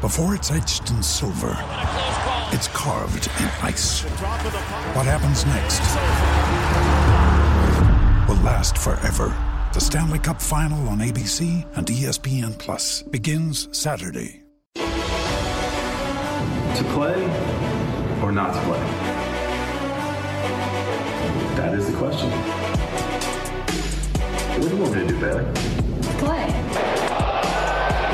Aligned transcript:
Before 0.00 0.34
it's 0.34 0.50
etched 0.50 0.88
in 0.88 1.02
silver, 1.02 1.58
it's 2.52 2.68
carved 2.68 3.26
in 3.38 3.44
ice. 3.60 4.00
What 4.94 5.04
happens 5.04 5.44
next 5.44 5.82
will 8.26 8.42
last 8.42 8.78
forever. 8.78 9.36
The 9.74 9.80
Stanley 9.80 10.18
Cup 10.18 10.40
Final 10.40 10.88
on 10.88 11.00
ABC 11.00 11.66
and 11.76 11.86
ESPN 11.86 12.56
Plus 12.56 13.02
begins 13.02 13.68
Saturday. 13.76 14.42
To 14.74 14.80
play 16.94 17.22
or 18.22 18.32
not 18.32 18.54
to 18.54 18.60
play? 18.62 18.80
That 21.56 21.74
is 21.74 21.90
the 21.90 21.98
question. 21.98 22.30
What 24.58 24.62
do 24.62 24.76
you 24.76 24.82
want 24.82 24.94
me 24.94 25.00
to 25.02 25.08
do, 25.08 25.20
Bailey? 25.20 26.99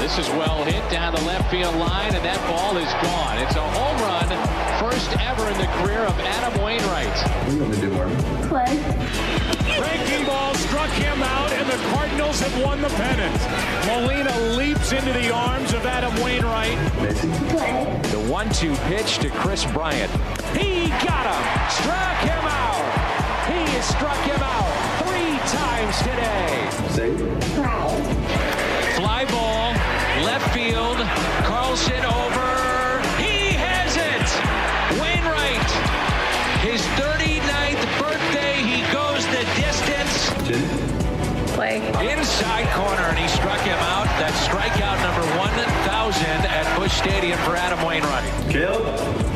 This 0.07 0.19
is 0.19 0.29
well 0.39 0.63
hit 0.63 0.89
down 0.89 1.17
the 1.17 1.21
left 1.23 1.51
field 1.51 1.75
line, 1.75 2.15
and 2.15 2.25
that 2.25 2.39
ball 2.47 2.79
is 2.79 2.87
gone. 3.03 3.43
It's 3.43 3.59
a 3.59 3.67
home 3.75 3.99
run, 4.07 4.31
first 4.79 5.11
ever 5.19 5.51
in 5.51 5.59
the 5.59 5.67
career 5.83 6.07
of 6.07 6.15
Adam 6.23 6.63
Wainwright. 6.63 7.11
What 7.11 7.51
do 7.51 7.55
you 7.57 7.59
want 7.59 7.75
me 7.75 7.81
to 7.81 7.83
do, 7.83 7.91
Marvin? 7.91 8.15
Breaking 9.83 10.23
ball 10.25 10.55
struck 10.55 10.91
him 10.95 11.19
out, 11.27 11.51
and 11.51 11.67
the 11.67 11.75
Cardinals 11.91 12.39
have 12.39 12.55
won 12.63 12.81
the 12.83 12.89
pennant. 13.03 13.35
Molina 13.91 14.31
leaps 14.55 14.93
into 14.93 15.13
the 15.13 15.35
arms 15.35 15.75
of 15.75 15.85
Adam 15.85 16.15
Wainwright. 16.23 16.79
Macy? 17.03 17.27
The 18.15 18.23
one-two 18.31 18.77
pitch 18.87 19.19
to 19.27 19.29
Kris 19.43 19.67
Bryant. 19.75 20.13
He 20.55 20.87
got 21.03 21.27
him, 21.27 21.43
struck 21.83 22.19
him 22.23 22.47
out. 22.47 22.87
He 23.51 23.59
has 23.75 23.91
struck 23.91 24.23
him 24.23 24.39
out 24.39 24.71
three 25.03 25.35
times 25.51 25.99
today. 26.07 26.47
Say 26.95 27.11
Fly 28.97 29.27
ball, 29.27 29.66
left 30.57 30.73
field. 30.73 30.99
Carlson 31.45 32.05
over. 32.05 33.03
He 33.19 33.55
has 33.57 33.97
it. 33.97 35.01
Wainwright, 35.01 35.71
his 36.61 36.81
39th 36.97 37.85
birthday. 38.01 38.63
He 38.63 38.83
goes 38.93 39.27
the 39.27 39.45
distance. 39.57 40.31
Jenny? 40.47 42.11
Inside 42.11 42.69
corner, 42.75 43.03
and 43.03 43.19
he 43.19 43.29
struck 43.29 43.61
him 43.61 43.79
out. 43.79 44.07
That's 44.19 44.37
strikeout 44.47 45.03
number 45.03 45.27
1,000 45.39 46.27
at 46.27 46.79
Busch 46.79 46.93
Stadium 46.93 47.39
for 47.41 47.57
Adam 47.57 47.85
Wainwright. 47.85 48.51
Caleb? 48.51 49.36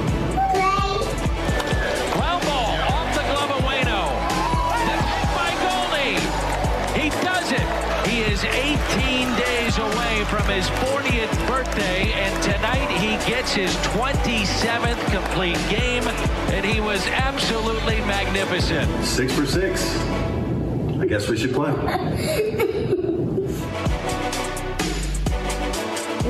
Away 10.20 10.28
from 10.28 10.48
his 10.48 10.68
40th 10.68 11.48
birthday, 11.48 12.12
and 12.12 12.42
tonight 12.42 12.90
he 12.90 13.16
gets 13.26 13.54
his 13.54 13.74
27th 13.76 15.02
complete 15.10 15.56
game, 15.70 16.06
and 16.52 16.62
he 16.62 16.78
was 16.78 17.06
absolutely 17.06 18.00
magnificent. 18.00 19.02
Six 19.02 19.32
for 19.32 19.46
six. 19.46 19.96
I 20.98 21.06
guess 21.06 21.26
we 21.26 21.38
should 21.38 21.54
play. 21.54 21.72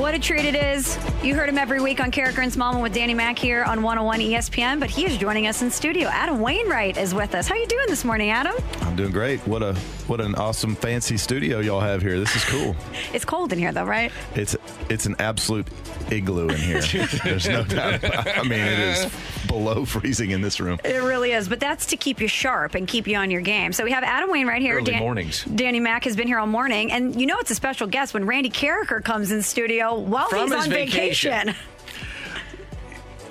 What 0.01 0.15
a 0.15 0.19
treat 0.19 0.45
it 0.45 0.55
is. 0.55 0.97
You 1.23 1.35
heard 1.35 1.47
him 1.47 1.59
every 1.59 1.79
week 1.79 2.01
on 2.01 2.11
Karraker 2.11 2.41
and 2.41 2.51
Smallman 2.51 2.81
with 2.81 2.93
Danny 2.93 3.13
Mack 3.13 3.37
here 3.37 3.63
on 3.63 3.83
101 3.83 4.19
ESPN, 4.19 4.79
but 4.79 4.89
he 4.89 5.05
is 5.05 5.15
joining 5.15 5.47
us 5.47 5.61
in 5.61 5.69
studio. 5.69 6.09
Adam 6.09 6.41
Wainwright 6.41 6.97
is 6.97 7.13
with 7.13 7.35
us. 7.35 7.47
How 7.47 7.53
are 7.53 7.59
you 7.59 7.67
doing 7.67 7.85
this 7.87 8.03
morning, 8.03 8.31
Adam? 8.31 8.55
I'm 8.91 8.97
doing 8.97 9.11
great. 9.11 9.39
What 9.47 9.63
a 9.63 9.73
what 10.07 10.19
an 10.19 10.35
awesome 10.35 10.75
fancy 10.75 11.15
studio 11.15 11.61
y'all 11.61 11.79
have 11.79 12.01
here. 12.01 12.19
This 12.19 12.35
is 12.35 12.43
cool. 12.43 12.75
It's 13.13 13.23
cold 13.23 13.53
in 13.53 13.59
here 13.59 13.71
though, 13.71 13.85
right? 13.85 14.11
It's 14.35 14.55
it's 14.89 15.05
an 15.05 15.15
absolute 15.19 15.67
igloo 16.11 16.49
in 16.49 16.57
here. 16.57 16.81
There's 17.23 17.47
no 17.47 17.63
doubt. 17.63 18.03
About 18.03 18.27
it. 18.27 18.37
I 18.37 18.43
mean, 18.43 18.59
it 18.59 18.79
is 18.79 19.11
below 19.47 19.85
freezing 19.85 20.31
in 20.31 20.41
this 20.41 20.59
room. 20.59 20.77
It 20.83 21.01
really 21.03 21.31
is, 21.31 21.47
but 21.47 21.59
that's 21.61 21.85
to 21.87 21.97
keep 21.97 22.19
you 22.19 22.27
sharp 22.27 22.75
and 22.75 22.85
keep 22.85 23.07
you 23.07 23.15
on 23.17 23.31
your 23.31 23.41
game. 23.41 23.71
So 23.71 23.85
we 23.85 23.91
have 23.91 24.03
Adam 24.03 24.29
Wainwright 24.29 24.61
here. 24.61 24.77
Early 24.77 24.97
mornings. 24.99 25.45
Danny 25.45 25.79
Mack 25.79 26.03
has 26.03 26.17
been 26.17 26.27
here 26.27 26.37
all 26.39 26.47
morning, 26.47 26.91
and 26.91 27.19
you 27.19 27.27
know 27.27 27.37
it's 27.39 27.51
a 27.51 27.55
special 27.55 27.87
guest 27.87 28.13
when 28.13 28.25
Randy 28.25 28.49
Karraker 28.49 29.01
comes 29.01 29.31
in 29.31 29.41
studio 29.41 29.97
while 29.97 30.27
From 30.27 30.43
he's 30.43 30.51
on 30.53 30.69
vacation. 30.69 31.47
vacation. 31.47 31.55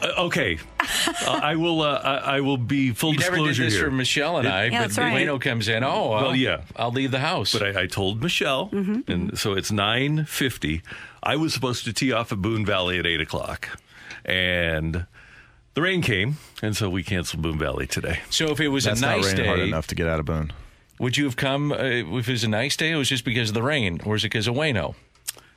Uh, 0.03 0.25
okay, 0.27 0.59
uh, 0.81 1.41
I 1.43 1.57
will. 1.57 1.83
Uh, 1.83 2.01
I, 2.03 2.37
I 2.37 2.41
will 2.41 2.57
be 2.57 2.93
full 2.93 3.13
You 3.13 3.19
never 3.19 3.37
did 3.37 3.43
disclosure 3.49 3.65
this 3.65 3.75
here. 3.75 3.85
for 3.85 3.91
Michelle 3.91 4.39
and 4.39 4.49
I, 4.49 4.65
Yeah, 4.65 4.71
but 4.71 4.79
that's 4.89 4.99
right. 4.99 5.27
Wayno 5.27 5.41
comes 5.41 5.69
in. 5.69 5.85
Oh, 5.85 6.11
well, 6.11 6.23
Well, 6.23 6.37
yeah. 6.37 6.63
I'll 6.77 6.91
leave 6.93 7.11
the 7.11 7.19
house. 7.21 7.53
But 7.53 7.77
I, 7.77 7.83
I 7.83 7.87
told 7.87 8.23
Michelle, 8.23 8.69
Mm-hmm. 8.71 9.11
and 9.11 9.39
so 9.39 9.53
it's 9.55 9.71
nine 9.71 10.25
fifty. 10.25 10.83
I 11.23 11.37
was 11.37 11.53
supposed 11.53 11.85
to 11.85 11.93
tee 11.93 12.13
off 12.13 12.33
at 12.33 12.39
Boone 12.41 12.65
Valley 12.65 12.99
at 12.99 13.07
eight 13.07 13.21
o'clock, 13.21 13.79
and 14.25 15.07
the 15.75 15.83
rain 15.83 16.03
came, 16.03 16.39
and 16.63 16.77
so 16.77 16.89
we 16.89 17.03
canceled 17.03 17.43
Boone 17.43 17.59
Valley 17.59 17.87
today. 17.87 18.21
so 18.31 18.47
if 18.51 18.61
it 18.61 18.69
was 18.69 18.85
That's 18.85 19.01
a 19.01 19.07
not 19.07 19.17
nice 19.19 19.27
raining 19.33 19.45
hard 19.47 19.59
day, 19.61 19.69
enough 19.69 19.87
to 19.89 19.95
get 19.95 20.07
out 20.07 20.19
of 20.21 20.27
Boone. 20.27 20.53
would 20.99 21.17
you 21.17 21.25
have 21.25 21.37
come 21.37 21.73
uh, 21.73 21.77
if 21.77 22.29
it 22.29 22.33
was 22.33 22.45
a 22.45 22.49
nice 22.49 22.77
day? 22.77 22.91
It 22.93 22.97
was 22.97 23.09
just 23.09 23.25
because 23.25 23.51
of 23.51 23.55
the 23.55 23.63
rain, 23.63 24.01
or 24.07 24.17
is 24.17 24.25
it 24.25 24.29
because 24.29 24.47
of 24.49 24.55
Wayno? 24.55 24.95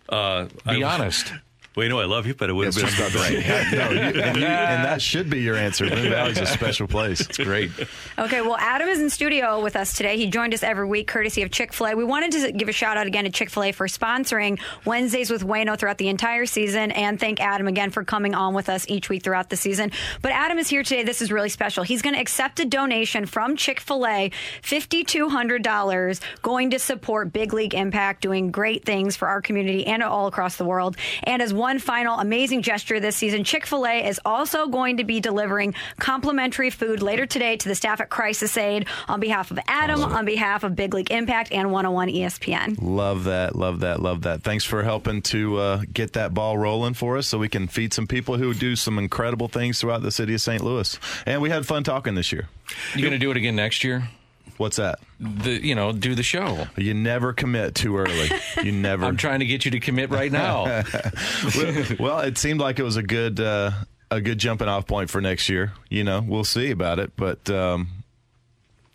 Uh, 0.10 0.46
Be 0.70 0.84
I, 0.84 0.94
honest. 0.96 1.32
Wait, 1.76 1.90
no, 1.90 2.00
I 2.00 2.06
love 2.06 2.28
you, 2.28 2.36
but 2.36 2.52
it 2.52 2.54
would 2.54 2.68
have 2.68 2.76
been 2.76 2.86
about 2.86 3.12
the 3.12 3.20
rain. 3.20 3.34
no, 3.72 3.90
you, 3.90 4.22
and, 4.22 4.38
you, 4.38 4.46
and 4.46 4.86
that 4.86 5.02
should 5.02 5.28
be 5.28 5.42
your 5.42 5.56
answer. 5.56 5.90
Boone 5.90 6.12
Valley's 6.12 6.38
a 6.38 6.46
special 6.46 6.88
place. 6.88 7.22
It's 7.22 7.38
Great. 7.40 7.72
Okay, 8.20 8.42
well, 8.42 8.58
Adam 8.60 8.88
is 8.88 9.02
in 9.02 9.10
studio 9.10 9.60
with 9.60 9.76
us 9.76 9.94
today. 9.94 10.16
He 10.16 10.28
joined 10.28 10.54
us 10.54 10.62
every 10.62 10.86
week 10.86 11.08
courtesy 11.08 11.42
of 11.42 11.50
Chick 11.50 11.74
fil 11.74 11.88
A. 11.88 11.96
We 11.96 12.04
wanted 12.04 12.32
to 12.34 12.52
give 12.52 12.70
a 12.70 12.72
shout 12.72 12.96
out 12.96 13.08
again 13.08 13.24
to 13.24 13.32
Chick 13.32 13.50
fil 13.50 13.64
A 13.64 13.72
for 13.72 13.88
sponsoring 13.88 14.60
Wednesdays 14.86 15.32
with 15.32 15.44
Wayno 15.44 15.76
throughout 15.76 15.98
the 15.98 16.10
entire 16.10 16.46
season, 16.46 16.92
and 16.92 17.20
thank 17.20 17.42
Adam 17.42 17.68
again 17.68 17.90
for 17.90 18.04
coming 18.04 18.36
on 18.36 18.54
with 18.54 18.70
us 18.70 18.86
each 18.88 19.10
week 19.10 19.24
throughout 19.24 19.50
the 19.50 19.58
season. 19.58 19.92
But 20.22 20.32
Adam 20.32 20.60
is 20.60 20.70
here 20.70 20.84
today. 20.84 21.02
This 21.02 21.24
is 21.24 21.32
really 21.32 21.50
special. 21.50 21.84
He's 21.84 22.04
going 22.04 22.14
to 22.14 22.22
accept 22.22 22.60
a 22.60 22.66
donation 22.66 23.26
from 23.26 23.56
Chick 23.56 23.80
fil 23.80 24.06
A, 24.06 24.32
$5,200, 24.62 26.20
going 26.44 26.70
to 26.70 26.78
support 26.78 27.34
Big 27.34 27.52
League 27.52 27.74
Impact, 27.74 28.22
doing 28.22 28.52
great 28.52 28.86
things 28.86 29.16
for 29.16 29.28
our 29.28 29.42
community 29.42 29.88
and 29.88 30.04
all 30.04 30.28
across 30.28 30.58
the 30.58 30.66
world. 30.66 30.98
And 31.24 31.42
as 31.42 31.52
one 31.52 31.63
final 31.80 32.20
amazing 32.20 32.62
gesture 32.62 33.00
this 33.00 33.16
season, 33.16 33.44
Chick 33.44 33.66
fil 33.66 33.86
A 33.86 34.06
is 34.08 34.20
also 34.26 34.68
going 34.68 34.98
to 34.98 35.04
be 35.04 35.20
delivering 35.20 35.74
complimentary 36.00 36.70
food 36.70 37.02
later 37.02 37.26
today 37.26 37.58
to 37.58 37.70
the 37.70 37.76
staff 37.76 38.02
at 38.02 38.10
Crisis 38.10 38.58
Aid 38.58 38.88
on 39.08 39.20
behalf 39.20 39.52
of 39.52 39.60
Adam, 39.68 40.04
on 40.04 40.26
behalf 40.26 40.64
of 40.64 40.76
Big 40.76 40.94
League 40.94 41.12
Impact 41.12 41.52
and 41.52 41.72
101 41.72 42.10
ESPN. 42.10 42.78
Love 42.82 43.26
that, 43.26 43.56
love 43.56 43.82
that, 43.82 44.02
love 44.02 44.24
that. 44.24 44.44
Thanks 44.44 44.64
for 44.64 44.84
helping 44.84 45.22
to 45.24 45.58
uh, 45.58 45.82
get 45.92 46.14
that 46.14 46.34
ball 46.34 46.58
rolling 46.58 46.94
for 46.94 47.18
us 47.18 47.28
so 47.28 47.38
we 47.38 47.50
can 47.50 47.68
feed 47.68 47.94
some 47.94 48.08
people 48.08 48.38
who 48.38 48.54
do 48.54 48.76
some 48.76 48.98
incredible 48.98 49.48
things 49.48 49.80
throughout 49.80 50.02
the 50.02 50.12
city 50.12 50.34
of 50.34 50.42
St. 50.42 50.64
Louis. 50.64 51.00
And 51.26 51.42
we 51.42 51.50
had 51.50 51.66
fun 51.66 51.84
talking 51.84 52.16
this 52.16 52.32
year. 52.32 52.50
You 52.96 53.02
going 53.02 53.12
to 53.12 53.18
do 53.18 53.32
it 53.32 53.38
again 53.38 53.56
next 53.56 53.84
year? 53.84 54.10
What's 54.58 54.78
that? 54.78 55.00
The 55.20 55.66
you 55.66 55.76
know 55.76 55.92
do 55.92 56.16
the 56.16 56.24
show. 56.24 56.68
You 56.78 56.94
never 56.94 57.34
commit 57.34 57.76
too 57.76 57.98
early. 57.98 58.30
You 58.64 58.72
never. 58.72 59.06
I'm 59.06 59.18
trying 59.18 59.40
to 59.40 59.46
get 59.46 59.66
you 59.66 59.72
to 59.72 59.80
commit 59.80 60.10
right 60.10 60.32
now. 60.32 60.66
well, 61.56 61.86
well, 62.00 62.20
it 62.20 62.38
seemed 62.38 62.60
like 62.60 62.80
it 62.80 62.84
was 62.84 62.98
a 62.98 63.04
good 63.04 63.40
uh, 63.40 63.72
a 64.12 64.22
good 64.22 64.38
jumping 64.38 64.68
off 64.68 64.86
point 64.86 65.10
for 65.10 65.22
next 65.22 65.50
year. 65.50 65.74
You 65.90 66.04
know, 66.04 66.24
we'll 66.26 66.44
see 66.44 66.72
about 66.72 67.00
it, 67.00 67.14
but 67.16 67.50
um, 67.50 68.03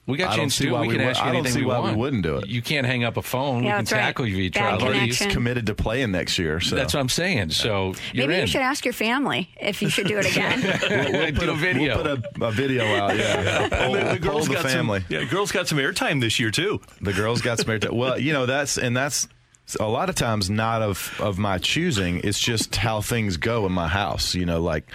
We 0.08 0.16
got 0.16 0.31
I 0.32 0.37
you 0.37 0.43
in 0.44 0.50
see 0.50 0.64
studio. 0.64 0.81
We 0.81 0.88
we 0.88 0.94
can 0.94 1.02
would- 1.05 1.10
ask 1.10 1.20
you 1.20 1.25
I 1.25 1.32
don't 1.32 1.37
anything 1.37 1.52
see 1.52 1.60
we 1.60 1.66
why 1.66 1.90
we 1.90 1.94
wouldn't 1.96 2.22
do 2.22 2.37
it. 2.38 2.49
You 2.49 2.62
can't 2.62 2.87
hang 2.87 3.05
up 3.05 3.16
a 3.19 3.22
phone. 3.22 3.62
Yeah, 3.62 3.69
we 3.69 3.69
can 3.69 3.76
that's 3.84 3.93
right. 3.93 3.99
tackle 4.00 4.26
you 4.26 4.37
if 4.38 4.43
you 4.44 4.50
Bad 4.50 4.60
try. 4.60 4.75
I've 4.75 4.82
already 4.82 4.99
connection. 5.00 5.31
committed 5.31 5.66
to 5.66 5.75
playing 5.75 6.10
next 6.12 6.38
year. 6.38 6.58
So 6.60 6.75
That's 6.76 6.94
what 6.94 7.00
I'm 7.00 7.08
saying. 7.10 7.50
So 7.50 7.94
you're 8.14 8.26
Maybe 8.26 8.34
in. 8.37 8.40
you 8.40 8.46
should 8.46 8.62
ask 8.62 8.84
your 8.87 8.94
family 8.94 9.50
if 9.60 9.82
you 9.82 9.90
should 9.90 10.06
do 10.08 10.19
it 10.19 10.25
again. 10.31 10.62
we'll 11.12 11.32
do 11.32 11.50
a 11.50 11.55
video. 11.55 12.02
We'll 12.02 12.16
put 12.16 12.43
a, 12.43 12.46
a 12.46 12.50
video 12.52 12.84
out. 12.96 13.16
Yeah, 13.16 13.69
And 13.72 13.94
the, 13.94 14.12
the 14.14 14.19
girls 14.19 14.46
Poll 14.49 14.55
got 14.56 14.64
family. 14.64 15.00
some. 15.00 15.06
Yeah, 15.10 15.25
girls 15.25 15.52
got 15.52 15.69
some 15.69 15.78
airtime 15.78 16.20
this 16.22 16.40
year 16.40 16.50
too. 16.50 16.81
The 17.02 17.12
girls 17.12 17.43
got 17.43 17.58
some 17.58 17.69
airtime. 17.69 17.93
Well, 17.93 18.19
you 18.19 18.32
know 18.32 18.46
that's 18.46 18.78
and 18.78 18.96
that's 18.96 19.28
a 19.78 19.87
lot 19.87 20.08
of 20.08 20.14
times 20.14 20.49
not 20.49 20.81
of 20.81 21.14
of 21.20 21.38
my 21.38 21.58
choosing. 21.58 22.22
It's 22.25 22.40
just 22.40 22.76
how 22.76 23.02
things 23.02 23.37
go 23.37 23.66
in 23.66 23.72
my 23.72 23.88
house. 23.88 24.34
You 24.34 24.46
know, 24.46 24.62
like 24.62 24.90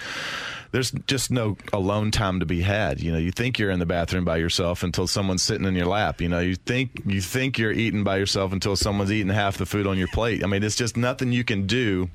there's 0.74 0.90
just 1.06 1.30
no 1.30 1.56
alone 1.72 2.10
time 2.10 2.40
to 2.40 2.48
be 2.48 2.62
had. 2.62 3.00
You 3.00 3.12
know, 3.12 3.20
you 3.20 3.32
think 3.32 3.60
you're 3.60 3.70
in 3.70 3.78
the 3.78 3.86
bathroom 3.86 4.26
by 4.26 4.38
yourself 4.38 4.82
until 4.82 5.06
someone's 5.06 5.44
sitting 5.44 5.68
in 5.68 5.76
your 5.76 5.86
lap. 5.86 6.20
You 6.20 6.28
know, 6.28 6.40
you 6.40 6.56
think 6.56 7.00
you 7.06 7.22
think 7.22 7.60
you're 7.60 7.72
eating 7.72 8.04
by 8.04 8.18
yourself 8.18 8.52
until 8.52 8.76
someone's 8.76 9.12
eating 9.12 9.32
half 9.32 9.60
the 9.60 9.68
food 9.68 9.86
on 9.86 10.00
your 10.00 10.08
plate. 10.08 10.44
I 10.44 10.48
mean, 10.48 10.64
it's 10.64 10.76
just 10.76 10.98
nothing 10.98 11.32
you 11.32 11.44
can 11.44 11.68
do 11.68 12.10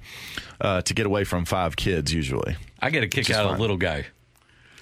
uh, 0.60 0.82
to 0.82 0.92
get 0.92 1.06
away 1.06 1.22
from 1.22 1.44
five 1.44 1.76
kids 1.76 2.12
usually. 2.12 2.56
I 2.80 2.90
get 2.90 3.04
a 3.04 3.06
kick 3.06 3.30
out 3.30 3.44
of 3.44 3.52
fine. 3.52 3.60
little 3.60 3.76
guy. 3.76 4.06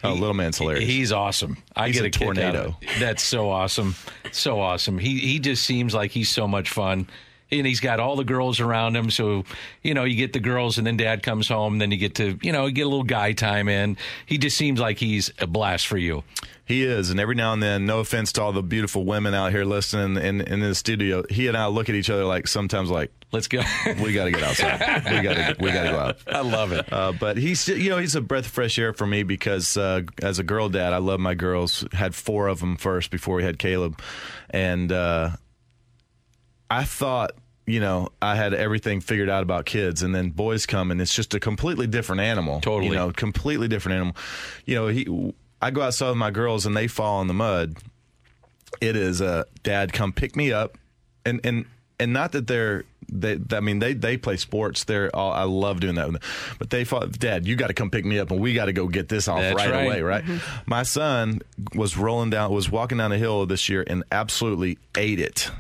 Oh, 0.03 0.15
little 0.15 0.35
man's 0.35 0.57
hilarious. 0.57 0.89
He's 0.89 1.13
awesome. 1.13 1.59
I 1.75 1.89
He's 1.89 1.97
get 1.97 2.05
a 2.05 2.07
a, 2.07 2.11
kick 2.11 2.23
out 2.23 2.29
of 2.29 2.37
tornado. 2.37 2.77
That's 2.99 3.23
so 3.23 3.51
awesome. 3.51 3.95
So 4.33 4.59
awesome. 4.59 4.99
He 4.99 5.19
he 5.19 5.39
just 5.39 5.65
seems 5.65 5.95
like 5.95 6.13
he's 6.13 6.31
so 6.31 6.49
much 6.49 6.71
fun. 6.71 7.09
And 7.51 7.67
he's 7.67 7.81
got 7.81 8.01
all 8.01 8.17
the 8.17 8.25
girls 8.25 8.59
around 8.59 8.97
him, 8.97 9.11
so 9.11 9.45
you 9.83 9.95
know 9.95 10.05
you 10.05 10.17
get 10.17 10.33
the 10.33 10.41
girls, 10.41 10.79
and 10.79 10.87
then 10.87 10.97
Dad 10.97 11.23
comes 11.23 11.49
home, 11.49 11.79
then 11.79 11.91
you 11.93 11.97
get 11.97 12.17
to 12.17 12.39
you 12.43 12.51
know 12.53 12.69
get 12.71 12.83
a 12.83 12.89
little 12.89 13.05
guy 13.05 13.33
time 13.33 13.69
in. 13.69 13.97
He 14.27 14.37
just 14.37 14.57
seems 14.57 14.81
like 14.81 14.99
he's 14.99 15.33
a 15.39 15.47
blast 15.47 15.87
for 15.87 15.97
you. 15.97 16.25
He 16.65 16.83
is, 16.83 17.11
and 17.11 17.21
every 17.21 17.37
now 17.37 17.53
and 17.53 17.63
then, 17.63 17.87
no 17.87 18.01
offense 18.01 18.33
to 18.33 18.43
all 18.43 18.53
the 18.53 18.63
beautiful 18.63 19.05
women 19.05 19.35
out 19.35 19.53
here 19.53 19.65
listening 19.65 20.21
in, 20.21 20.41
in 20.41 20.59
the 20.59 20.75
studio, 20.75 21.23
he 21.31 21.47
and 21.47 21.57
I 21.57 21.69
look 21.69 21.89
at 21.89 21.95
each 21.95 22.11
other 22.11 22.25
like 22.25 22.49
sometimes 22.49 22.91
like, 22.91 23.13
Let's 23.33 23.49
go. 23.49 23.61
we 24.03 24.13
got 24.13 24.25
to 24.25 24.31
get 24.31 24.43
outside. 24.43 25.05
we 25.05 25.21
got 25.21 25.35
to 25.35 25.57
we 25.61 25.73
got 25.73 25.83
to 25.83 25.91
go 25.91 25.99
out. 25.99 26.19
I 26.27 26.41
love 26.41 26.73
it. 26.73 26.93
Uh, 26.93 27.13
but 27.13 27.37
he's 27.37 27.69
you 27.69 27.91
know 27.91 27.99
he's 27.99 28.15
a 28.15 28.21
breath 28.21 28.47
of 28.47 28.53
fresh 28.53 28.79
air 28.79 28.93
for 28.93 29.07
me 29.07 29.25
because 29.25 29.77
uh, 29.77 30.03
as 30.23 30.39
a 30.39 30.45
girl 30.45 30.69
dad, 30.69 30.93
I 30.93 30.99
love 30.99 31.21
my 31.21 31.35
girls. 31.35 31.85
Had 31.93 32.15
four 32.15 32.49
of 32.49 32.61
them 32.61 32.77
first 32.77 33.11
before 33.11 33.37
we 33.37 33.43
had 33.43 33.59
Caleb, 33.59 34.01
and 34.51 34.93
uh, 34.93 35.31
I 36.71 36.85
thought 36.85 37.33
you 37.67 37.81
know 37.81 38.11
I 38.21 38.37
had 38.37 38.55
everything 38.55 39.01
figured 39.01 39.29
out 39.29 39.43
about 39.43 39.67
kids, 39.67 40.03
and 40.03 40.15
then 40.15 40.31
boys 40.31 40.67
come 40.67 40.91
and 40.91 41.01
it's 41.01 41.15
just 41.15 41.35
a 41.35 41.41
completely 41.41 41.87
different 41.87 42.21
animal. 42.21 42.61
Totally. 42.61 42.91
you 42.91 42.95
know, 42.95 43.11
completely 43.13 43.69
different 43.69 43.97
animal. 43.97 44.17
You 44.65 44.75
know, 44.77 44.87
he 44.89 45.35
I 45.61 45.71
go 45.71 45.83
outside 45.83 46.11
with 46.11 46.19
my 46.19 46.31
girls 46.31 46.67
and 46.67 46.77
they 46.77 46.87
fall 46.87 47.21
in 47.21 47.29
the 47.29 47.35
mud. 47.35 47.77
It 48.81 48.97
is 48.97 49.23
uh, 49.23 49.45
dad 49.63 49.93
come 49.93 50.13
pick 50.13 50.37
me 50.37 50.53
up, 50.53 50.77
and 51.25 51.41
and 51.45 51.67
and 51.99 52.13
not 52.13 52.33
that 52.33 52.47
they're 52.47 52.85
they 53.09 53.39
I 53.53 53.61
mean 53.61 53.79
they 53.79 53.95
they 53.95 54.17
play 54.17 54.37
sports. 54.37 54.85
They're 54.85 55.15
all, 55.15 55.33
I 55.33 55.45
love 55.45 55.81
doing 55.81 55.95
that 55.95 56.21
but 56.59 56.71
they 56.71 56.85
fought. 56.85 57.19
Dad, 57.19 57.47
you 57.47 57.57
got 57.57 57.69
to 57.69 57.75
come 57.75 57.91
pick 57.91 58.05
me 58.05 58.19
up, 58.19 58.31
and 58.31 58.41
we 58.41 58.53
got 58.53 58.67
to 58.67 58.73
go 58.73 58.87
get 58.87 59.09
this 59.09 59.29
off 59.29 59.39
right, 59.39 59.57
right. 59.57 59.87
away. 59.87 60.03
Right. 60.03 60.25
My 60.67 60.83
son 60.83 61.41
was 61.75 61.97
rolling 61.97 62.31
down, 62.31 62.53
was 62.53 62.71
walking 62.71 62.99
down 62.99 63.13
a 63.13 63.19
hill 63.19 63.47
this 63.47 63.69
year, 63.69 63.85
and 63.87 64.05
absolutely 64.11 64.79
ate 64.95 65.21
it 65.21 65.51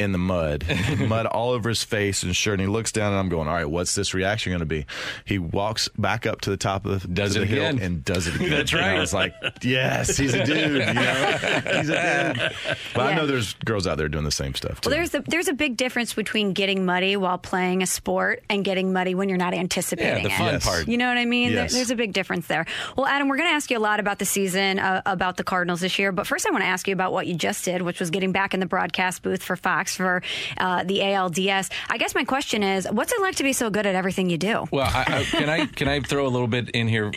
in 0.00 0.12
the 0.12 0.18
mud, 0.18 0.64
mud 0.98 1.26
all 1.26 1.50
over 1.50 1.68
his 1.68 1.84
face 1.84 2.22
and 2.22 2.34
shirt. 2.34 2.54
And 2.54 2.62
he 2.62 2.66
looks 2.66 2.92
down, 2.92 3.12
and 3.12 3.18
I'm 3.20 3.28
going, 3.28 3.46
"All 3.48 3.54
right, 3.54 3.68
what's 3.68 3.94
this 3.94 4.14
reaction 4.14 4.50
going 4.50 4.60
to 4.60 4.66
be?" 4.66 4.86
He 5.24 5.38
walks 5.38 5.88
back 5.98 6.26
up 6.26 6.40
to 6.42 6.50
the 6.50 6.56
top 6.56 6.86
of 6.86 7.02
the, 7.02 7.08
Does 7.08 7.36
it 7.36 7.40
the 7.40 7.46
hill 7.46 7.58
again. 7.66 7.78
and 7.78 8.04
does 8.04 8.26
it 8.26 8.34
again. 8.36 8.50
That's 8.50 8.72
And 8.72 8.80
right. 8.80 8.96
I 8.96 9.00
was 9.00 9.12
like, 9.14 9.34
"Yes, 9.62 10.16
he's 10.16 10.34
a 10.34 10.44
dude. 10.44 10.56
You 10.86 10.94
know, 10.94 11.38
he's 11.74 11.88
a 11.90 12.34
dude." 12.34 12.76
But 12.94 13.06
I 13.06 13.14
know 13.14 13.26
there's 13.26 13.54
girls 13.64 13.86
out 13.86 13.98
there 13.98 14.08
doing 14.08 14.24
the 14.24 14.30
same 14.30 14.54
stuff 14.54 14.80
too. 14.80 14.90
Well, 14.90 14.96
there's 14.96 15.14
a, 15.14 15.20
there's 15.26 15.48
a 15.48 15.52
big 15.52 15.76
difference 15.76 16.14
between 16.14 16.52
getting 16.52 16.84
muddy 16.84 17.16
while 17.16 17.38
playing 17.38 17.82
a 17.82 17.86
sport 17.86 18.42
and 18.48 18.64
getting 18.64 18.92
muddy 18.92 19.14
when 19.14 19.28
you're 19.28 19.38
not 19.38 19.54
anticipating 19.54 20.16
Yeah, 20.16 20.28
the 20.28 20.34
it. 20.34 20.38
fun 20.38 20.52
Yes. 20.54 20.64
part. 20.66 20.88
You 20.88 20.96
know 20.98 21.08
what 21.08 21.18
I 21.18 21.24
mean? 21.26 21.54
There- 21.54 21.68
there's 21.68 21.90
a 21.90 21.96
big 21.96 22.12
difference 22.12 22.46
there. 22.46 22.64
Well, 22.96 23.06
Adam, 23.06 23.28
we're 23.28 23.36
going 23.36 23.48
to 23.48 23.54
ask 23.54 23.70
you 23.70 23.78
a 23.78 23.80
lot 23.80 24.00
about 24.00 24.18
the 24.18 24.24
season, 24.24 24.78
uh, 24.78 25.02
about 25.06 25.36
the 25.36 25.44
Cardinals 25.44 25.80
this 25.80 25.98
year. 25.98 26.10
But 26.12 26.26
first, 26.26 26.46
I 26.46 26.50
want 26.50 26.62
to 26.62 26.68
ask 26.68 26.88
you 26.88 26.94
about 26.94 27.12
what 27.12 27.26
you 27.26 27.34
just 27.34 27.64
did, 27.64 27.82
which 27.82 28.00
was 28.00 28.10
getting 28.10 28.32
back 28.32 28.54
in 28.54 28.60
the 28.60 28.66
broadcast 28.66 29.22
booth 29.22 29.42
for 29.42 29.56
Fox 29.56 29.89
for 29.94 30.22
uh, 30.58 30.84
the 30.84 30.98
ALDS. 30.98 31.70
I 31.88 31.98
guess 31.98 32.14
my 32.14 32.24
question 32.24 32.62
is, 32.62 32.86
what's 32.90 33.12
it 33.12 33.20
like 33.20 33.36
to 33.36 33.42
be 33.42 33.52
so 33.52 33.70
good 33.70 33.86
at 33.86 33.94
everything 33.94 34.30
you 34.30 34.38
do? 34.38 34.66
Well, 34.70 34.90
I, 34.92 35.04
I, 35.20 35.24
can 35.24 35.48
I 35.48 35.66
can 35.66 35.88
I 35.88 36.00
throw 36.00 36.26
a 36.26 36.28
little 36.28 36.48
bit 36.48 36.70
in 36.70 36.88
here? 36.88 37.12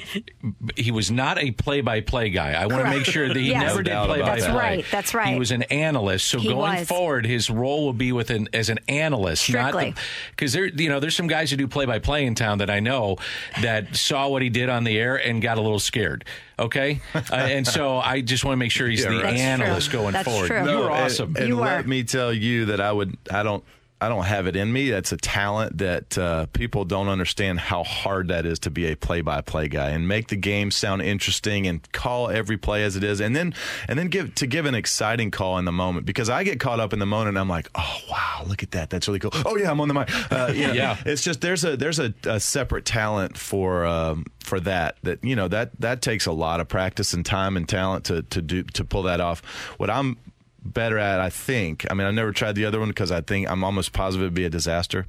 He 0.76 0.92
was 0.92 1.12
not 1.12 1.38
a 1.38 1.52
play-by-play 1.52 2.30
guy. 2.32 2.54
I 2.54 2.66
want 2.68 2.84
to 2.86 2.90
make 2.90 3.06
sure 3.06 3.28
that 3.28 3.38
he 3.38 3.44
Yes. 3.54 3.62
never 3.76 3.84
No 3.84 3.84
did 3.84 4.06
play-by-play. 4.08 4.20
that. 4.20 4.40
That's 4.42 4.54
right, 4.56 4.86
that's 4.92 5.14
right. 5.14 5.34
He 5.34 5.40
was 5.40 5.52
an 5.52 5.64
analyst. 5.64 6.28
So 6.28 6.40
He 6.40 6.48
going 6.50 6.80
was. 6.80 6.88
forward, 6.88 7.26
his 7.26 7.50
role 7.50 7.86
will 7.86 7.94
be 7.94 8.12
with 8.12 8.30
an 8.30 8.48
as 8.54 8.70
an 8.70 8.80
analyst, 8.88 9.44
Strictly. 9.44 9.94
because 10.32 10.54
there 10.54 10.66
you 10.68 10.90
know 10.90 11.00
there's 11.00 11.16
some 11.16 11.28
guys 11.28 11.52
who 11.52 11.58
do 11.58 11.68
play-by-play 11.68 12.26
in 12.26 12.36
town 12.36 12.58
that 12.60 12.70
I 12.70 12.80
know 12.80 13.18
that 13.62 13.96
saw 13.96 14.28
what 14.28 14.42
he 14.42 14.50
did 14.50 14.70
on 14.70 14.84
the 14.84 14.98
air 14.98 15.16
and 15.16 15.42
got 15.42 15.58
a 15.58 15.62
little 15.62 15.80
scared. 15.80 16.26
Okay, 16.60 17.02
uh, 17.16 17.22
and 17.32 17.66
so 17.68 17.98
I 17.98 18.22
just 18.22 18.46
want 18.46 18.54
to 18.54 18.58
make 18.58 18.72
sure 18.72 18.88
he's 18.88 19.04
Yeah, 19.04 19.10
the 19.12 19.24
right. 19.24 19.36
Analyst 19.38 19.90
true. 19.90 20.00
going 20.02 20.14
That's 20.14 20.28
forward. 20.30 20.48
true. 20.48 20.64
You're 20.70 20.92
awesome. 20.92 21.36
And, 21.36 21.48
You 21.48 21.56
let 21.58 21.84
were. 21.86 21.90
me 21.90 22.04
tell 22.04 22.32
you 22.32 22.66
that 22.66 22.80
I 22.80 22.92
would 22.92 23.18
I 23.32 23.42
don't 23.44 23.64
I 24.04 24.10
don't 24.10 24.26
have 24.26 24.48
it 24.48 24.56
in 24.56 24.72
me. 24.74 24.90
That's 24.90 25.12
a 25.12 25.18
talent 25.18 25.78
that 25.78 26.18
uh, 26.18 26.46
people 26.54 26.84
don't 26.86 27.08
understand 27.08 27.60
how 27.60 27.84
hard 27.84 28.28
that 28.28 28.46
is 28.46 28.60
to 28.60 28.70
be 28.70 28.86
a 28.92 28.96
play-by-play 28.96 29.70
guy 29.70 29.90
and 29.92 30.08
make 30.08 30.28
the 30.28 30.36
game 30.36 30.72
sound 30.72 31.02
interesting 31.02 31.68
and 31.68 31.90
call 31.94 32.30
every 32.30 32.58
play 32.58 32.84
as 32.84 32.96
it 32.96 33.04
is, 33.04 33.20
and 33.22 33.36
then 33.36 33.54
and 33.88 33.98
then 33.98 34.08
give 34.08 34.36
to 34.36 34.48
give 34.48 34.66
an 34.66 34.76
exciting 34.76 35.32
call 35.32 35.58
in 35.58 35.66
the 35.66 35.72
moment 35.72 36.06
because 36.06 36.30
I 36.30 36.44
get 36.44 36.60
caught 36.60 36.80
up 36.80 36.92
in 36.94 37.00
the 37.00 37.06
moment. 37.06 37.30
and 37.30 37.40
I'm 37.40 37.50
like, 37.50 37.70
oh 37.76 37.98
wow, 38.12 38.44
look 38.48 38.62
at 38.64 38.72
that, 38.72 38.90
that's 38.90 39.08
really 39.08 39.20
cool. 39.20 39.32
Oh 39.46 39.56
yeah, 39.58 39.72
I'm 39.72 39.80
on 39.82 39.88
the 39.88 39.94
mic. 39.94 40.10
Uh, 40.32 40.52
you 40.54 40.68
know, 40.68 40.74
Yeah. 40.74 40.98
it's 41.06 41.22
just 41.24 41.42
there's 41.42 41.64
a 41.64 41.78
there's 41.78 42.00
a, 42.00 42.14
a 42.26 42.40
separate 42.40 42.86
talent 42.86 43.38
for 43.38 43.86
um, 43.86 44.26
for 44.40 44.60
that 44.60 44.98
that 45.04 45.24
you 45.24 45.36
know 45.36 45.48
that 45.48 45.72
that 45.80 46.02
takes 46.02 46.26
a 46.26 46.32
lot 46.32 46.60
of 46.60 46.68
practice 46.68 47.14
and 47.14 47.26
time 47.26 47.56
and 47.56 47.68
talent 47.70 48.04
to 48.06 48.24
to 48.24 48.42
do 48.42 48.64
to 48.64 48.84
pull 48.84 49.04
that 49.04 49.22
off. 49.22 49.42
What 49.78 49.90
I'm 49.90 50.18
better 50.64 50.98
at, 50.98 51.20
I 51.20 51.30
think. 51.30 51.86
I 51.90 51.94
mean, 51.94 52.08
I've 52.08 52.14
never 52.14 52.32
tried 52.32 52.56
the 52.56 52.66
other 52.66 52.80
one 52.80 52.90
because 52.90 53.12
I 53.12 53.22
think 53.22 53.50
I'm 53.50 53.64
almost 53.64 53.94
positive 53.94 54.24
it'd 54.24 54.34
be 54.34 54.46
a 54.46 54.50
disaster. 54.50 55.06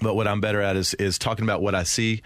But 0.00 0.16
what 0.16 0.26
I'm 0.26 0.40
better 0.40 0.60
at 0.60 0.76
is 0.76 0.94
is 0.94 1.18
talking 1.18 1.44
about 1.44 1.62
what 1.62 1.74
I 1.74 1.82
see, 1.82 2.22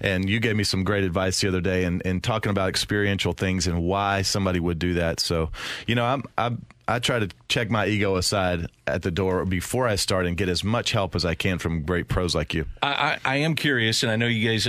and 0.00 0.28
you 0.28 0.40
gave 0.40 0.56
me 0.56 0.64
some 0.64 0.84
great 0.84 1.04
advice 1.04 1.40
the 1.40 1.48
other 1.48 1.60
day, 1.60 1.84
and, 1.84 2.02
and 2.04 2.22
talking 2.22 2.50
about 2.50 2.68
experiential 2.68 3.32
things 3.32 3.66
and 3.66 3.82
why 3.82 4.22
somebody 4.22 4.58
would 4.58 4.78
do 4.78 4.94
that. 4.94 5.20
So, 5.20 5.50
you 5.86 5.94
know, 5.94 6.04
I'm 6.04 6.24
I 6.38 6.56
I 6.88 6.98
try 6.98 7.20
to 7.20 7.28
check 7.48 7.70
my 7.70 7.86
ego 7.86 8.16
aside 8.16 8.66
at 8.86 9.02
the 9.02 9.12
door 9.12 9.44
before 9.44 9.86
I 9.86 9.94
start 9.94 10.26
and 10.26 10.36
get 10.36 10.48
as 10.48 10.64
much 10.64 10.90
help 10.90 11.14
as 11.14 11.24
I 11.24 11.36
can 11.36 11.58
from 11.58 11.82
great 11.82 12.08
pros 12.08 12.34
like 12.34 12.52
you. 12.52 12.66
I, 12.82 12.88
I, 12.88 13.18
I 13.24 13.36
am 13.36 13.54
curious, 13.54 14.02
and 14.02 14.10
I 14.10 14.16
know 14.16 14.26
you 14.26 14.48
guys. 14.48 14.68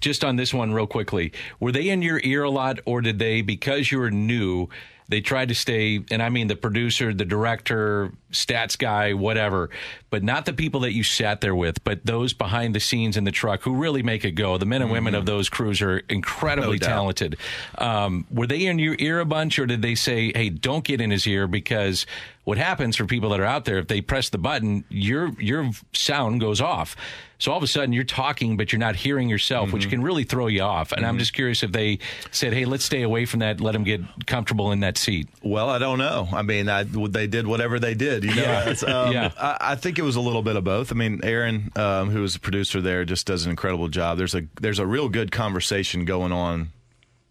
Just 0.00 0.22
on 0.22 0.36
this 0.36 0.52
one, 0.52 0.74
real 0.74 0.86
quickly, 0.86 1.32
were 1.60 1.72
they 1.72 1.88
in 1.88 2.02
your 2.02 2.20
ear 2.24 2.42
a 2.42 2.50
lot, 2.50 2.80
or 2.84 3.00
did 3.00 3.18
they, 3.18 3.40
because 3.40 3.90
you 3.90 3.98
were 3.98 4.10
new, 4.10 4.68
they 5.08 5.20
tried 5.20 5.48
to 5.48 5.54
stay? 5.54 6.00
And 6.10 6.22
I 6.22 6.28
mean, 6.28 6.48
the 6.48 6.56
producer, 6.56 7.14
the 7.14 7.24
director, 7.24 8.12
stats 8.32 8.76
guy, 8.78 9.14
whatever, 9.14 9.70
but 10.10 10.22
not 10.22 10.46
the 10.46 10.52
people 10.52 10.80
that 10.80 10.92
you 10.92 11.02
sat 11.02 11.40
there 11.40 11.54
with, 11.54 11.82
but 11.84 12.04
those 12.04 12.32
behind 12.32 12.74
the 12.74 12.80
scenes 12.80 13.16
in 13.16 13.24
the 13.24 13.30
truck 13.32 13.62
who 13.62 13.74
really 13.74 14.02
make 14.02 14.24
it 14.24 14.32
go. 14.32 14.58
The 14.58 14.66
men 14.66 14.82
and 14.82 14.90
women 14.90 15.14
of 15.14 15.26
those 15.26 15.48
crews 15.48 15.80
are 15.82 15.98
incredibly 16.08 16.78
No 16.78 16.86
talented. 16.86 17.36
Um, 17.78 18.26
were 18.30 18.46
they 18.46 18.66
in 18.66 18.78
your 18.78 18.96
ear 18.98 19.20
a 19.20 19.24
bunch, 19.24 19.58
or 19.58 19.66
did 19.66 19.82
they 19.82 19.94
say, 19.94 20.32
"Hey, 20.34 20.50
don't 20.50 20.84
get 20.84 21.00
in 21.00 21.10
his 21.10 21.26
ear"? 21.26 21.46
Because 21.46 22.06
what 22.46 22.58
happens 22.58 22.94
for 22.94 23.06
people 23.06 23.30
that 23.30 23.40
are 23.40 23.44
out 23.44 23.64
there, 23.64 23.78
if 23.78 23.88
they 23.88 24.00
press 24.00 24.28
the 24.28 24.38
button, 24.38 24.84
your 24.88 25.32
your 25.40 25.68
sound 25.92 26.40
goes 26.40 26.60
off. 26.60 26.94
So 27.38 27.50
all 27.50 27.56
of 27.56 27.62
a 27.64 27.66
sudden 27.66 27.92
you're 27.92 28.04
talking, 28.04 28.56
but 28.56 28.72
you're 28.72 28.78
not 28.78 28.94
hearing 28.94 29.28
yourself, 29.28 29.72
which 29.72 29.90
can 29.90 30.00
really 30.00 30.22
throw 30.22 30.46
you 30.46 30.62
off. 30.62 30.92
And 30.92 31.04
I'm 31.04 31.18
just 31.18 31.32
curious 31.32 31.64
if 31.64 31.72
they 31.72 31.98
said, 32.30 32.52
"Hey, 32.54 32.64
let's 32.64 32.84
stay 32.84 33.02
away 33.02 33.26
from 33.26 33.40
that. 33.40 33.60
Let 33.60 33.72
them 33.72 33.82
get 33.82 34.00
comfortable 34.28 34.70
in 34.70 34.78
that 34.80 34.96
seat." 34.96 35.28
Well, 35.42 35.68
I 35.68 35.78
don't 35.78 35.98
know. 35.98 36.28
I 36.32 36.42
mean, 36.42 36.68
I, 36.68 36.84
they 36.84 37.26
did 37.26 37.48
whatever 37.48 37.80
they 37.80 37.94
did. 37.94 38.22
You 38.22 38.36
know, 38.36 38.42
Yeah. 38.42 38.74
Um, 38.86 39.12
Yeah. 39.12 39.32
I, 39.36 39.72
I 39.72 39.74
think 39.74 39.98
it 39.98 40.02
was 40.02 40.14
a 40.14 40.20
little 40.20 40.42
bit 40.42 40.54
of 40.54 40.62
both. 40.62 40.92
I 40.92 40.94
mean, 40.94 41.20
Aaron, 41.24 41.72
um, 41.74 42.10
who 42.10 42.22
was 42.22 42.34
the 42.34 42.40
producer 42.40 42.80
there, 42.80 43.04
just 43.04 43.26
does 43.26 43.44
an 43.44 43.50
incredible 43.50 43.88
job. 43.88 44.18
There's 44.18 44.36
a 44.36 44.42
there's 44.60 44.78
a 44.78 44.86
real 44.86 45.08
good 45.08 45.32
conversation 45.32 46.04
going 46.04 46.30
on 46.30 46.70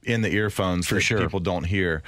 in 0.06 0.22
the 0.22 0.32
earphones 0.32 0.88
For 0.88 1.00
sure. 1.02 1.20
people 1.20 1.40
don't 1.40 1.64
hear, 1.66 2.04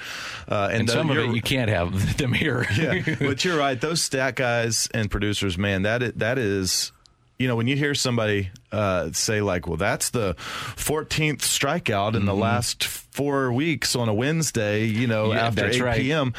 uh, 0.48 0.70
And 0.72 0.88
tho- 0.88 0.92
some 0.94 1.10
of 1.10 1.18
it 1.18 1.34
you 1.34 1.42
can't 1.42 1.68
have 1.70 2.16
them 2.18 2.32
hear. 2.32 2.66
yeah, 2.78 3.02
but 3.18 3.44
you're 3.44 3.58
right. 3.58 3.80
Those 3.80 4.00
stat 4.02 4.36
guys 4.36 4.88
and 4.94 5.10
producers, 5.10 5.58
man, 5.58 5.82
that 5.82 6.18
that 6.18 6.38
is, 6.38 6.92
you 7.38 7.46
know, 7.48 7.56
when 7.56 7.66
you 7.66 7.76
hear 7.76 7.94
somebody 7.94 8.50
uh, 8.72 9.10
say 9.12 9.40
like, 9.40 9.66
"Well, 9.66 9.76
that's 9.76 10.10
the 10.10 10.34
14th 10.76 11.38
strikeout 11.40 12.14
in 12.14 12.24
the 12.24 12.32
Mm-hmm. 12.32 12.40
last 12.40 12.84
four 12.84 13.52
weeks 13.52 13.94
on 13.96 14.08
a 14.08 14.14
Wednesday," 14.14 14.84
you 14.84 15.06
know, 15.06 15.32
Yeah, 15.32 15.46
after 15.46 15.62
that's 15.62 15.76
8 15.76 15.82
right. 15.82 16.00
p.m. 16.00 16.34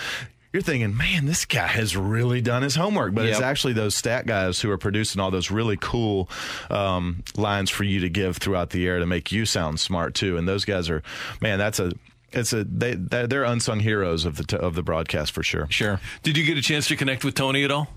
You're 0.52 0.64
thinking, 0.64 0.98
man, 0.98 1.28
this 1.28 1.46
guy 1.46 1.68
has 1.68 1.96
really 1.96 2.42
done 2.42 2.64
his 2.64 2.76
homework. 2.76 3.14
But 3.14 3.26
it's 3.28 3.40
actually 3.40 3.74
those 3.74 3.94
stat 3.94 4.26
guys 4.26 4.60
who 4.60 4.72
are 4.72 4.80
producing 4.80 5.22
all 5.22 5.30
those 5.30 5.52
really 5.52 5.78
cool 5.80 6.28
um, 6.72 7.24
lines 7.38 7.70
for 7.70 7.84
you 7.84 8.00
to 8.00 8.10
give 8.10 8.38
throughout 8.38 8.72
the 8.72 8.88
air 8.88 8.98
to 8.98 9.06
make 9.06 9.32
you 9.32 9.46
sound 9.46 9.80
smart 9.80 10.16
too. 10.16 10.38
And 10.38 10.48
those 10.48 10.66
guys 10.66 10.90
are, 10.90 11.04
man, 11.40 11.60
that's 11.60 11.80
a, 11.80 11.92
it's 12.32 12.54
a 12.54 12.64
they 12.64 12.94
they're 12.94 13.28
they're 13.28 13.44
unsung 13.44 13.80
heroes 13.80 14.26
of 14.26 14.38
the 14.38 14.44
t- 14.44 14.58
of 14.58 14.76
the 14.76 14.84
broadcast 14.84 15.32
for 15.32 15.44
sure. 15.44 15.68
Sure. 15.70 16.00
Did 16.24 16.38
you 16.38 16.46
get 16.46 16.58
a 16.58 16.62
chance 16.62 16.88
to 16.88 16.96
connect 16.96 17.24
with 17.24 17.36
Tony 17.36 17.64
at 17.64 17.72
all? 17.72 17.88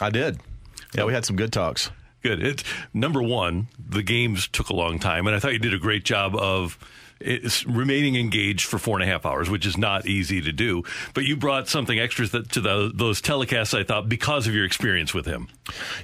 I 0.00 0.10
did. 0.10 0.40
Yeah, 0.94 1.04
we 1.04 1.12
had 1.12 1.24
some 1.24 1.36
good 1.36 1.52
talks. 1.52 1.90
Good. 2.22 2.42
It's 2.42 2.64
number 2.94 3.22
one. 3.22 3.68
The 3.78 4.02
games 4.02 4.48
took 4.48 4.70
a 4.70 4.74
long 4.74 4.98
time, 4.98 5.26
and 5.26 5.36
I 5.36 5.38
thought 5.38 5.52
you 5.52 5.58
did 5.58 5.74
a 5.74 5.78
great 5.78 6.04
job 6.04 6.34
of 6.34 6.78
it's 7.20 7.64
remaining 7.66 8.16
engaged 8.16 8.66
for 8.66 8.78
four 8.78 8.96
and 8.98 9.08
a 9.08 9.12
half 9.12 9.24
hours, 9.24 9.48
which 9.48 9.66
is 9.66 9.76
not 9.76 10.06
easy 10.06 10.40
to 10.40 10.52
do. 10.52 10.82
But 11.14 11.24
you 11.24 11.36
brought 11.36 11.68
something 11.68 11.98
extra 11.98 12.26
to 12.28 12.60
the, 12.60 12.90
those 12.94 13.22
telecasts. 13.22 13.78
I 13.78 13.84
thought 13.84 14.08
because 14.08 14.46
of 14.46 14.54
your 14.54 14.64
experience 14.64 15.14
with 15.14 15.26
him. 15.26 15.48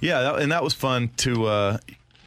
Yeah, 0.00 0.36
and 0.36 0.52
that 0.52 0.62
was 0.62 0.74
fun 0.74 1.10
to 1.18 1.46
uh, 1.46 1.78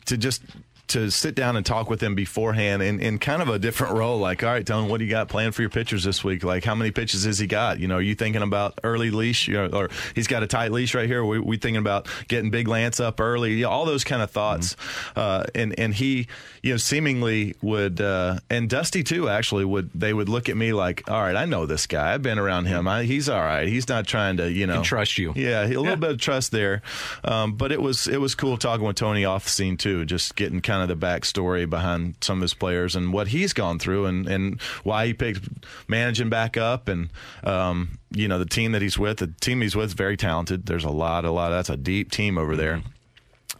to 0.05 0.17
just 0.17 0.43
to 0.87 1.09
sit 1.09 1.33
down 1.33 1.55
and 1.55 1.65
talk 1.65 1.89
with 1.89 2.01
him 2.01 2.13
beforehand 2.13 2.83
in, 2.83 2.99
in 2.99 3.17
kind 3.17 3.41
of 3.41 3.49
a 3.49 3.57
different 3.57 3.93
role. 3.93 4.19
Like, 4.19 4.43
all 4.43 4.49
right, 4.49 4.65
Tony, 4.65 4.89
what 4.89 4.99
do 4.99 5.05
you 5.05 5.09
got 5.09 5.29
planned 5.29 5.55
for 5.55 5.61
your 5.61 5.69
pitchers 5.69 6.03
this 6.03 6.23
week? 6.23 6.43
Like, 6.43 6.63
how 6.63 6.75
many 6.75 6.91
pitches 6.91 7.23
has 7.23 7.39
he 7.39 7.47
got? 7.47 7.79
You 7.79 7.87
know, 7.87 7.95
are 7.95 8.01
you 8.01 8.15
thinking 8.15 8.41
about 8.41 8.79
early 8.83 9.09
leash? 9.09 9.47
You 9.47 9.53
know, 9.53 9.67
or 9.67 9.89
he's 10.13 10.27
got 10.27 10.43
a 10.43 10.47
tight 10.47 10.71
leash 10.71 10.93
right 10.93 11.07
here. 11.07 11.23
We, 11.23 11.39
we 11.39 11.57
thinking 11.57 11.79
about 11.79 12.07
getting 12.27 12.51
Big 12.51 12.67
Lance 12.67 12.99
up 12.99 13.19
early. 13.19 13.53
You 13.53 13.63
know, 13.63 13.69
all 13.69 13.85
those 13.85 14.03
kind 14.03 14.21
of 14.21 14.29
thoughts. 14.29 14.75
Mm-hmm. 14.75 15.19
Uh, 15.19 15.43
and 15.55 15.79
and 15.79 15.93
he, 15.93 16.27
you 16.61 16.73
know, 16.73 16.77
seemingly 16.77 17.55
would, 17.61 18.01
uh, 18.01 18.39
and 18.49 18.69
Dusty 18.69 19.03
too. 19.03 19.29
Actually, 19.29 19.65
would 19.65 19.89
they 19.95 20.13
would 20.13 20.29
look 20.29 20.49
at 20.49 20.57
me 20.57 20.73
like, 20.73 21.09
all 21.09 21.21
right, 21.21 21.35
I 21.35 21.45
know 21.45 21.65
this 21.65 21.87
guy. 21.87 22.13
I've 22.13 22.21
been 22.21 22.39
around 22.39 22.65
him. 22.65 22.87
I, 22.87 23.03
he's 23.03 23.29
all 23.29 23.41
right. 23.41 23.67
He's 23.67 23.87
not 23.87 24.05
trying 24.05 24.37
to, 24.37 24.51
you 24.51 24.67
know, 24.67 24.83
trust 24.83 25.17
you. 25.17 25.33
Yeah, 25.35 25.65
a 25.65 25.67
little 25.67 25.95
bit 25.95 26.11
of 26.11 26.19
trust 26.19 26.51
there. 26.51 26.81
Um, 27.23 27.53
but 27.53 27.71
it 27.71 27.81
was 27.81 28.07
it 28.07 28.19
was 28.19 28.35
cool 28.35 28.57
talking 28.57 28.85
with 28.85 28.95
Tony 28.95 29.25
off 29.25 29.45
the 29.45 29.49
scene 29.49 29.77
too, 29.77 30.05
just 30.05 30.35
getting 30.35 30.61
kind 30.61 30.72
of 30.81 30.87
the 30.87 31.05
backstory 31.05 31.69
behind 31.69 32.15
some 32.21 32.39
of 32.39 32.41
his 32.41 32.53
players 32.53 32.95
and 32.95 33.13
what 33.13 33.27
he's 33.29 33.53
gone 33.53 33.79
through 33.79 34.05
and, 34.05 34.27
and 34.27 34.61
why 34.83 35.07
he 35.07 35.13
picked 35.13 35.47
managing 35.87 36.29
back 36.29 36.57
up 36.57 36.87
and 36.87 37.09
um, 37.43 37.99
you 38.11 38.27
know 38.27 38.39
the 38.39 38.45
team 38.45 38.71
that 38.71 38.81
he's 38.81 38.97
with. 38.97 39.17
The 39.17 39.33
team 39.41 39.61
he's 39.61 39.75
with 39.75 39.87
is 39.87 39.93
very 39.93 40.17
talented. 40.17 40.65
There's 40.65 40.85
a 40.85 40.89
lot, 40.89 41.25
a 41.25 41.31
lot. 41.31 41.49
That's 41.49 41.69
a 41.69 41.77
deep 41.77 42.11
team 42.11 42.37
over 42.37 42.55
there. 42.55 42.81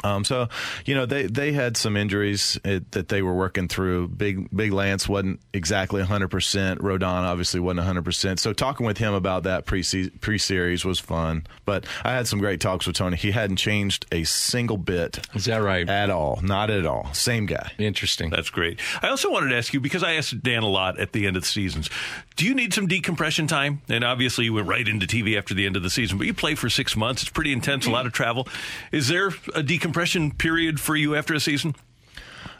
Um, 0.03 0.24
so, 0.25 0.50
you 0.86 0.95
know, 0.95 1.05
they, 1.05 1.24
they 1.27 1.53
had 1.53 1.77
some 1.77 1.95
injuries 1.95 2.60
it, 2.63 2.91
that 2.91 3.07
they 3.07 3.22
were 3.22 3.33
working 3.33 3.67
through. 3.67 4.10
Big 4.10 4.50
Big 4.55 4.74
Lance 4.74 5.07
wasn't 5.07 5.39
exactly 5.53 6.01
100%. 6.03 6.29
Rodon 6.77 7.03
obviously 7.03 7.60
wasn't 7.60 7.88
100%. 7.88 8.39
So 8.39 8.53
talking 8.53 8.86
with 8.86 8.98
him 8.98 9.13
about 9.13 9.43
that 9.43 9.65
pre 9.65 9.83
pre-series 10.19 10.86
was 10.86 11.00
fun. 11.00 11.48
But 11.65 11.86
I 12.03 12.12
had 12.12 12.27
some 12.27 12.39
great 12.39 12.60
talks 12.60 12.86
with 12.86 12.95
Tony. 12.95 13.17
He 13.17 13.31
hadn't 13.31 13.57
changed 13.57 14.05
a 14.12 14.24
single 14.24 14.77
bit. 14.77 15.25
Is 15.33 15.45
that 15.45 15.57
right? 15.57 15.88
At 15.88 16.10
all. 16.10 16.39
Not 16.43 16.69
at 16.69 16.86
all. 16.86 17.13
Same 17.13 17.45
guy. 17.45 17.72
Interesting. 17.77 18.29
That's 18.29 18.50
great. 18.50 18.79
I 19.01 19.10
also 19.10 19.31
wanted 19.31 19.50
to 19.50 19.57
ask 19.57 19.74
you 19.74 19.79
because 19.79 20.03
I 20.03 20.13
asked 20.13 20.41
Dan 20.43 20.63
a 20.63 20.69
lot 20.69 21.00
at 21.00 21.13
the 21.13 21.27
end 21.27 21.38
of 21.38 21.43
the 21.43 21.48
seasons. 21.50 21.89
Do 22.36 22.45
you 22.45 22.53
need 22.53 22.74
some 22.74 22.88
decompression 22.88 23.48
time? 23.48 23.81
And 23.89 24.03
obviously, 24.03 24.45
you 24.45 24.53
went 24.53 24.67
right 24.67 24.88
into 24.88 25.05
TV 25.05 25.38
after 25.38 25.53
the 25.53 25.65
end 25.65 25.75
of 25.75 25.83
the 25.83 25.89
season, 25.89 26.17
but 26.17 26.27
you 26.27 26.33
play 26.33 26.55
for 26.55 26.69
six 26.69 26.95
months. 26.95 27.22
It's 27.22 27.31
pretty 27.31 27.53
intense, 27.53 27.86
a 27.86 27.91
lot 27.91 28.05
of 28.05 28.12
travel. 28.12 28.48
Is 28.91 29.07
there 29.07 29.31
a 29.53 29.62
decompression 29.62 29.93
period 30.32 30.80
for 30.80 30.96
you 30.96 31.16
after 31.16 31.34
a 31.34 31.40
season? 31.40 31.76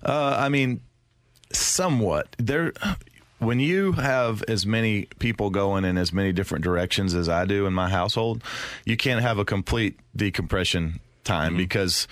Uh, 0.04 0.36
I 0.40 0.50
mean, 0.50 0.82
somewhat. 1.52 2.36
There, 2.38 2.74
when 3.40 3.60
you 3.60 3.94
have 3.94 4.44
as 4.48 4.66
many 4.66 5.08
people 5.20 5.50
going 5.50 5.86
in 5.86 5.98
as 5.98 6.14
many 6.14 6.32
different 6.32 6.64
directions 6.64 7.14
as 7.14 7.30
I 7.30 7.46
do 7.46 7.66
in 7.66 7.74
my 7.74 7.90
household, 7.90 8.44
you 8.86 8.98
can't 8.98 9.22
have 9.22 9.38
a 9.38 9.46
complete 9.46 10.00
decompression 10.16 11.00
time 11.24 11.56
because 11.56 12.08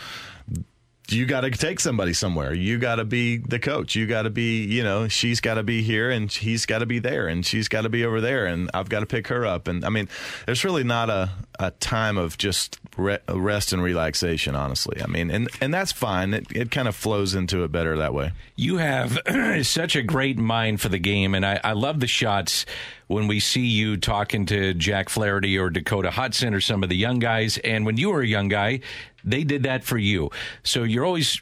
you 1.12 1.26
got 1.26 1.42
to 1.42 1.52
take 1.52 1.80
somebody 1.80 2.14
somewhere. 2.14 2.54
You 2.54 2.78
got 2.78 2.96
to 2.96 3.06
be 3.06 3.38
the 3.38 3.60
coach. 3.60 3.96
You 3.96 4.08
got 4.08 4.24
to 4.24 4.30
be, 4.30 4.64
you 4.64 4.84
know, 4.84 5.08
she's 5.08 5.42
got 5.42 5.56
to 5.56 5.64
be 5.64 5.82
here 5.82 6.10
and 6.10 6.32
he's 6.32 6.66
got 6.66 6.80
to 6.80 6.86
be 6.86 7.00
there 7.00 7.28
and 7.28 7.46
she's 7.46 7.68
got 7.68 7.82
to 7.82 7.90
be 7.90 8.06
over 8.06 8.22
there 8.22 8.46
and 8.46 8.70
I've 8.74 8.90
got 8.90 9.02
to 9.02 9.06
pick 9.06 9.28
her 9.28 9.46
up. 9.46 9.68
And 9.68 9.84
I 9.86 9.90
mean, 9.90 10.10
there's 10.46 10.64
really 10.64 10.84
not 10.84 11.10
a, 11.10 11.32
a 11.60 11.72
time 11.72 12.18
of 12.18 12.38
just 12.38 12.80
re- 12.98 13.20
rest 13.30 13.74
and 13.74 13.84
relaxation, 13.84 14.56
honestly. 14.56 15.02
I 15.02 15.08
mean, 15.08 15.32
and, 15.32 15.50
and 15.60 15.74
that's 15.74 15.92
fine. 15.92 16.34
It, 16.34 16.48
it 16.52 16.72
kind 16.72 16.88
of 16.88 16.96
flows 16.96 17.36
into 17.36 17.64
it 17.64 17.72
better 17.72 17.98
that 17.98 18.14
way. 18.14 18.32
You 18.56 18.78
have 18.78 19.20
such 19.64 19.96
a 19.96 20.02
great 20.02 20.38
mind 20.38 20.82
for 20.82 20.90
the 20.90 21.00
game, 21.00 21.36
and 21.36 21.46
I, 21.46 21.60
I 21.64 21.74
love 21.74 22.00
the 22.00 22.08
shots 22.08 22.66
when 23.12 23.28
we 23.28 23.40
see 23.42 23.66
you 23.66 23.98
talking 23.98 24.46
to 24.46 24.74
Jack 24.74 25.10
Flaherty 25.10 25.58
or 25.58 25.70
Dakota 25.70 26.10
Hudson 26.10 26.54
or 26.54 26.62
some 26.62 26.82
of 26.82 26.90
the 26.90 26.96
young 26.96 27.20
guys. 27.20 27.58
And 27.58 27.86
when 27.86 27.98
you 27.98 28.10
were 28.10 28.22
a 28.22 28.28
young 28.28 28.48
guy, 28.48 28.80
they 29.24 29.44
did 29.44 29.64
that 29.64 29.84
for 29.84 29.98
you. 29.98 30.32
So 30.64 30.84
you're 30.84 31.06
always 31.06 31.42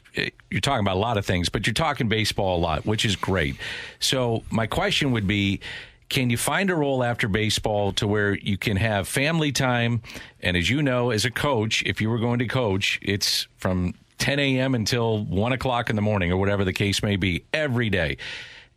you're 0.50 0.60
talking 0.60 0.84
about 0.84 0.96
a 0.96 1.00
lot 1.00 1.16
of 1.16 1.26
things, 1.26 1.48
but 1.48 1.66
you're 1.66 1.74
talking 1.74 2.08
baseball 2.08 2.58
a 2.58 2.60
lot, 2.60 2.86
which 2.86 3.04
is 3.04 3.16
great. 3.16 3.56
So 3.98 4.42
my 4.50 4.66
question 4.66 5.12
would 5.12 5.26
be 5.26 5.60
can 6.08 6.28
you 6.28 6.36
find 6.36 6.70
a 6.70 6.74
role 6.74 7.04
after 7.04 7.28
baseball 7.28 7.92
to 7.92 8.06
where 8.06 8.36
you 8.36 8.58
can 8.58 8.76
have 8.76 9.06
family 9.06 9.52
time? 9.52 10.02
And 10.40 10.56
as 10.56 10.68
you 10.68 10.82
know, 10.82 11.10
as 11.10 11.24
a 11.24 11.30
coach, 11.30 11.84
if 11.86 12.00
you 12.00 12.10
were 12.10 12.18
going 12.18 12.40
to 12.40 12.48
coach, 12.48 12.98
it's 13.00 13.46
from 13.58 13.94
10 14.18 14.40
a.m. 14.40 14.74
until 14.74 15.24
1 15.24 15.52
o'clock 15.52 15.88
in 15.88 15.94
the 15.94 16.02
morning 16.02 16.32
or 16.32 16.36
whatever 16.36 16.64
the 16.64 16.72
case 16.72 17.00
may 17.02 17.14
be 17.14 17.44
every 17.54 17.90
day. 17.90 18.16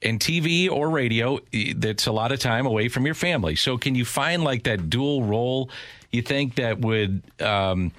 And 0.03 0.19
TV 0.19 0.69
or 0.69 0.91
radio, 0.91 1.39
that's 1.75 2.05
a 2.05 2.11
lot 2.11 2.31
of 2.31 2.39
time 2.39 2.67
away 2.67 2.87
from 2.87 3.05
your 3.05 3.15
family. 3.15 3.55
So, 3.55 3.77
can 3.77 3.95
you 3.95 4.05
find 4.05 4.43
like 4.43 4.63
that 4.63 4.89
dual 4.89 5.23
role 5.23 5.69
you 6.13 6.21
think 6.21 6.55
that 6.55 6.79
would 6.79 7.23
um, 7.41 7.91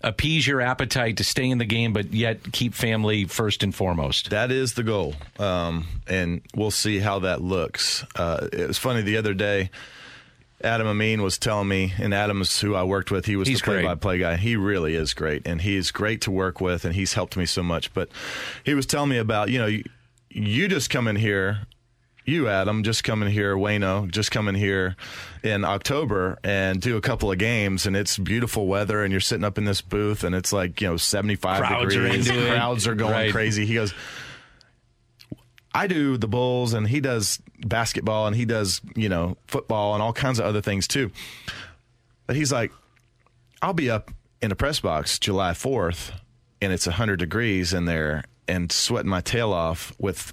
appease 0.00 0.46
your 0.46 0.60
appetite 0.60 1.16
to 1.16 1.24
stay 1.24 1.48
in 1.50 1.58
the 1.58 1.64
game, 1.64 1.92
but 1.92 2.12
yet 2.12 2.52
keep 2.52 2.74
family 2.74 3.24
first 3.24 3.62
and 3.62 3.74
foremost? 3.74 4.30
That 4.30 4.50
is 4.50 4.74
the 4.74 4.82
goal. 4.82 5.14
Um, 5.38 5.86
and 6.06 6.42
we'll 6.54 6.70
see 6.70 6.98
how 6.98 7.20
that 7.20 7.42
looks. 7.42 8.04
Uh, 8.14 8.48
it 8.52 8.68
was 8.68 8.78
funny 8.78 9.02
the 9.02 9.16
other 9.16 9.34
day. 9.34 9.70
Adam 10.60 10.88
Amin 10.88 11.22
was 11.22 11.38
telling 11.38 11.68
me, 11.68 11.92
and 11.98 12.12
Adam's 12.12 12.60
who 12.60 12.74
I 12.74 12.82
worked 12.82 13.12
with. 13.12 13.26
He 13.26 13.36
was 13.36 13.46
He's 13.46 13.60
the 13.60 13.64
play-by-play 13.64 14.18
guy. 14.18 14.36
He 14.36 14.56
really 14.56 14.96
is 14.96 15.14
great, 15.14 15.46
and 15.46 15.60
he's 15.60 15.92
great 15.92 16.20
to 16.22 16.32
work 16.32 16.60
with, 16.60 16.84
and 16.84 16.96
he's 16.96 17.14
helped 17.14 17.36
me 17.36 17.46
so 17.46 17.62
much. 17.62 17.94
But 17.94 18.08
he 18.64 18.74
was 18.74 18.84
telling 18.84 19.10
me 19.10 19.18
about, 19.18 19.50
you 19.50 19.58
know, 19.58 19.66
you, 19.66 19.84
you 20.30 20.66
just 20.66 20.90
come 20.90 21.06
in 21.06 21.14
here, 21.14 21.60
you 22.28 22.48
Adam, 22.48 22.82
just 22.82 23.02
coming 23.04 23.30
here, 23.30 23.56
Wayno, 23.56 24.10
just 24.10 24.30
coming 24.30 24.54
here 24.54 24.94
in 25.42 25.64
October 25.64 26.38
and 26.44 26.80
do 26.80 26.96
a 26.96 27.00
couple 27.00 27.32
of 27.32 27.38
games, 27.38 27.86
and 27.86 27.96
it's 27.96 28.18
beautiful 28.18 28.66
weather, 28.66 29.02
and 29.02 29.10
you're 29.12 29.20
sitting 29.20 29.44
up 29.44 29.58
in 29.58 29.64
this 29.64 29.80
booth, 29.80 30.22
and 30.24 30.34
it's 30.34 30.52
like 30.52 30.80
you 30.80 30.88
know 30.88 30.96
75 30.96 31.58
Crowds 31.64 31.94
are 31.94 32.02
degrees, 32.02 32.28
it. 32.28 32.48
crowds 32.54 32.86
are 32.86 32.94
going 32.94 33.12
Right. 33.12 33.32
crazy. 33.32 33.64
He 33.66 33.74
goes. 33.74 33.92
I 35.74 35.86
do 35.86 36.16
the 36.16 36.26
Bulls 36.26 36.72
and 36.72 36.88
he 36.88 37.00
does 37.00 37.40
basketball 37.60 38.26
and 38.26 38.34
he 38.34 38.44
does, 38.46 38.80
you 38.96 39.08
know, 39.08 39.36
football 39.46 39.94
and 39.94 40.02
all 40.02 40.12
kinds 40.14 40.38
of 40.40 40.46
other 40.46 40.62
things 40.62 40.88
too. 40.88 41.12
But 42.26 42.36
he's 42.36 42.50
like, 42.50 42.72
I'll 43.62 43.74
be 43.74 43.90
up 43.90 44.10
in 44.40 44.50
a 44.50 44.56
press 44.56 44.80
box 44.80 45.18
July 45.18 45.52
4th 45.52 46.12
and 46.60 46.72
it's 46.72 46.86
100 46.86 47.18
degrees 47.18 47.72
in 47.74 47.84
there 47.84 48.24
and 48.48 48.72
sweating 48.72 49.10
my 49.10 49.20
tail 49.20 49.52
off 49.52 49.92
with, 49.98 50.32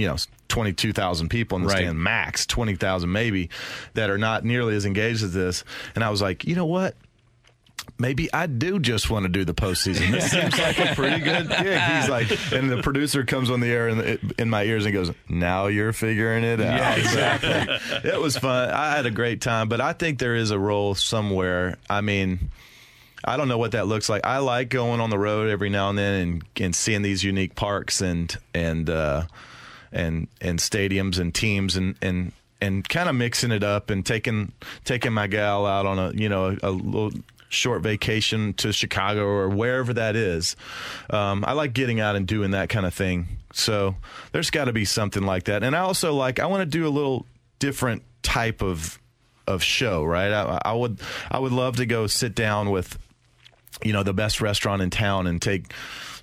you 0.00 0.06
know, 0.08 0.16
22,000 0.48 1.28
people 1.28 1.56
in 1.56 1.62
the 1.62 1.68
Right. 1.68 1.78
stand, 1.78 1.98
max 1.98 2.46
20,000 2.46 3.10
maybe, 3.12 3.50
that 3.94 4.10
are 4.10 4.18
not 4.18 4.44
nearly 4.44 4.74
as 4.74 4.84
engaged 4.86 5.22
as 5.22 5.32
this. 5.32 5.62
And 5.94 6.02
I 6.02 6.10
was 6.10 6.20
like, 6.22 6.44
you 6.44 6.54
know 6.56 6.66
what? 6.66 6.96
Maybe 7.98 8.32
I 8.32 8.46
do 8.46 8.78
just 8.78 9.10
want 9.10 9.24
to 9.24 9.28
do 9.28 9.44
the 9.44 9.54
postseason. 9.54 10.10
This 10.10 10.30
seems 10.30 10.58
like 10.58 10.78
a 10.78 10.94
pretty 10.94 11.20
good 11.22 11.48
gig. 11.48 11.80
He's 11.80 12.08
like, 12.08 12.30
and 12.52 12.70
the 12.70 12.82
producer 12.82 13.24
comes 13.24 13.50
on 13.50 13.60
the 13.60 13.68
air 13.68 13.88
in, 13.88 14.32
in 14.38 14.48
my 14.50 14.64
ears 14.64 14.84
and 14.86 14.94
goes, 14.94 15.10
"Now 15.28 15.66
you're 15.66 15.92
figuring 15.92 16.42
it 16.44 16.60
out." 16.60 16.78
Yeah, 16.78 16.94
exactly. 16.96 18.00
it 18.10 18.20
was 18.20 18.36
fun. 18.38 18.70
I 18.70 18.96
had 18.96 19.06
a 19.06 19.10
great 19.10 19.40
time, 19.40 19.68
but 19.68 19.80
I 19.80 19.92
think 19.92 20.18
there 20.18 20.34
is 20.34 20.50
a 20.50 20.58
role 20.58 20.94
somewhere. 20.94 21.76
I 21.90 22.00
mean, 22.00 22.50
I 23.24 23.36
don't 23.36 23.48
know 23.48 23.58
what 23.58 23.72
that 23.72 23.86
looks 23.86 24.08
like. 24.08 24.24
I 24.24 24.38
like 24.38 24.68
going 24.70 25.00
on 25.00 25.10
the 25.10 25.18
road 25.18 25.50
every 25.50 25.68
now 25.68 25.90
and 25.90 25.98
then 25.98 26.20
and, 26.20 26.44
and 26.58 26.74
seeing 26.74 27.02
these 27.02 27.22
unique 27.22 27.54
parks 27.54 28.00
and 28.00 28.34
and 28.54 28.88
uh, 28.88 29.24
and 29.92 30.28
and 30.40 30.58
stadiums 30.58 31.18
and 31.18 31.34
teams 31.34 31.76
and 31.76 31.96
and 32.02 32.32
and 32.60 32.88
kind 32.88 33.08
of 33.08 33.14
mixing 33.14 33.50
it 33.50 33.64
up 33.64 33.90
and 33.90 34.04
taking 34.04 34.52
taking 34.84 35.12
my 35.12 35.26
gal 35.26 35.66
out 35.66 35.86
on 35.86 35.98
a 35.98 36.12
you 36.12 36.28
know 36.28 36.56
a, 36.62 36.70
little 36.70 37.12
short 37.48 37.82
vacation 37.82 38.54
to 38.54 38.72
Chicago 38.72 39.24
or 39.24 39.48
wherever 39.48 39.92
that 39.92 40.14
is. 40.14 40.54
Um, 41.10 41.44
I 41.44 41.52
like 41.52 41.72
getting 41.72 41.98
out 41.98 42.14
and 42.14 42.26
doing 42.26 42.52
that 42.52 42.68
kind 42.68 42.86
of 42.86 42.94
thing. 42.94 43.26
So 43.52 43.96
there's 44.30 44.50
got 44.50 44.66
to 44.66 44.72
be 44.72 44.84
something 44.84 45.24
like 45.24 45.44
that. 45.44 45.64
And 45.64 45.74
I 45.74 45.80
also 45.80 46.14
like 46.14 46.38
I 46.38 46.46
want 46.46 46.60
to 46.60 46.66
do 46.66 46.86
a 46.86 46.90
little 46.90 47.26
different 47.58 48.02
type 48.22 48.62
of 48.62 48.98
of 49.46 49.62
show, 49.62 50.04
right? 50.04 50.32
I, 50.32 50.60
I 50.64 50.72
would 50.74 51.00
I 51.30 51.38
would 51.38 51.52
love 51.52 51.76
to 51.76 51.86
go 51.86 52.06
sit 52.06 52.34
down 52.34 52.70
with 52.70 52.98
you 53.82 53.92
know 53.92 54.02
the 54.02 54.14
best 54.14 54.40
restaurant 54.40 54.82
in 54.82 54.90
town 54.90 55.26
and 55.26 55.40
take 55.40 55.72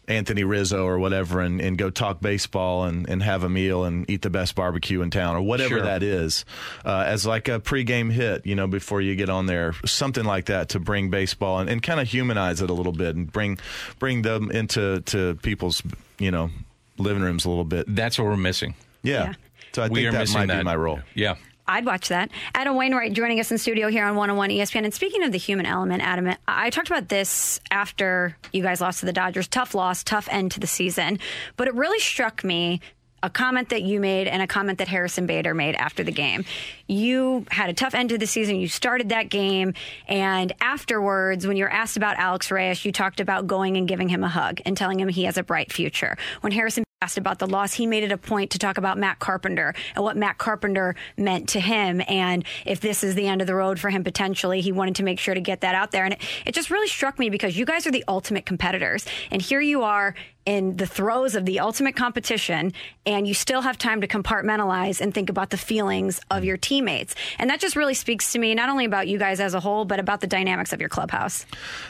Anthony 0.08 0.44
Rizzo 0.44 0.86
or 0.86 1.00
whatever 1.00 1.42
and, 1.42 1.60
and 1.60 1.78
go 1.78 1.90
talk 1.90 2.22
baseball 2.22 2.86
and, 2.86 3.10
and 3.10 3.22
have 3.22 3.44
a 3.44 3.50
meal 3.50 3.84
and 3.84 4.10
eat 4.10 4.22
the 4.22 4.30
best 4.30 4.56
barbecue 4.56 5.02
in 5.02 5.10
town 5.12 5.36
or 5.36 5.42
whatever 5.42 5.76
Sure. 5.76 5.82
that 5.84 6.02
is 6.04 6.46
uh, 6.86 7.04
as 7.06 7.26
like 7.26 7.48
a 7.50 7.60
pregame 7.60 8.12
hit, 8.12 8.46
you 8.46 8.56
know, 8.56 8.68
before 8.68 9.02
you 9.02 9.16
get 9.16 9.30
on 9.30 9.48
there, 9.48 9.74
something 9.86 10.24
like 10.24 10.46
that 10.46 10.70
to 10.70 10.80
bring 10.80 11.10
baseball 11.10 11.60
and, 11.60 11.70
and 11.70 11.84
kind 11.84 12.00
of 12.00 12.08
humanize 12.08 12.62
it 12.62 12.70
a 12.70 12.74
little 12.74 12.94
bit 12.94 13.16
and 13.16 13.32
bring 13.32 13.60
bring 14.00 14.22
them 14.22 14.50
into 14.52 15.02
to 15.02 15.36
people's 15.44 15.84
you 16.20 16.32
know 16.32 16.50
living 16.98 17.22
rooms 17.24 17.44
a 17.46 17.50
little 17.50 17.64
bit. 17.66 17.86
That's 17.94 18.18
what 18.18 18.26
we're 18.26 18.38
missing. 18.38 18.76
Yeah. 19.04 19.26
Yeah. 19.26 19.34
So 19.74 19.84
I 19.84 19.88
we 19.90 19.96
think 20.00 20.08
are 20.08 20.12
that 20.14 20.20
missing 20.20 20.38
might 20.40 20.48
that. 20.48 20.58
be 20.60 20.64
my 20.64 20.76
role. 20.76 21.00
Yeah. 21.14 21.36
I'd 21.68 21.86
watch 21.86 22.10
that. 22.10 22.32
Adam 22.56 22.76
Wainwright 22.76 23.14
joining 23.14 23.40
us 23.40 23.52
in 23.52 23.58
studio 23.58 23.90
here 23.90 24.06
on 24.06 24.16
101 24.16 24.50
ESPN. 24.52 24.86
And 24.86 24.94
speaking 24.94 25.24
of 25.24 25.32
the 25.32 25.38
human 25.38 25.66
element, 25.66 26.02
Adam, 26.02 26.34
I 26.48 26.70
talked 26.70 26.88
about 26.88 27.10
this 27.10 27.60
after 27.72 28.38
you 28.54 28.64
guys 28.64 28.80
lost 28.80 29.02
to 29.02 29.06
the 29.06 29.14
Dodgers. 29.14 29.48
Tough 29.48 29.76
loss, 29.76 30.04
tough 30.04 30.28
end 30.32 30.52
to 30.52 30.60
the 30.60 30.68
season. 30.68 31.20
But 31.58 31.68
it 31.68 31.76
really 31.76 32.00
struck 32.00 32.44
me 32.44 32.80
a 33.24 33.30
comment 33.30 33.70
that 33.70 33.82
you 33.82 34.00
made 34.00 34.28
and 34.28 34.42
a 34.42 34.48
comment 34.48 34.78
that 34.78 34.88
Harrison 34.88 35.26
Bader 35.26 35.54
made 35.54 35.76
after 35.76 36.04
the 36.04 36.12
game. 36.12 36.46
You 36.88 37.46
had 37.50 37.70
a 37.70 37.74
tough 37.74 37.96
end 37.96 38.10
to 38.10 38.18
the 38.18 38.28
season. 38.28 38.58
You 38.58 38.68
started 38.68 39.10
that 39.10 39.30
game, 39.30 39.74
and 40.08 40.54
afterwards, 40.62 41.48
when 41.48 41.58
you 41.58 41.64
were 41.64 41.72
asked 41.72 41.98
about 41.98 42.18
Alex 42.18 42.52
Reyes, 42.52 42.86
you 42.86 42.92
talked 42.92 43.20
about 43.20 43.48
going 43.48 43.76
and 43.76 43.88
giving 43.88 44.08
him 44.08 44.24
a 44.24 44.30
hug 44.30 44.62
and 44.66 44.78
telling 44.78 45.00
him 45.00 45.10
he 45.10 45.24
has 45.24 45.38
a 45.38 45.44
bright 45.44 45.74
future. 45.74 46.16
When 46.42 46.52
Harrison 46.52 46.84
asked 47.04 47.18
about 47.20 47.38
the 47.38 47.46
loss, 47.46 47.74
he 47.74 47.86
made 47.86 48.04
it 48.04 48.12
a 48.12 48.18
point 48.18 48.50
to 48.50 48.58
talk 48.58 48.80
about 48.80 48.98
Matt 48.98 49.20
Carpenter 49.20 49.76
and 49.96 50.04
what 50.04 50.18
Matt 50.18 50.40
Carpenter 50.40 50.96
meant 51.16 51.50
to 51.50 51.60
him. 51.60 52.02
And 52.08 52.44
if 52.66 52.80
this 52.80 53.04
is 53.04 53.14
the 53.14 53.28
end 53.28 53.40
of 53.40 53.46
the 53.46 53.54
road 53.54 53.80
for 53.80 53.92
him 53.92 54.04
potentially, 54.04 54.62
he 54.62 54.72
wanted 54.72 54.96
to 54.96 55.04
make 55.04 55.20
sure 55.20 55.36
to 55.36 55.42
get 55.42 55.62
that 55.62 55.76
out 55.76 55.92
there. 55.92 56.06
And 56.06 56.16
it, 56.16 56.22
it 56.48 56.56
just 56.56 56.72
really 56.72 56.88
struck 56.88 57.20
me 57.20 57.30
because 57.30 57.56
you 57.56 57.66
guys 57.66 57.86
are 57.86 57.92
the 57.92 58.04
ultimate 58.08 58.48
competitors. 58.48 59.06
And 59.30 59.44
here 59.44 59.62
you 59.62 59.84
are 59.84 60.16
in 60.48 60.78
the 60.78 60.88
throes 60.88 61.36
of 61.36 61.46
the 61.46 61.60
ultimate 61.60 61.94
competition 61.94 62.72
and 63.06 63.28
you 63.28 63.34
still 63.34 63.60
have 63.60 63.78
time 63.78 64.00
to 64.00 64.08
compartmentalize 64.08 65.02
and 65.02 65.14
think 65.14 65.30
about 65.30 65.50
the 65.50 65.58
feelings 65.58 66.22
of 66.32 66.46
your 66.46 66.56
teammates. 66.56 67.16
And 67.38 67.50
that 67.50 67.60
just 67.60 67.76
really 67.76 67.94
speaks 67.94 68.32
to 68.32 68.40
me 68.40 68.56
not 68.56 68.70
only 68.70 68.86
about 68.86 69.10
you 69.10 69.20
guys 69.20 69.42
as 69.42 69.54
a 69.54 69.60
whole, 69.60 69.84
but 69.84 70.00
about 70.00 70.22
the 70.22 70.28
dynamics 70.28 70.72
of 70.72 70.80
your 70.80 70.88
clubhouse. 70.88 71.46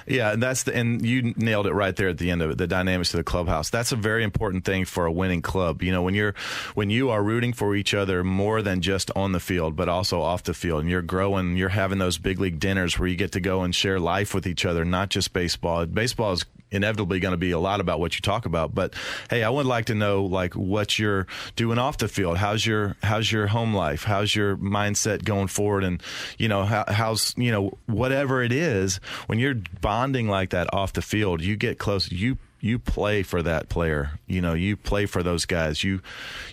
Yeah, 0.07 0.33
and 0.33 0.41
that's 0.41 0.63
the 0.63 0.75
and 0.75 1.05
you 1.05 1.35
nailed 1.37 1.67
it 1.67 1.73
right 1.73 1.95
there 1.95 2.09
at 2.09 2.17
the 2.17 2.31
end 2.31 2.41
of 2.41 2.49
it, 2.49 2.57
the 2.57 2.65
dynamics 2.65 3.13
of 3.13 3.19
the 3.19 3.23
clubhouse. 3.23 3.69
That's 3.69 3.91
a 3.91 3.95
very 3.95 4.23
important 4.23 4.65
thing 4.65 4.85
for 4.85 5.05
a 5.05 5.11
winning 5.11 5.43
club. 5.43 5.83
You 5.83 5.91
know, 5.91 6.01
when 6.01 6.15
you're 6.15 6.33
when 6.73 6.89
you 6.89 7.11
are 7.11 7.21
rooting 7.21 7.53
for 7.53 7.75
each 7.75 7.93
other 7.93 8.23
more 8.23 8.63
than 8.63 8.81
just 8.81 9.11
on 9.15 9.33
the 9.33 9.39
field, 9.39 9.75
but 9.75 9.87
also 9.87 10.19
off 10.19 10.41
the 10.41 10.55
field, 10.55 10.81
and 10.81 10.89
you're 10.89 11.03
growing, 11.03 11.57
you're 11.57 11.69
having 11.69 11.99
those 11.99 12.17
big 12.17 12.39
league 12.39 12.59
dinners 12.59 12.97
where 12.97 13.07
you 13.07 13.15
get 13.15 13.33
to 13.33 13.39
go 13.39 13.61
and 13.61 13.75
share 13.75 13.99
life 13.99 14.33
with 14.33 14.47
each 14.47 14.65
other, 14.65 14.83
not 14.83 15.09
just 15.09 15.31
baseball. 15.31 15.85
Baseball 15.85 16.31
is 16.31 16.43
inevitably 16.71 17.19
going 17.19 17.31
to 17.33 17.37
be 17.37 17.51
a 17.51 17.59
lot 17.59 17.79
about 17.79 17.99
what 17.99 18.15
you 18.15 18.21
talk 18.21 18.45
about 18.45 18.75
but 18.75 18.93
hey 19.29 19.43
i 19.43 19.49
would 19.49 19.65
like 19.65 19.85
to 19.85 19.95
know 19.95 20.25
like 20.25 20.53
what 20.53 20.99
you're 20.99 21.25
doing 21.55 21.77
off 21.77 21.97
the 21.97 22.07
field. 22.07 22.37
How's 22.37 22.65
your 22.65 22.95
how's 23.03 23.31
your 23.31 23.47
home 23.47 23.73
life? 23.73 24.03
How's 24.03 24.35
your 24.35 24.57
mindset 24.57 25.23
going 25.23 25.47
forward? 25.47 25.83
And 25.83 26.01
you 26.37 26.47
know 26.47 26.63
how, 26.63 26.85
how's 26.87 27.33
you 27.37 27.51
know 27.51 27.77
whatever 27.85 28.43
it 28.43 28.51
is 28.51 28.99
when 29.27 29.39
you're 29.39 29.55
bonding 29.81 30.27
like 30.27 30.51
that 30.51 30.73
off 30.73 30.93
the 30.93 31.01
field 31.01 31.41
you 31.41 31.55
get 31.55 31.79
close 31.79 32.11
you 32.11 32.37
you 32.59 32.79
play 32.79 33.21
for 33.21 33.43
that 33.43 33.69
player. 33.69 34.19
You 34.25 34.41
know 34.41 34.53
you 34.53 34.75
play 34.75 35.05
for 35.05 35.21
those 35.23 35.45
guys. 35.45 35.83
You 35.83 36.01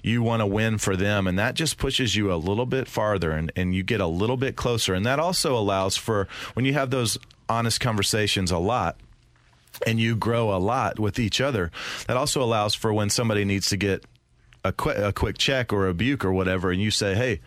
you 0.02 0.22
want 0.22 0.40
to 0.40 0.46
win 0.46 0.78
for 0.78 0.96
them 0.96 1.26
and 1.26 1.38
that 1.38 1.54
just 1.54 1.78
pushes 1.78 2.14
you 2.14 2.32
a 2.32 2.36
little 2.36 2.66
bit 2.66 2.88
farther 2.88 3.32
and, 3.32 3.50
and 3.56 3.74
you 3.74 3.82
get 3.82 4.00
a 4.00 4.06
little 4.06 4.36
bit 4.36 4.56
closer. 4.56 4.94
And 4.94 5.04
that 5.06 5.18
also 5.18 5.56
allows 5.56 5.96
for 5.96 6.28
when 6.54 6.64
you 6.64 6.74
have 6.74 6.90
those 6.90 7.18
honest 7.48 7.80
conversations 7.80 8.50
a 8.50 8.58
lot 8.58 8.96
and 9.86 10.00
you 10.00 10.16
grow 10.16 10.54
a 10.54 10.58
lot 10.58 10.98
with 10.98 11.18
each 11.18 11.40
other. 11.40 11.70
That 12.06 12.16
also 12.16 12.42
allows 12.42 12.74
for 12.74 12.92
when 12.92 13.10
somebody 13.10 13.44
needs 13.44 13.68
to 13.70 13.76
get 13.76 14.04
a 14.64 14.72
quick 14.72 14.98
a 14.98 15.12
quick 15.12 15.38
check 15.38 15.72
or 15.72 15.84
a 15.84 15.88
rebuke 15.88 16.24
or 16.24 16.32
whatever, 16.32 16.70
and 16.70 16.80
you 16.80 16.90
say, 16.90 17.14
"Hey, 17.14 17.40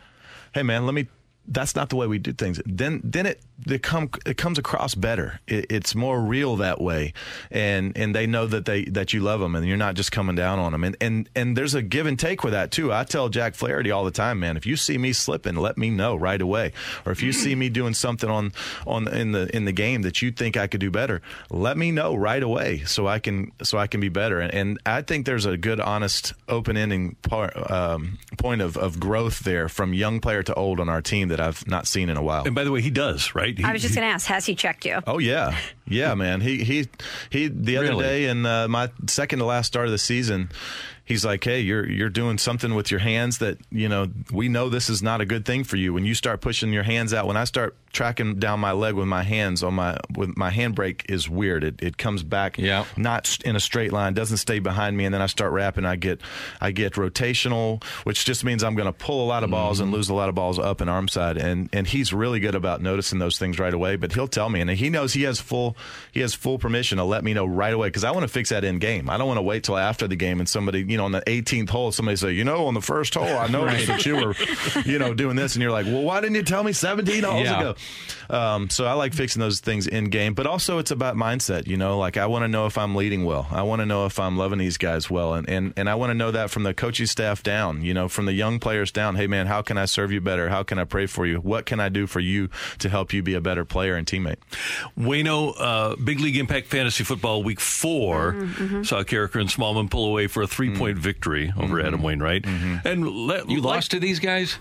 hey, 0.53 0.63
man, 0.63 0.85
let 0.85 0.93
me." 0.93 1.07
That's 1.47 1.75
not 1.75 1.89
the 1.89 1.95
way 1.95 2.07
we 2.07 2.19
do 2.19 2.33
things. 2.33 2.61
Then, 2.65 3.01
then 3.03 3.25
it 3.25 3.41
it, 3.65 3.81
come, 3.81 4.09
it 4.25 4.37
comes 4.37 4.57
across 4.57 4.95
better. 4.95 5.39
It, 5.47 5.67
it's 5.69 5.95
more 5.95 6.21
real 6.21 6.57
that 6.57 6.79
way, 6.79 7.13
and 7.49 7.97
and 7.97 8.13
they 8.13 8.27
know 8.27 8.45
that 8.45 8.65
they 8.65 8.85
that 8.85 9.13
you 9.13 9.21
love 9.21 9.39
them, 9.39 9.55
and 9.55 9.65
you're 9.65 9.77
not 9.77 9.95
just 9.95 10.11
coming 10.11 10.35
down 10.35 10.59
on 10.59 10.71
them. 10.71 10.83
And 10.83 10.95
and 11.01 11.29
and 11.35 11.57
there's 11.57 11.73
a 11.73 11.81
give 11.81 12.05
and 12.05 12.19
take 12.19 12.43
with 12.43 12.53
that 12.53 12.71
too. 12.71 12.93
I 12.93 13.03
tell 13.03 13.29
Jack 13.29 13.55
Flaherty 13.55 13.91
all 13.91 14.05
the 14.05 14.11
time, 14.11 14.39
man, 14.39 14.57
if 14.57 14.65
you 14.65 14.75
see 14.75 14.97
me 14.97 15.13
slipping, 15.13 15.55
let 15.55 15.77
me 15.77 15.89
know 15.89 16.15
right 16.15 16.41
away. 16.41 16.73
Or 17.05 17.11
if 17.11 17.23
you 17.23 17.33
see 17.33 17.55
me 17.55 17.69
doing 17.69 17.93
something 17.93 18.29
on 18.29 18.53
on 18.85 19.07
in 19.07 19.31
the 19.31 19.53
in 19.55 19.65
the 19.65 19.71
game 19.71 20.03
that 20.03 20.21
you 20.21 20.31
think 20.31 20.55
I 20.55 20.67
could 20.67 20.81
do 20.81 20.91
better, 20.91 21.21
let 21.49 21.77
me 21.77 21.91
know 21.91 22.15
right 22.15 22.41
away 22.43 22.83
so 22.85 23.07
I 23.07 23.19
can 23.19 23.51
so 23.63 23.77
I 23.77 23.87
can 23.87 23.99
be 23.99 24.09
better. 24.09 24.39
And, 24.39 24.53
and 24.53 24.79
I 24.85 25.01
think 25.01 25.25
there's 25.25 25.45
a 25.45 25.57
good, 25.57 25.79
honest, 25.79 26.33
open 26.47 26.77
ending 26.77 27.15
part, 27.23 27.55
um, 27.71 28.19
point 28.37 28.61
of 28.61 28.77
of 28.77 28.99
growth 28.99 29.39
there 29.39 29.67
from 29.67 29.93
young 29.93 30.19
player 30.19 30.43
to 30.43 30.53
old 30.53 30.79
on 30.79 30.89
our 30.89 31.01
team 31.01 31.27
that 31.37 31.47
I've 31.47 31.67
not 31.67 31.87
seen 31.87 32.09
in 32.09 32.17
a 32.17 32.21
while. 32.23 32.43
And 32.45 32.55
by 32.55 32.63
the 32.63 32.71
way, 32.71 32.81
he 32.81 32.89
does 32.89 33.33
right. 33.35 33.57
He, 33.57 33.63
I 33.63 33.71
was 33.73 33.81
just 33.81 33.95
going 33.95 34.07
to 34.07 34.13
ask, 34.13 34.27
has 34.27 34.45
he 34.45 34.55
checked 34.55 34.85
you? 34.85 34.99
Oh 35.07 35.19
yeah, 35.19 35.57
yeah, 35.87 36.13
man. 36.15 36.41
He 36.41 36.63
he 36.63 36.87
he. 37.29 37.47
The 37.47 37.77
other 37.77 37.89
Really? 37.89 38.03
day 38.03 38.25
in 38.25 38.45
uh, 38.45 38.67
my 38.67 38.89
second 39.07 39.39
to 39.39 39.45
last 39.45 39.67
start 39.67 39.85
of 39.85 39.91
the 39.91 39.97
season, 39.97 40.49
he's 41.07 41.25
like, 41.25 41.43
"Hey, 41.43 41.61
you're 41.61 41.89
you're 41.89 42.09
doing 42.09 42.37
something 42.37 42.75
with 42.75 42.91
your 42.91 42.99
hands 42.99 43.39
that 43.39 43.57
you 43.71 43.89
know 43.89 44.07
we 44.31 44.49
know 44.49 44.69
this 44.69 44.89
is 44.89 45.01
not 45.01 45.21
a 45.21 45.25
good 45.25 45.45
thing 45.45 45.63
for 45.63 45.77
you. 45.77 45.93
When 45.93 46.05
you 46.05 46.13
start 46.13 46.41
pushing 46.41 46.71
your 46.71 46.83
hands 46.83 47.13
out, 47.13 47.25
when 47.25 47.37
I 47.37 47.45
start 47.45 47.75
tracking 47.93 48.35
down 48.35 48.59
my 48.59 48.73
leg 48.73 48.93
with 48.93 49.07
my 49.07 49.23
hands 49.23 49.63
on 49.63 49.73
my 49.73 49.97
with 50.15 50.37
my 50.37 50.51
handbrake 50.51 51.09
is 51.09 51.27
weird. 51.29 51.63
It 51.63 51.81
it 51.81 51.97
comes 51.97 52.21
back, 52.21 52.57
Yeah. 52.57 52.85
not 52.95 53.39
in 53.43 53.55
a 53.55 53.59
straight 53.59 53.91
line, 53.91 54.13
doesn't 54.13 54.37
stay 54.37 54.59
behind 54.59 54.97
me, 54.97 55.05
and 55.05 55.13
then 55.13 55.21
I 55.21 55.25
start 55.25 55.51
wrapping. 55.51 55.85
I 55.85 55.95
get 55.95 56.21
I 56.61 56.71
get 56.71 56.93
rotational, 56.93 57.83
which 58.03 58.25
just 58.25 58.43
means 58.43 58.63
I'm 58.63 58.75
going 58.75 58.85
to 58.85 58.93
pull 58.93 59.25
a 59.25 59.27
lot 59.27 59.43
of 59.43 59.49
balls 59.49 59.79
and 59.79 59.87
mm-hmm. 59.87 59.95
lose 59.95 60.09
a 60.09 60.13
lot 60.13 60.29
of 60.29 60.35
balls 60.35 60.59
up 60.59 60.81
and 60.81 60.89
arm 60.89 61.07
side. 61.07 61.37
And 61.37 61.69
and 61.73 61.87
he's 61.87 62.13
really 62.13 62.39
good 62.39 62.55
about 62.55 62.81
noticing 62.81 63.19
those 63.19 63.39
things 63.39 63.57
right 63.57 63.73
away. 63.73 63.95
But 63.95 64.13
he'll 64.13 64.27
tell 64.27 64.49
me, 64.49 64.61
and 64.61 64.69
he 64.69 64.89
knows 64.89 65.13
he 65.13 65.23
has 65.23 65.39
full 65.39 65.77
he 66.11 66.19
has 66.19 66.33
full 66.33 66.59
permission 66.59 66.97
to 66.97 67.03
let 67.03 67.23
me 67.23 67.33
know 67.33 67.45
right 67.45 67.73
away 67.73 67.87
because 67.87 68.03
I 68.03 68.11
want 68.11 68.23
to 68.23 68.27
fix 68.27 68.49
that 68.49 68.63
in 68.63 68.79
game. 68.79 69.09
I 69.09 69.17
don't 69.17 69.27
want 69.27 69.37
to 69.37 69.43
wait 69.43 69.63
till 69.63 69.77
after 69.77 70.07
the 70.07 70.15
game 70.15 70.39
and 70.39 70.47
somebody 70.47 70.85
you 70.87 70.96
know 70.97 71.05
on 71.05 71.11
the 71.11 71.21
18th 71.21 71.69
hole 71.69 71.91
somebody 71.91 72.17
say, 72.17 72.31
you 72.33 72.43
know, 72.43 72.67
on 72.67 72.73
the 72.73 72.81
first 72.81 73.13
hole 73.13 73.23
I 73.25 73.47
noticed 73.47 73.87
that 73.87 74.05
you 74.05 74.15
were 74.15 74.35
you 74.85 74.99
know 74.99 75.13
doing 75.13 75.35
this, 75.35 75.55
and 75.55 75.61
you're 75.61 75.71
like, 75.71 75.85
well, 75.85 76.01
why 76.03 76.19
didn't 76.21 76.35
you 76.35 76.43
tell 76.43 76.63
me 76.63 76.73
17 76.73 77.23
holes 77.23 77.43
Yeah. 77.45 77.59
ago? 77.59 77.75
Um, 78.29 78.69
so 78.69 78.85
I 78.85 78.93
like 78.93 79.13
fixing 79.13 79.39
those 79.39 79.61
things 79.61 79.87
in 79.87 80.05
game, 80.05 80.33
but 80.33 80.45
also 80.47 80.79
it's 80.79 80.91
about 80.91 81.15
mindset. 81.15 81.67
You 81.67 81.77
know, 81.77 81.97
like 81.97 82.17
I 82.17 82.25
want 82.25 82.43
to 82.43 82.47
know 82.49 82.65
if 82.65 82.77
I'm 82.77 82.95
leading 82.95 83.23
well. 83.23 83.47
I 83.51 83.61
want 83.61 83.79
to 83.81 83.85
know 83.85 84.05
if 84.05 84.19
I'm 84.19 84.37
loving 84.37 84.59
these 84.59 84.77
guys 84.77 85.09
well, 85.09 85.33
and 85.33 85.47
and 85.49 85.73
and 85.77 85.89
I 85.89 85.95
want 85.95 86.09
to 86.09 86.13
know 86.13 86.31
that 86.31 86.49
from 86.49 86.63
the 86.63 86.73
coaching 86.73 87.05
staff 87.05 87.41
down. 87.43 87.83
You 87.83 87.93
know, 87.93 88.07
from 88.09 88.25
the 88.25 88.33
young 88.33 88.59
players 88.59 88.91
down. 88.91 89.15
Hey, 89.15 89.27
man, 89.27 89.47
how 89.47 89.61
can 89.61 89.77
I 89.77 89.85
serve 89.85 90.11
you 90.11 90.19
better? 90.21 90.49
How 90.49 90.63
can 90.63 90.77
I 90.79 90.83
pray 90.83 91.05
for 91.05 91.25
you? 91.25 91.37
What 91.37 91.65
can 91.65 91.79
I 91.79 91.89
do 91.89 92.07
for 92.07 92.19
you 92.19 92.49
to 92.79 92.89
help 92.89 93.13
you 93.13 93.23
be 93.23 93.33
a 93.33 93.41
better 93.41 93.63
player 93.63 93.95
and 93.95 94.05
teammate? 94.05 94.37
Wayno, 94.97 95.53
uh, 95.57 95.95
Big 95.95 96.19
League 96.19 96.37
Impact 96.37 96.67
Fantasy 96.67 97.03
Football 97.03 97.43
Week 97.43 97.59
4 97.59 98.07
Mm-hmm, 98.07 98.83
saw 98.83 99.03
Karraker 99.03 99.39
and 99.39 99.49
Smallman 99.49 99.89
pull 99.89 100.05
away 100.07 100.27
for 100.27 100.41
a 100.41 100.47
three 100.47 100.75
point 100.75 100.86
victory 100.95 101.51
over 101.57 101.81
Adam 101.81 102.01
Wainwright. 102.01 102.45
And 102.45 103.07
let, 103.27 103.49
You 103.49 103.57
like- 103.61 103.75
lost 103.75 103.91
to 103.91 103.99
these 103.99 104.19
guys? 104.19 104.59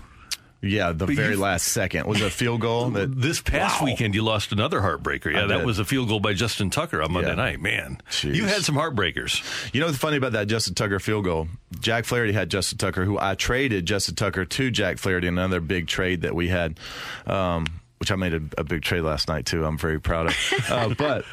Yeah, 0.59 0.91
the 0.91 1.05
But 1.05 1.15
very 1.15 1.35
last 1.35 1.67
second 1.67 2.07
was 2.07 2.19
a 2.19 2.31
field 2.31 2.61
goal. 2.61 2.89
That 2.89 3.15
This 3.21 3.39
past 3.41 3.79
Wow. 3.79 3.85
weekend, 3.85 4.15
you 4.15 4.23
lost 4.23 4.51
another 4.51 4.81
heartbreaker. 4.81 5.31
Yeah, 5.31 5.45
that 5.45 5.63
was 5.63 5.77
a 5.77 5.85
field 5.85 6.09
goal 6.09 6.19
by 6.19 6.33
Justin 6.33 6.71
Tucker 6.71 6.99
on 7.03 7.11
Monday 7.11 7.29
Yeah. 7.29 7.35
night. 7.35 7.61
Man, 7.61 8.01
Jeez. 8.09 8.33
you 8.33 8.45
had 8.45 8.63
some 8.63 8.73
heartbreakers. 8.73 9.43
You 9.71 9.79
know 9.81 9.85
what's 9.85 9.99
funny 9.99 10.17
about 10.17 10.31
that 10.31 10.47
Justin 10.47 10.73
Tucker 10.73 10.99
field 10.99 11.25
goal? 11.25 11.47
Jack 11.79 12.05
Flaherty 12.05 12.33
had 12.33 12.49
Justin 12.49 12.79
Tucker, 12.79 13.05
who 13.05 13.19
I 13.19 13.35
traded 13.35 13.85
Justin 13.85 14.15
Tucker 14.15 14.45
to 14.45 14.71
Jack 14.71 14.97
Flaherty, 14.97 15.27
in 15.27 15.37
another 15.37 15.59
big 15.61 15.85
trade 15.85 16.21
that 16.23 16.33
we 16.33 16.47
had, 16.47 16.79
um, 17.27 17.67
which 17.99 18.11
I 18.11 18.15
made 18.15 18.33
a, 18.33 18.41
a 18.57 18.63
big 18.63 18.81
trade 18.81 19.01
last 19.01 19.27
night 19.27 19.45
too. 19.45 19.63
I'm 19.63 19.77
very 19.77 20.01
proud 20.01 20.25
of. 20.25 20.35
Uh, 20.71 20.89
but 20.97 21.23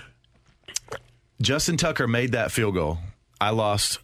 Justin 1.40 1.76
Tucker 1.76 2.07
made 2.07 2.33
that 2.33 2.52
field 2.52 2.74
goal. 2.74 2.98
I 3.40 3.50
lost. 3.50 3.98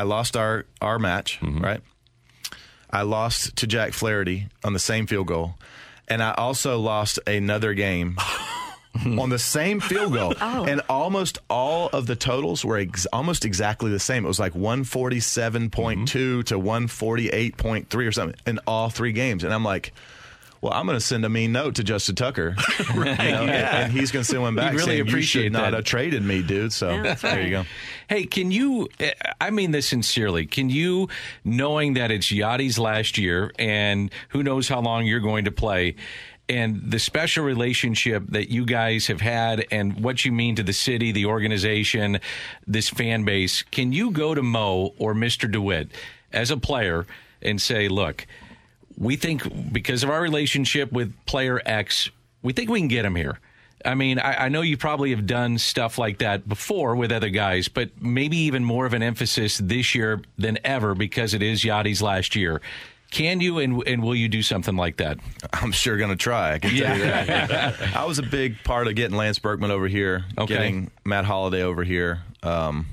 I 0.00 0.04
lost 0.04 0.34
our 0.34 0.64
our 0.80 0.98
match, 0.98 1.38
mm-hmm. 1.42 1.62
right? 1.62 1.82
I 2.90 3.02
lost 3.02 3.56
to 3.56 3.66
Jack 3.66 3.92
Flaherty 3.92 4.46
on 4.64 4.72
the 4.72 4.78
same 4.78 5.06
field 5.06 5.26
goal, 5.26 5.56
and 6.08 6.22
I 6.22 6.32
also 6.32 6.80
lost 6.80 7.18
another 7.26 7.74
game 7.74 8.16
on 9.04 9.28
the 9.28 9.38
same 9.38 9.78
field 9.78 10.14
goal. 10.14 10.32
Oh. 10.42 10.64
And 10.64 10.80
almost 10.88 11.38
all 11.50 11.90
of 11.90 12.06
the 12.06 12.16
totals 12.16 12.64
were 12.64 12.78
ex- 12.78 13.06
almost 13.12 13.44
exactly 13.44 13.90
the 13.90 13.98
same. 13.98 14.24
It 14.24 14.28
was 14.28 14.40
like 14.40 14.54
147.2 14.54 15.70
mm-hmm. 15.70 16.04
to 16.40 16.58
148.3 16.58 17.94
or 17.94 18.12
something 18.12 18.40
in 18.46 18.58
all 18.66 18.88
three 18.88 19.12
games. 19.12 19.44
And 19.44 19.52
I'm 19.52 19.64
like, 19.64 19.92
well, 20.60 20.72
I'm 20.72 20.86
going 20.86 20.98
to 20.98 21.04
send 21.04 21.24
a 21.24 21.28
mean 21.28 21.52
note 21.52 21.76
to 21.76 21.84
Justin 21.84 22.16
Tucker, 22.16 22.54
right? 22.94 23.18
and 23.18 23.92
he's 23.92 24.10
going 24.10 24.24
to 24.24 24.30
send 24.30 24.42
one 24.42 24.54
back 24.54 24.72
really 24.72 24.84
saying, 24.84 24.98
"You 24.98 25.04
appreciate 25.04 25.44
should 25.44 25.52
not 25.52 25.70
that. 25.70 25.74
have 25.74 25.84
traded 25.84 26.22
me, 26.22 26.42
dude." 26.42 26.72
So 26.72 27.02
there 27.22 27.42
you 27.42 27.50
go. 27.50 27.64
Hey, 28.08 28.24
can 28.24 28.50
you? 28.50 28.88
I 29.40 29.50
mean 29.50 29.70
this 29.70 29.86
sincerely. 29.86 30.46
Can 30.46 30.68
you, 30.68 31.08
knowing 31.44 31.94
that 31.94 32.10
it's 32.10 32.26
Yadi's 32.26 32.78
last 32.78 33.16
year 33.16 33.52
and 33.58 34.10
who 34.30 34.42
knows 34.42 34.68
how 34.68 34.80
long 34.80 35.06
you're 35.06 35.20
going 35.20 35.46
to 35.46 35.52
play, 35.52 35.96
and 36.50 36.90
the 36.90 36.98
special 36.98 37.44
relationship 37.44 38.24
that 38.28 38.50
you 38.50 38.66
guys 38.66 39.06
have 39.06 39.20
had 39.20 39.64
and 39.70 40.02
what 40.02 40.24
you 40.24 40.32
mean 40.32 40.56
to 40.56 40.62
the 40.64 40.72
city, 40.72 41.12
the 41.12 41.26
organization, 41.26 42.18
this 42.66 42.88
fan 42.90 43.24
base, 43.24 43.62
can 43.62 43.92
you 43.92 44.10
go 44.10 44.34
to 44.34 44.42
Mo 44.42 44.92
or 44.98 45.14
Mr. 45.14 45.50
DeWitt 45.50 45.90
as 46.32 46.50
a 46.50 46.56
player 46.56 47.06
and 47.40 47.62
say, 47.62 47.88
look, 47.88 48.26
we 49.00 49.16
think 49.16 49.72
because 49.72 50.04
of 50.04 50.10
our 50.10 50.20
relationship 50.20 50.92
with 50.92 51.12
player 51.26 51.60
X, 51.66 52.10
we 52.42 52.52
think 52.52 52.70
we 52.70 52.78
can 52.78 52.86
get 52.88 53.04
him 53.04 53.16
here. 53.16 53.38
I 53.82 53.94
mean, 53.94 54.18
I, 54.18 54.44
I 54.44 54.48
know 54.50 54.60
you 54.60 54.76
probably 54.76 55.10
have 55.10 55.26
done 55.26 55.56
stuff 55.56 55.96
like 55.96 56.18
that 56.18 56.46
before 56.46 56.94
with 56.94 57.10
other 57.10 57.30
guys, 57.30 57.66
but 57.68 57.90
maybe 58.00 58.36
even 58.36 58.62
more 58.62 58.84
of 58.84 58.92
an 58.92 59.02
emphasis 59.02 59.56
this 59.56 59.94
year 59.94 60.20
than 60.36 60.58
ever 60.64 60.94
because 60.94 61.32
it 61.32 61.42
is 61.42 61.62
Yadi's 61.62 62.02
last 62.02 62.36
year. 62.36 62.60
Can 63.10 63.40
you 63.40 63.58
and, 63.58 63.82
and 63.88 64.02
will 64.02 64.14
you 64.14 64.28
do 64.28 64.42
something 64.42 64.76
like 64.76 64.98
that? 64.98 65.18
I'm 65.54 65.72
sure 65.72 65.96
going 65.96 66.10
to 66.10 66.16
try. 66.16 66.52
I 66.52 66.58
can 66.58 66.76
tell 66.76 66.96
you 66.96 67.04
that. 67.04 67.74
I 67.96 68.04
was 68.04 68.18
a 68.18 68.22
big 68.22 68.62
part 68.62 68.86
of 68.86 68.94
getting 68.94 69.16
Lance 69.16 69.38
Berkman 69.38 69.70
over 69.70 69.88
here, 69.88 70.26
Okay. 70.38 70.54
getting 70.54 70.90
Matt 71.04 71.24
Holliday 71.24 71.62
over 71.62 71.82
here. 71.82 72.20
Um, 72.42 72.86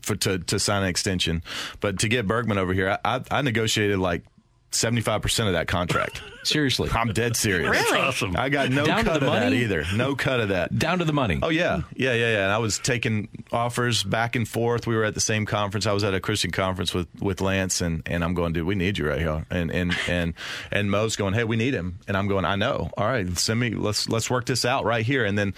for 0.00 0.16
to 0.16 0.38
to 0.38 0.58
sign 0.58 0.82
an 0.84 0.88
extension. 0.88 1.42
But 1.80 1.98
to 2.00 2.08
get 2.08 2.26
Berkman 2.26 2.56
over 2.56 2.72
here, 2.72 2.98
I, 3.04 3.16
I, 3.16 3.24
I 3.30 3.42
negotiated 3.42 3.98
like. 3.98 4.22
75% 4.70 5.46
of 5.46 5.52
that 5.54 5.66
contract. 5.66 6.22
Seriously. 6.44 6.88
I'm 6.92 7.12
dead 7.12 7.36
serious. 7.36 7.68
Really? 7.70 8.00
That's 8.00 8.22
awesome. 8.22 8.36
I 8.36 8.48
got 8.48 8.70
no 8.70 8.86
Down 8.86 9.04
cut 9.04 9.20
the 9.20 9.26
of 9.26 9.32
that 9.32 9.44
money? 9.44 9.58
either. 9.58 9.84
No 9.94 10.14
cut 10.14 10.40
of 10.40 10.48
that. 10.50 10.78
Down 10.78 10.98
to 11.00 11.04
the 11.04 11.12
money. 11.12 11.38
Oh 11.42 11.48
yeah, 11.48 11.82
yeah, 11.94 12.14
yeah, 12.14 12.32
yeah. 12.32 12.42
And 12.44 12.52
I 12.52 12.58
was 12.58 12.78
taking 12.78 13.28
offers 13.52 14.02
back 14.02 14.36
and 14.36 14.46
forth. 14.48 14.86
We 14.86 14.94
were 14.94 15.04
at 15.04 15.14
the 15.14 15.20
same 15.20 15.46
conference. 15.46 15.86
I 15.86 15.92
was 15.92 16.04
at 16.04 16.14
a 16.14 16.20
Christian 16.20 16.50
conference 16.50 16.94
with, 16.94 17.08
with 17.20 17.40
Lance, 17.40 17.80
and, 17.80 18.02
and 18.06 18.22
I'm 18.24 18.34
going, 18.34 18.52
dude, 18.52 18.66
we 18.66 18.74
need 18.76 18.96
you 18.98 19.08
right 19.08 19.18
here. 19.18 19.44
And 19.50 19.70
and 19.70 19.96
and 20.08 20.34
and 20.70 20.90
Mo's 20.90 21.16
going, 21.16 21.34
hey, 21.34 21.44
we 21.44 21.56
need 21.56 21.74
him. 21.74 21.98
And 22.06 22.16
I'm 22.16 22.28
going, 22.28 22.44
I 22.44 22.56
know. 22.56 22.90
All 22.96 23.06
right, 23.06 23.36
send 23.38 23.60
me. 23.60 23.70
Let's 23.70 24.08
let's 24.08 24.30
work 24.30 24.46
this 24.46 24.64
out 24.64 24.84
right 24.84 25.04
here. 25.04 25.24
And 25.24 25.36
then 25.36 25.54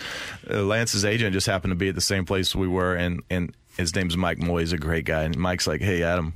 uh, 0.49 0.63
Lance's 0.63 1.05
agent 1.05 1.33
just 1.35 1.47
happened 1.47 1.73
to 1.73 1.77
be 1.77 1.89
at 1.91 1.95
the 1.95 2.01
same 2.01 2.25
place 2.25 2.55
we 2.57 2.69
were, 2.69 2.95
and 2.95 3.23
and 3.31 3.55
his 3.77 3.95
name's 3.95 4.17
Mike 4.17 4.39
Moye. 4.39 4.61
He's 4.61 4.73
a 4.73 4.79
great 4.79 5.05
guy. 5.05 5.23
And 5.23 5.37
Mike's 5.37 5.67
like, 5.67 5.81
hey, 5.83 6.03
Adam, 6.03 6.33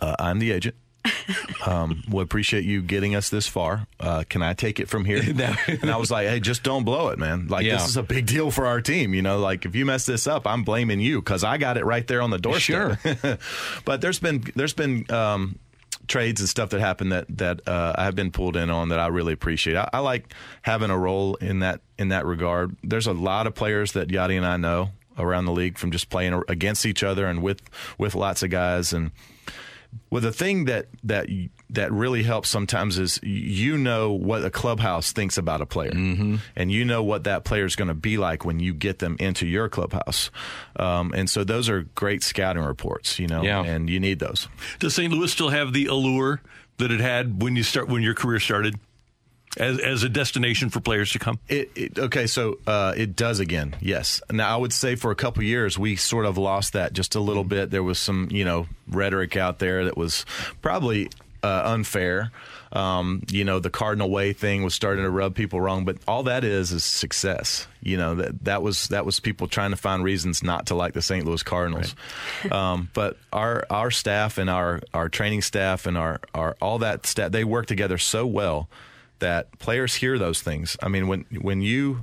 uh, 0.00 0.16
I'm 0.18 0.38
the 0.38 0.52
agent. 0.52 0.76
um, 1.66 2.02
we 2.10 2.22
appreciate 2.22 2.64
you 2.64 2.82
getting 2.82 3.14
us 3.14 3.28
this 3.30 3.46
far. 3.46 3.86
Uh, 3.98 4.24
can 4.28 4.42
I 4.42 4.54
take 4.54 4.80
it 4.80 4.88
from 4.88 5.04
here? 5.04 5.20
and 5.66 5.90
I 5.90 5.96
was 5.96 6.10
like, 6.10 6.28
hey, 6.28 6.40
just 6.40 6.62
don't 6.62 6.84
blow 6.84 7.08
it, 7.08 7.18
man. 7.18 7.48
Like, 7.48 7.64
Yeah. 7.64 7.76
this 7.76 7.88
is 7.88 7.96
a 7.96 8.02
big 8.02 8.26
deal 8.26 8.50
for 8.50 8.66
our 8.66 8.80
team. 8.80 9.14
You 9.14 9.22
know, 9.22 9.38
like 9.38 9.64
if 9.64 9.74
you 9.74 9.84
mess 9.84 10.06
this 10.06 10.26
up, 10.26 10.46
I'm 10.46 10.64
blaming 10.64 11.00
you 11.00 11.20
because 11.20 11.44
I 11.44 11.58
got 11.58 11.76
it 11.76 11.84
right 11.84 12.06
there 12.06 12.22
on 12.22 12.30
the 12.30 12.38
doorstep. 12.38 12.98
but 13.84 14.00
there's 14.00 14.18
been 14.18 14.44
there's 14.54 14.74
been 14.74 15.10
um, 15.10 15.58
trades 16.08 16.40
and 16.40 16.48
stuff 16.48 16.70
that 16.70 16.80
happen 16.80 17.10
that 17.10 17.26
that 17.38 17.66
uh, 17.68 17.94
I 17.96 18.04
have 18.04 18.14
been 18.14 18.30
pulled 18.30 18.56
in 18.56 18.70
on 18.70 18.90
that 18.90 18.98
I 18.98 19.08
really 19.08 19.32
appreciate. 19.32 19.76
I, 19.76 19.88
I 19.92 19.98
like 20.00 20.32
having 20.62 20.90
a 20.90 20.98
role 20.98 21.34
in 21.36 21.60
that 21.60 21.80
in 21.98 22.08
that 22.08 22.26
regard. 22.26 22.76
There's 22.82 23.06
a 23.06 23.12
lot 23.12 23.46
of 23.46 23.54
players 23.54 23.92
that 23.92 24.08
Yadi 24.08 24.36
and 24.36 24.46
I 24.46 24.56
know 24.56 24.90
around 25.18 25.44
the 25.44 25.52
league 25.52 25.76
from 25.78 25.90
just 25.90 26.08
playing 26.08 26.42
against 26.48 26.86
each 26.86 27.02
other 27.02 27.26
and 27.26 27.42
with 27.42 27.60
with 27.98 28.14
lots 28.14 28.42
of 28.42 28.50
guys 28.50 28.92
and 28.92 29.10
well, 30.10 30.20
the 30.20 30.32
thing 30.32 30.66
that 30.66 30.86
that 31.04 31.26
that 31.70 31.92
really 31.92 32.22
helps 32.22 32.48
sometimes 32.48 32.98
is 32.98 33.18
you 33.22 33.78
know 33.78 34.12
what 34.12 34.44
a 34.44 34.50
clubhouse 34.50 35.12
thinks 35.12 35.38
about 35.38 35.60
a 35.60 35.66
player, 35.66 35.90
mm-hmm. 35.92 36.36
and 36.54 36.70
you 36.70 36.84
know 36.84 37.02
what 37.02 37.24
that 37.24 37.44
player 37.44 37.64
is 37.64 37.76
going 37.76 37.88
to 37.88 37.94
be 37.94 38.18
like 38.18 38.44
when 38.44 38.60
you 38.60 38.74
get 38.74 38.98
them 38.98 39.16
into 39.18 39.46
your 39.46 39.68
clubhouse, 39.68 40.30
um, 40.76 41.12
and 41.14 41.30
so 41.30 41.44
those 41.44 41.68
are 41.68 41.82
great 41.94 42.22
scouting 42.22 42.62
reports, 42.62 43.18
you 43.18 43.26
know, 43.26 43.42
Yeah. 43.42 43.62
and 43.64 43.88
you 43.88 44.00
need 44.00 44.18
those. 44.18 44.48
Does 44.78 44.94
St. 44.94 45.12
Louis 45.12 45.32
still 45.32 45.48
have 45.50 45.72
the 45.72 45.86
allure 45.86 46.40
that 46.78 46.90
it 46.90 47.00
had 47.00 47.42
when 47.42 47.56
you 47.56 47.62
start 47.62 47.88
when 47.88 48.02
your 48.02 48.14
career 48.14 48.40
started, 48.40 48.78
as 49.56 49.78
as 49.78 50.02
a 50.02 50.08
destination 50.08 50.70
for 50.70 50.80
players 50.80 51.12
to 51.12 51.18
come? 51.18 51.38
It, 51.48 51.70
it 51.74 51.98
okay, 51.98 52.26
so 52.26 52.58
uh, 52.66 52.94
it 52.96 53.16
does 53.16 53.40
again. 53.40 53.74
Yes. 53.80 54.20
Now 54.30 54.54
I 54.54 54.56
would 54.56 54.72
say 54.72 54.96
for 54.96 55.10
a 55.10 55.16
couple 55.16 55.42
years 55.42 55.78
we 55.78 55.96
sort 55.96 56.26
of 56.26 56.38
lost 56.38 56.72
that 56.72 56.92
just 56.92 57.14
a 57.14 57.20
little 57.20 57.44
bit. 57.44 57.70
There 57.70 57.82
was 57.82 57.98
some 57.98 58.28
you 58.30 58.44
know 58.44 58.66
rhetoric 58.88 59.36
out 59.36 59.58
there 59.58 59.84
that 59.84 59.96
was 59.96 60.24
probably 60.60 61.10
uh, 61.42 61.62
unfair. 61.66 62.30
Um, 62.72 63.22
you 63.30 63.44
know, 63.44 63.58
the 63.58 63.68
Cardinal 63.68 64.08
way 64.08 64.32
thing 64.32 64.62
was 64.62 64.74
starting 64.74 65.04
to 65.04 65.10
rub 65.10 65.34
people 65.34 65.60
wrong, 65.60 65.84
but 65.84 65.98
all 66.08 66.22
that 66.22 66.42
is 66.42 66.72
is 66.72 66.84
success. 66.84 67.66
You 67.82 67.98
know 67.98 68.14
that 68.14 68.44
that 68.44 68.62
was 68.62 68.88
that 68.88 69.04
was 69.04 69.20
people 69.20 69.48
trying 69.48 69.72
to 69.72 69.76
find 69.76 70.02
reasons 70.02 70.42
not 70.42 70.66
to 70.66 70.74
like 70.74 70.94
the 70.94 71.02
St. 71.02 71.26
Louis 71.26 71.42
Cardinals. 71.42 71.94
um, 72.50 72.88
but 72.94 73.18
our 73.32 73.66
our 73.68 73.90
staff 73.90 74.38
and 74.38 74.48
our 74.48 74.80
our 74.94 75.10
training 75.10 75.42
staff 75.42 75.84
and 75.84 75.98
our 75.98 76.20
our 76.34 76.56
all 76.62 76.78
that 76.78 77.04
staff 77.04 77.30
they 77.30 77.44
work 77.44 77.66
together 77.66 77.98
so 77.98 78.24
well 78.24 78.68
that 79.22 79.58
players 79.58 79.94
hear 79.94 80.18
those 80.18 80.42
things. 80.42 80.76
I 80.82 80.88
mean, 80.88 81.08
when 81.08 81.24
when 81.40 81.62
you 81.62 82.02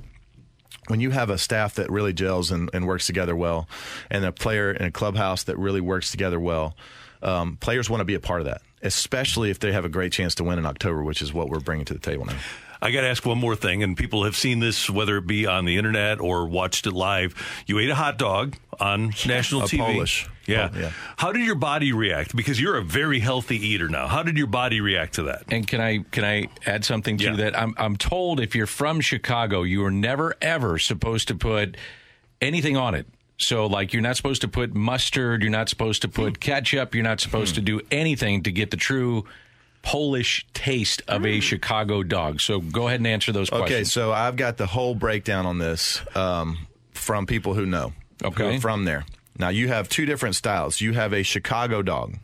when 0.88 1.00
you 1.00 1.10
have 1.10 1.30
a 1.30 1.38
staff 1.38 1.76
that 1.76 1.90
really 1.90 2.12
gels 2.12 2.50
and, 2.50 2.68
and 2.74 2.86
works 2.86 3.06
together 3.06 3.36
well, 3.36 3.68
and 4.10 4.24
a 4.24 4.32
player 4.32 4.72
in 4.72 4.86
a 4.86 4.90
clubhouse 4.90 5.44
that 5.44 5.56
really 5.58 5.80
works 5.80 6.10
together 6.10 6.40
well, 6.40 6.74
um, 7.22 7.56
players 7.60 7.88
want 7.88 8.00
to 8.00 8.04
be 8.04 8.14
a 8.14 8.20
part 8.20 8.40
of 8.40 8.46
that, 8.46 8.62
especially 8.82 9.50
if 9.50 9.60
they 9.60 9.72
have 9.72 9.84
a 9.84 9.88
great 9.88 10.12
chance 10.12 10.34
to 10.36 10.44
win 10.44 10.58
in 10.58 10.66
October, 10.66 11.02
which 11.02 11.22
is 11.22 11.32
what 11.32 11.48
we're 11.48 11.60
bringing 11.60 11.84
to 11.84 11.94
the 11.94 12.00
table 12.00 12.24
now. 12.24 12.36
I 12.82 12.90
got 12.90 13.02
to 13.02 13.08
ask 13.08 13.24
one 13.26 13.38
more 13.38 13.56
thing, 13.56 13.82
and 13.82 13.96
people 13.96 14.24
have 14.24 14.36
seen 14.36 14.58
this, 14.58 14.88
whether 14.88 15.18
it 15.18 15.26
be 15.26 15.46
on 15.46 15.64
the 15.64 15.76
internet 15.76 16.20
or 16.20 16.46
watched 16.46 16.86
it 16.86 16.92
live. 16.92 17.34
You 17.66 17.78
ate 17.78 17.90
a 17.90 17.94
hot 17.94 18.18
dog 18.18 18.56
on 18.78 19.12
national 19.26 19.62
A 19.62 19.64
TV. 19.66 19.78
Polish. 19.78 20.28
Yeah. 20.46 20.70
Oh, 20.72 20.78
yeah. 20.78 20.92
How 21.16 21.32
did 21.32 21.44
your 21.44 21.54
body 21.54 21.92
react? 21.92 22.34
Because 22.34 22.60
you're 22.60 22.76
a 22.76 22.82
very 22.82 23.20
healthy 23.20 23.56
eater 23.56 23.88
now. 23.88 24.08
How 24.08 24.22
did 24.22 24.36
your 24.36 24.46
body 24.46 24.80
react 24.80 25.14
to 25.14 25.24
that? 25.24 25.44
And 25.48 25.66
can 25.66 25.80
I 25.80 25.98
can 26.10 26.24
I 26.24 26.48
add 26.66 26.84
something 26.84 27.18
to 27.18 27.24
Yeah. 27.24 27.36
that? 27.36 27.58
I'm 27.58 27.74
I'm 27.76 27.96
told 27.96 28.40
if 28.40 28.54
you're 28.56 28.66
from 28.66 29.00
Chicago, 29.00 29.62
you 29.62 29.84
are 29.84 29.90
never 29.90 30.34
ever 30.40 30.78
supposed 30.78 31.28
to 31.28 31.34
put 31.34 31.76
anything 32.40 32.76
on 32.76 32.94
it. 32.94 33.06
So 33.36 33.66
like 33.66 33.92
you're 33.92 34.02
not 34.02 34.16
supposed 34.16 34.42
to 34.42 34.48
put 34.48 34.74
mustard, 34.74 35.42
you're 35.42 35.50
not 35.50 35.68
supposed 35.68 36.02
to 36.02 36.08
put 36.08 36.36
hmm. 36.36 36.40
ketchup, 36.40 36.94
you're 36.94 37.04
not 37.04 37.20
supposed 37.20 37.54
hmm. 37.54 37.60
to 37.60 37.62
do 37.62 37.80
anything 37.90 38.42
to 38.42 38.52
get 38.52 38.70
the 38.70 38.76
true 38.76 39.24
Polish 39.82 40.46
taste 40.52 41.02
of 41.08 41.24
a 41.24 41.40
Chicago 41.40 42.02
dog. 42.02 42.40
So 42.40 42.60
go 42.60 42.88
ahead 42.88 43.00
and 43.00 43.06
answer 43.06 43.32
those 43.32 43.48
questions. 43.50 43.70
Okay, 43.70 43.84
so 43.84 44.12
I've 44.12 44.36
got 44.36 44.56
the 44.56 44.66
whole 44.66 44.94
breakdown 44.94 45.46
on 45.46 45.58
this 45.58 46.02
um, 46.16 46.66
from 46.92 47.26
people 47.26 47.54
who 47.54 47.64
know, 47.66 47.92
who 48.22 48.28
Okay. 48.28 48.56
are 48.56 48.60
from 48.60 48.84
there. 48.84 49.04
Now 49.38 49.48
you 49.48 49.68
have 49.68 49.88
two 49.88 50.04
different 50.06 50.34
styles. 50.36 50.80
You 50.80 50.92
have 50.92 51.12
a 51.14 51.22
Chicago 51.22 51.80
dog, 51.82 52.16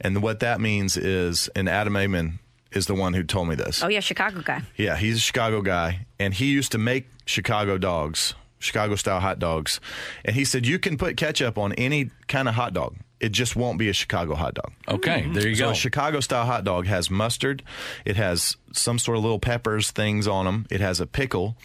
and 0.00 0.22
what 0.22 0.40
that 0.40 0.60
means 0.60 0.96
is, 0.96 1.48
and 1.54 1.68
Adam 1.68 1.94
Amin 1.96 2.38
is 2.72 2.86
the 2.86 2.94
one 2.94 3.12
who 3.12 3.22
told 3.22 3.48
me 3.48 3.54
this. 3.54 3.82
Oh 3.84 3.88
yeah, 3.88 4.00
Chicago 4.00 4.40
guy. 4.40 4.62
Yeah, 4.76 4.96
he's 4.96 5.16
a 5.18 5.20
Chicago 5.20 5.60
guy, 5.60 6.06
and 6.18 6.32
he 6.32 6.46
used 6.46 6.72
to 6.72 6.78
make 6.78 7.06
Chicago 7.26 7.76
dogs, 7.76 8.34
Chicago 8.62 8.94
style 8.94 9.20
hot 9.20 9.38
dogs. 9.38 9.80
And 10.24 10.34
he 10.36 10.44
said 10.44 10.66
you 10.66 10.78
can 10.78 10.96
put 10.96 11.16
ketchup 11.16 11.58
on 11.58 11.72
any 11.74 12.10
kind 12.28 12.48
of 12.48 12.54
hot 12.54 12.72
dog. 12.72 12.96
It 13.20 13.30
just 13.32 13.54
won't 13.54 13.78
be 13.78 13.88
a 13.88 13.92
Chicago 13.92 14.34
hot 14.34 14.54
dog. 14.54 14.72
Okay, 14.88 15.28
there 15.32 15.46
you 15.48 15.54
So 15.54 15.66
go. 15.66 15.70
a 15.70 15.74
Chicago 15.74 16.20
style 16.20 16.44
hot 16.46 16.64
dog 16.64 16.86
has 16.86 17.08
mustard. 17.10 17.62
It 18.04 18.16
has 18.16 18.56
some 18.72 18.98
sort 18.98 19.16
of 19.16 19.22
little 19.22 19.38
peppers 19.38 19.90
things 19.90 20.26
on 20.26 20.44
them. 20.44 20.66
It 20.70 20.80
has 20.80 20.98
a 21.00 21.06
pickle. 21.06 21.56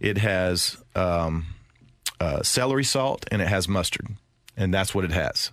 It 0.00 0.18
has 0.18 0.76
um, 0.96 1.46
uh, 2.20 2.42
celery 2.42 2.82
salt 2.84 3.24
and 3.30 3.40
it 3.42 3.46
has 3.48 3.68
mustard, 3.68 4.08
and 4.56 4.72
that's 4.74 4.94
what 4.94 5.04
it 5.04 5.12
has. 5.12 5.52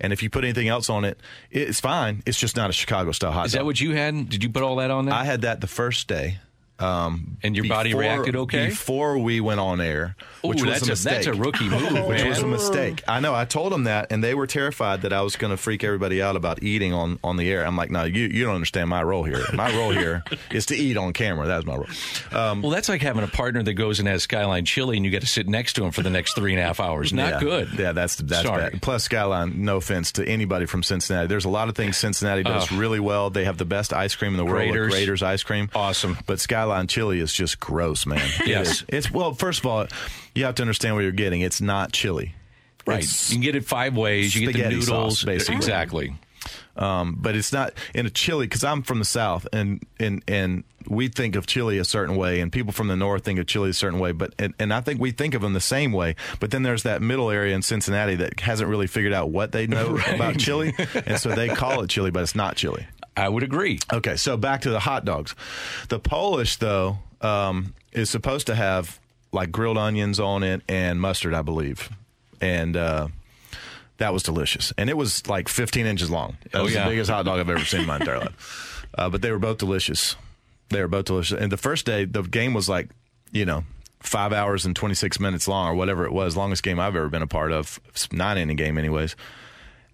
And 0.00 0.12
if 0.12 0.22
you 0.22 0.30
put 0.30 0.44
anything 0.44 0.68
else 0.68 0.88
on 0.90 1.04
it, 1.04 1.18
it's 1.50 1.80
fine. 1.80 2.22
It's 2.26 2.38
just 2.38 2.56
not 2.56 2.70
a 2.70 2.72
Chicago 2.72 3.12
style 3.12 3.32
hot 3.32 3.46
Is 3.46 3.52
dog. 3.52 3.60
that 3.60 3.64
what 3.64 3.80
you 3.80 3.92
had? 3.96 4.28
Did 4.28 4.42
you 4.44 4.50
put 4.50 4.62
all 4.62 4.76
that 4.76 4.90
on 4.90 5.06
there? 5.06 5.14
I 5.14 5.24
had 5.24 5.42
that 5.42 5.60
the 5.60 5.66
first 5.66 6.06
day. 6.08 6.38
Um, 6.78 7.38
and 7.42 7.56
your 7.56 7.66
body 7.68 7.94
reacted 7.94 8.36
okay? 8.36 8.68
before 8.68 9.16
we 9.18 9.40
went 9.40 9.60
on 9.60 9.80
air, 9.80 10.14
Ooh, 10.44 10.48
which 10.48 10.62
was 10.62 10.72
that's 10.72 10.82
a 10.82 10.86
a- 10.86 10.90
mistake. 10.90 11.12
that's 11.14 11.26
a 11.26 11.32
rookie 11.34 11.68
move, 11.70 12.06
which 12.06 12.24
was 12.24 12.40
a 12.40 12.46
mistake. 12.46 13.02
I 13.08 13.20
know. 13.20 13.34
I 13.34 13.46
told 13.46 13.72
them 13.72 13.84
that, 13.84 14.12
and 14.12 14.22
they 14.22 14.34
were 14.34 14.46
terrified 14.46 15.02
that 15.02 15.12
I 15.12 15.22
was 15.22 15.36
going 15.36 15.52
to 15.52 15.56
freak 15.56 15.84
everybody 15.84 16.20
out 16.20 16.36
about 16.36 16.62
eating 16.62 16.92
on, 16.92 17.18
on 17.24 17.38
the 17.38 17.50
air. 17.50 17.66
I'm 17.66 17.76
like, 17.76 17.90
no, 17.90 18.04
you 18.04 18.24
you 18.24 18.44
don't 18.44 18.54
understand 18.54 18.90
my 18.90 19.02
role 19.02 19.24
here. 19.24 19.42
My 19.54 19.74
role 19.74 19.90
here 19.90 20.22
is 20.50 20.66
to 20.66 20.76
eat 20.76 20.98
on 20.98 21.14
camera. 21.14 21.46
That's 21.46 21.64
my 21.64 21.76
role. 21.76 21.86
Um, 22.32 22.60
well, 22.60 22.70
that's 22.70 22.90
like 22.90 23.00
having 23.00 23.24
a 23.24 23.28
partner 23.28 23.62
that 23.62 23.74
goes 23.74 23.98
and 23.98 24.06
has 24.08 24.24
Skyline 24.24 24.66
Chili, 24.66 24.96
and 24.98 25.06
you 25.06 25.10
got 25.10 25.22
to 25.22 25.26
sit 25.26 25.48
next 25.48 25.74
to 25.74 25.84
him 25.84 25.92
for 25.92 26.02
the 26.02 26.10
next 26.10 26.34
three 26.34 26.52
and 26.52 26.60
a 26.60 26.64
half 26.64 26.78
hours. 26.78 27.10
Not 27.12 27.34
yeah, 27.34 27.40
good. 27.40 27.68
Yeah, 27.78 27.92
that's 27.92 28.16
that's 28.16 28.42
Sorry. 28.46 28.70
bad. 28.70 28.82
Plus, 28.82 29.04
Skyline. 29.04 29.64
No 29.64 29.76
offense 29.78 30.12
to 30.12 30.28
anybody 30.28 30.66
from 30.66 30.82
Cincinnati. 30.82 31.26
There's 31.26 31.46
a 31.46 31.48
lot 31.50 31.70
of 31.70 31.74
things 31.74 31.96
Cincinnati 31.96 32.42
does 32.42 32.70
Ugh. 32.70 32.78
really 32.78 33.00
well. 33.00 33.30
They 33.30 33.44
have 33.44 33.56
the 33.56 33.64
best 33.64 33.94
ice 33.94 34.14
cream 34.14 34.32
in 34.32 34.36
the 34.36 34.44
world. 34.44 34.68
Graeter's. 34.74 34.92
Graeter's 34.94 35.22
ice 35.22 35.42
cream. 35.42 35.70
Awesome. 35.74 36.18
But 36.26 36.38
Skyline 36.38 36.65
chili 36.88 37.20
is 37.20 37.32
just 37.32 37.60
gross, 37.60 38.06
man. 38.06 38.26
Yes. 38.46 38.68
is. 38.68 38.84
It's 38.88 39.10
well. 39.10 39.34
First 39.34 39.60
of 39.60 39.66
all, 39.66 39.86
you 40.34 40.44
have 40.44 40.54
to 40.56 40.62
understand 40.62 40.94
what 40.94 41.02
you're 41.02 41.12
getting. 41.12 41.40
It's 41.40 41.60
not 41.60 41.92
chili. 41.92 42.34
Right. 42.86 42.98
It's- 42.98 43.30
you 43.30 43.36
can 43.36 43.42
get 43.42 43.56
it 43.56 43.64
five 43.64 43.96
ways. 43.96 44.34
You 44.34 44.52
get 44.52 44.64
the 44.64 44.68
noodles. 44.76 44.86
sauce, 44.86 45.24
basically. 45.24 45.56
Exactly. 45.56 46.14
Um, 46.76 47.16
but 47.18 47.34
it's 47.34 47.52
not 47.52 47.72
in 47.94 48.06
a 48.06 48.10
chili 48.10 48.46
because 48.46 48.62
I'm 48.62 48.82
from 48.82 48.98
the 48.98 49.04
south 49.04 49.48
and 49.52 49.82
and 49.98 50.22
and 50.28 50.62
we 50.88 51.08
think 51.08 51.34
of 51.34 51.46
chili 51.46 51.78
a 51.78 51.84
certain 51.84 52.14
way, 52.16 52.38
and 52.40 52.52
people 52.52 52.72
from 52.72 52.86
the 52.86 52.94
north 52.94 53.24
think 53.24 53.40
of 53.40 53.46
chili 53.46 53.70
a 53.70 53.74
certain 53.74 53.98
way. 53.98 54.12
But 54.12 54.34
and, 54.38 54.54
and 54.60 54.72
I 54.72 54.80
think 54.82 55.00
we 55.00 55.10
think 55.10 55.34
of 55.34 55.42
them 55.42 55.52
the 55.54 55.60
same 55.60 55.90
way. 55.92 56.14
But 56.38 56.52
then 56.52 56.62
there's 56.62 56.84
that 56.84 57.02
middle 57.02 57.30
area 57.30 57.56
in 57.56 57.62
Cincinnati 57.62 58.14
that 58.16 58.38
hasn't 58.38 58.68
really 58.70 58.86
figured 58.86 59.12
out 59.12 59.30
what 59.30 59.50
they 59.50 59.66
know 59.66 59.98
about 60.14 60.38
chili, 60.38 60.74
and 61.06 61.18
so 61.18 61.30
they 61.34 61.48
call 61.48 61.82
it 61.82 61.90
chili, 61.90 62.10
but 62.12 62.22
it's 62.22 62.36
not 62.36 62.54
chili. 62.56 62.86
I 63.16 63.28
would 63.28 63.42
agree. 63.42 63.78
Okay, 63.92 64.16
so 64.16 64.36
back 64.36 64.60
to 64.62 64.70
the 64.70 64.80
hot 64.80 65.04
dogs. 65.04 65.34
The 65.88 65.98
Polish 65.98 66.56
though 66.56 66.98
um, 67.20 67.74
is 67.92 68.10
supposed 68.10 68.46
to 68.48 68.54
have 68.54 68.98
like 69.32 69.50
grilled 69.50 69.78
onions 69.78 70.20
on 70.20 70.42
it 70.42 70.62
and 70.68 71.00
mustard, 71.00 71.34
I 71.34 71.42
believe, 71.42 71.90
and. 72.40 72.76
Uh, 72.76 73.08
that 73.98 74.12
was 74.12 74.22
delicious, 74.22 74.74
and 74.76 74.90
it 74.90 74.96
was 74.98 75.26
like 75.26 75.48
15 75.48 75.86
inches 75.86 76.10
long. 76.10 76.36
That 76.52 76.56
Oh, 76.60 76.64
was 76.64 76.74
yeah. 76.74 76.84
the 76.84 76.90
biggest 76.90 77.08
hot 77.10 77.24
dog 77.24 77.40
I've 77.40 77.48
ever 77.48 77.64
seen 77.64 77.80
in 77.80 77.86
my 77.86 77.96
entire 77.96 78.18
life. 78.18 78.86
Uh, 78.98 79.08
but 79.10 79.20
they 79.22 79.30
were 79.30 79.38
both 79.38 79.56
delicious. 79.58 80.16
They 80.68 80.80
were 80.82 80.88
both 80.88 81.06
delicious. 81.06 81.38
And 81.38 81.50
the 81.52 81.56
first 81.58 81.84
day, 81.86 82.04
the 82.06 82.20
game 82.22 82.52
was 82.54 82.66
like, 82.68 82.88
you 83.32 83.44
know, 83.46 83.64
five 84.00 84.32
hours 84.34 84.64
and 84.66 84.76
26 84.76 85.18
minutes 85.20 85.48
long, 85.48 85.68
or 85.68 85.74
whatever 85.74 86.04
it 86.06 86.12
was, 86.12 86.36
longest 86.36 86.62
game 86.62 86.78
I've 86.78 86.94
ever 86.96 87.08
been 87.08 87.20
a 87.22 87.26
part 87.26 87.52
of, 87.52 87.78
nine 88.12 88.36
inning 88.38 88.56
game, 88.56 88.76
anyways. 88.78 89.16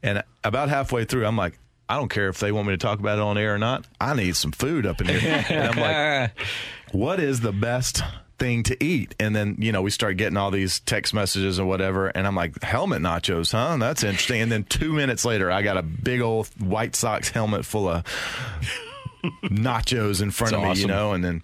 And 0.03 0.23
about 0.45 0.69
halfway 0.69 1.05
through, 1.05 1.27
I'm 1.27 1.37
like, 1.37 1.59
I 1.89 1.97
don't 1.97 2.09
care 2.09 2.29
if 2.29 2.39
they 2.39 2.53
want 2.53 2.69
me 2.69 2.75
to 2.75 2.79
talk 2.79 2.99
about 2.99 3.19
it 3.19 3.23
on 3.23 3.37
air 3.37 3.55
or 3.55 3.59
not. 3.59 3.87
I 4.01 4.15
need 4.15 4.37
some 4.37 4.53
food 4.53 4.87
up 4.87 5.01
in 5.01 5.09
here. 5.09 5.45
and 5.49 5.69
I'm 5.69 5.79
like, 5.79 6.39
what 6.93 7.21
is 7.21 7.41
the 7.41 7.53
best 7.53 8.03
thing 8.43 8.63
to 8.65 8.85
eat. 8.85 9.15
And 9.21 9.37
then, 9.37 9.55
you 9.59 9.71
know, 9.71 9.83
we 9.83 9.91
start 9.91 10.17
getting 10.17 10.37
all 10.37 10.51
these 10.51 10.81
text 10.81 11.15
messages 11.15 11.61
or 11.61 11.67
whatever. 11.67 12.09
And 12.09 12.27
I'm 12.27 12.35
like, 12.35 12.61
helmet 12.63 13.01
nachos, 13.01 13.53
huh? 13.53 13.77
That's 13.77 14.03
interesting. 14.03 14.41
And 14.41 14.51
then 14.51 14.65
two 14.65 14.93
minutes 14.93 15.25
later, 15.25 15.51
I 15.51 15.63
got 15.63 15.77
a 15.77 15.83
big 15.83 16.21
old 16.21 16.49
White 16.61 16.97
Sox 16.97 17.29
helmet 17.29 17.65
full 17.65 17.89
of 17.89 18.05
nachos 19.45 20.21
in 20.21 20.33
front 20.33 20.55
That's 20.55 20.65
of 20.65 20.77
me, 20.77 20.81
you 20.81 20.89
know, 20.89 21.13
and 21.13 21.25
then. 21.25 21.43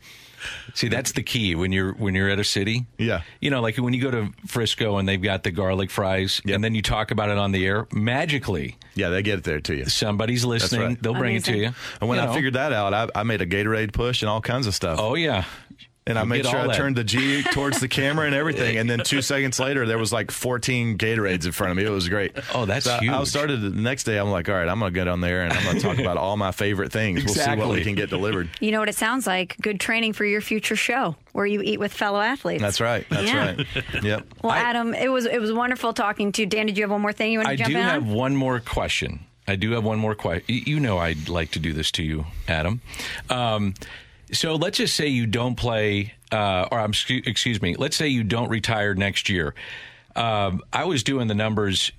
See, 0.74 0.88
that's 0.88 1.12
the 1.12 1.22
key 1.22 1.54
when 1.54 1.72
you're 1.72 1.92
when 1.94 2.14
you're 2.14 2.28
at 2.28 2.38
a 2.38 2.44
city. 2.44 2.86
Yeah. 2.98 3.22
You 3.40 3.50
know, 3.50 3.60
like 3.60 3.76
when 3.76 3.92
you 3.94 4.00
go 4.02 4.10
to 4.10 4.32
Frisco 4.46 4.96
and 4.98 5.08
they've 5.08 5.20
got 5.20 5.42
the 5.42 5.50
garlic 5.50 5.90
fries, 5.90 6.40
and 6.48 6.62
then 6.62 6.74
you 6.74 6.82
talk 6.82 7.10
about 7.10 7.28
it 7.30 7.38
on 7.38 7.52
the 7.52 7.66
air. 7.66 7.86
Magically, 7.92 8.76
yeah, 8.94 9.08
they 9.08 9.22
get 9.22 9.38
it 9.38 9.44
there 9.44 9.60
to 9.60 9.74
you. 9.74 9.84
Somebody's 9.86 10.44
listening. 10.44 10.80
right. 10.88 11.02
They'll 11.02 11.14
bring 11.14 11.36
it 11.36 11.44
to 11.46 11.56
you. 11.56 11.70
And 12.00 12.08
when 12.08 12.16
You 12.18 12.22
I 12.24 12.26
know. 12.26 12.34
figured 12.34 12.54
that 12.54 12.72
out, 12.72 12.94
I, 12.94 13.08
I 13.14 13.22
made 13.24 13.40
a 13.42 13.46
Gatorade 13.46 13.92
push 13.92 14.22
and 14.22 14.28
all 14.28 14.40
kinds 14.40 14.66
of 14.66 14.74
stuff. 14.74 14.98
Oh 15.00 15.14
yeah. 15.14 15.44
And 16.08 16.18
I 16.18 16.24
made 16.24 16.44
sure 16.46 16.58
I 16.58 16.66
that. 16.68 16.76
turned 16.76 16.96
the 16.96 17.04
G 17.04 17.42
towards 17.52 17.78
the 17.80 17.86
camera 17.88 18.26
and 18.26 18.34
everything. 18.34 18.78
And 18.78 18.88
then 18.90 19.00
two 19.00 19.22
seconds 19.22 19.60
later, 19.60 19.86
there 19.86 19.98
was 19.98 20.12
like 20.12 20.30
14 20.30 20.98
Gatorades 20.98 21.46
in 21.46 21.52
front 21.52 21.70
of 21.70 21.76
me. 21.76 21.84
It 21.84 21.90
was 21.90 22.08
great. 22.08 22.32
Oh, 22.54 22.64
that's 22.64 22.86
So 22.86 22.92
I- 23.00 23.20
I 23.20 23.24
started 23.24 23.60
the 23.60 23.70
next 23.70 24.04
day. 24.04 24.18
I'm 24.18 24.30
like, 24.30 24.48
all 24.48 24.54
right, 24.54 24.68
I'm 24.68 24.80
going 24.80 24.92
to 24.92 24.98
get 24.98 25.06
on 25.06 25.20
there 25.20 25.42
and 25.42 25.52
I'm 25.52 25.62
going 25.64 25.76
to 25.76 25.82
talk 25.82 25.98
about 25.98 26.16
all 26.16 26.36
my 26.36 26.50
favorite 26.50 26.90
things. 26.90 27.24
We'll 27.24 27.34
see 27.34 27.40
what 27.40 27.50
Exactly. 27.52 27.76
we 27.76 27.84
can 27.84 27.94
get 27.94 28.10
delivered. 28.10 28.48
You 28.60 28.72
know 28.72 28.80
what 28.80 28.88
it 28.88 28.94
sounds 28.96 29.26
like? 29.26 29.56
Good 29.60 29.78
training 29.78 30.14
for 30.14 30.24
your 30.24 30.40
future 30.40 30.76
show 30.76 31.14
where 31.32 31.46
you 31.46 31.60
eat 31.62 31.78
with 31.78 31.92
fellow 31.92 32.20
athletes. 32.20 32.62
That's 32.62 32.80
right. 32.80 33.06
That's 33.10 33.24
Yeah. 33.24 33.54
right. 33.56 33.66
Yep. 34.02 34.26
Well, 34.42 34.52
Adam, 34.52 34.94
it 34.94 35.08
was 35.12 35.26
it 35.26 35.40
was 35.40 35.52
wonderful 35.52 35.92
talking 35.92 36.32
to 36.32 36.42
you. 36.42 36.46
Dan, 36.46 36.66
did 36.66 36.78
you 36.78 36.84
have 36.84 36.90
one 36.90 37.02
more 37.02 37.12
thing 37.12 37.32
you 37.32 37.38
want 37.40 37.48
to 37.48 37.52
I 37.52 37.56
jump 37.56 37.70
do 37.70 37.76
in 37.76 37.82
have 37.82 38.06
one 38.06 38.34
more 38.34 38.60
question. 38.60 39.20
I 39.46 39.56
do 39.56 39.72
have 39.72 39.84
one 39.84 39.98
more 39.98 40.14
question. 40.14 40.44
You 40.46 40.80
know, 40.80 40.96
I'd 40.98 41.28
like 41.28 41.50
to 41.52 41.58
do 41.58 41.72
this 41.72 41.90
to 41.92 42.02
you, 42.02 42.24
Adam. 42.46 42.80
Um, 43.30 43.74
so 44.32 44.56
let's 44.56 44.78
just 44.78 44.94
say 44.94 45.08
you 45.08 45.26
don't 45.26 45.54
play, 45.54 46.14
uh, 46.32 46.68
or 46.70 46.78
I'm 46.78 46.92
excuse 47.08 47.62
me. 47.62 47.74
Let's 47.76 47.96
say 47.96 48.08
you 48.08 48.24
don't 48.24 48.48
retire 48.48 48.94
next 48.94 49.28
year. 49.28 49.54
Um, 50.16 50.62
I 50.72 50.84
was 50.84 51.02
doing 51.02 51.28
the 51.28 51.34
numbers. 51.34 51.92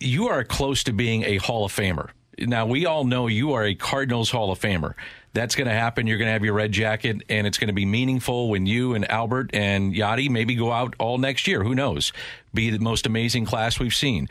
You 0.00 0.28
are 0.28 0.44
close 0.44 0.84
to 0.84 0.92
being 0.92 1.24
a 1.24 1.38
Hall 1.38 1.64
of 1.64 1.72
Famer. 1.72 2.10
Now 2.38 2.66
we 2.66 2.84
all 2.86 3.04
know 3.04 3.28
you 3.28 3.52
are 3.52 3.64
a 3.64 3.74
Cardinals 3.74 4.30
Hall 4.30 4.50
of 4.50 4.60
Famer. 4.60 4.94
That's 5.32 5.54
going 5.54 5.68
to 5.68 5.74
happen. 5.74 6.06
You're 6.06 6.18
going 6.18 6.28
to 6.28 6.32
have 6.32 6.44
your 6.44 6.54
red 6.54 6.72
jacket, 6.72 7.22
and 7.28 7.46
it's 7.46 7.58
going 7.58 7.68
to 7.68 7.74
be 7.74 7.84
meaningful 7.84 8.48
when 8.48 8.64
you 8.64 8.94
and 8.94 9.10
Albert 9.10 9.50
and 9.52 9.94
Yadi 9.94 10.30
maybe 10.30 10.54
go 10.54 10.72
out 10.72 10.94
all 10.98 11.18
next 11.18 11.46
year. 11.46 11.62
Who 11.62 11.74
knows? 11.74 12.12
Be 12.54 12.70
the 12.70 12.78
most 12.78 13.06
amazing 13.06 13.44
class 13.44 13.78
we've 13.78 13.94
seen. 13.94 14.28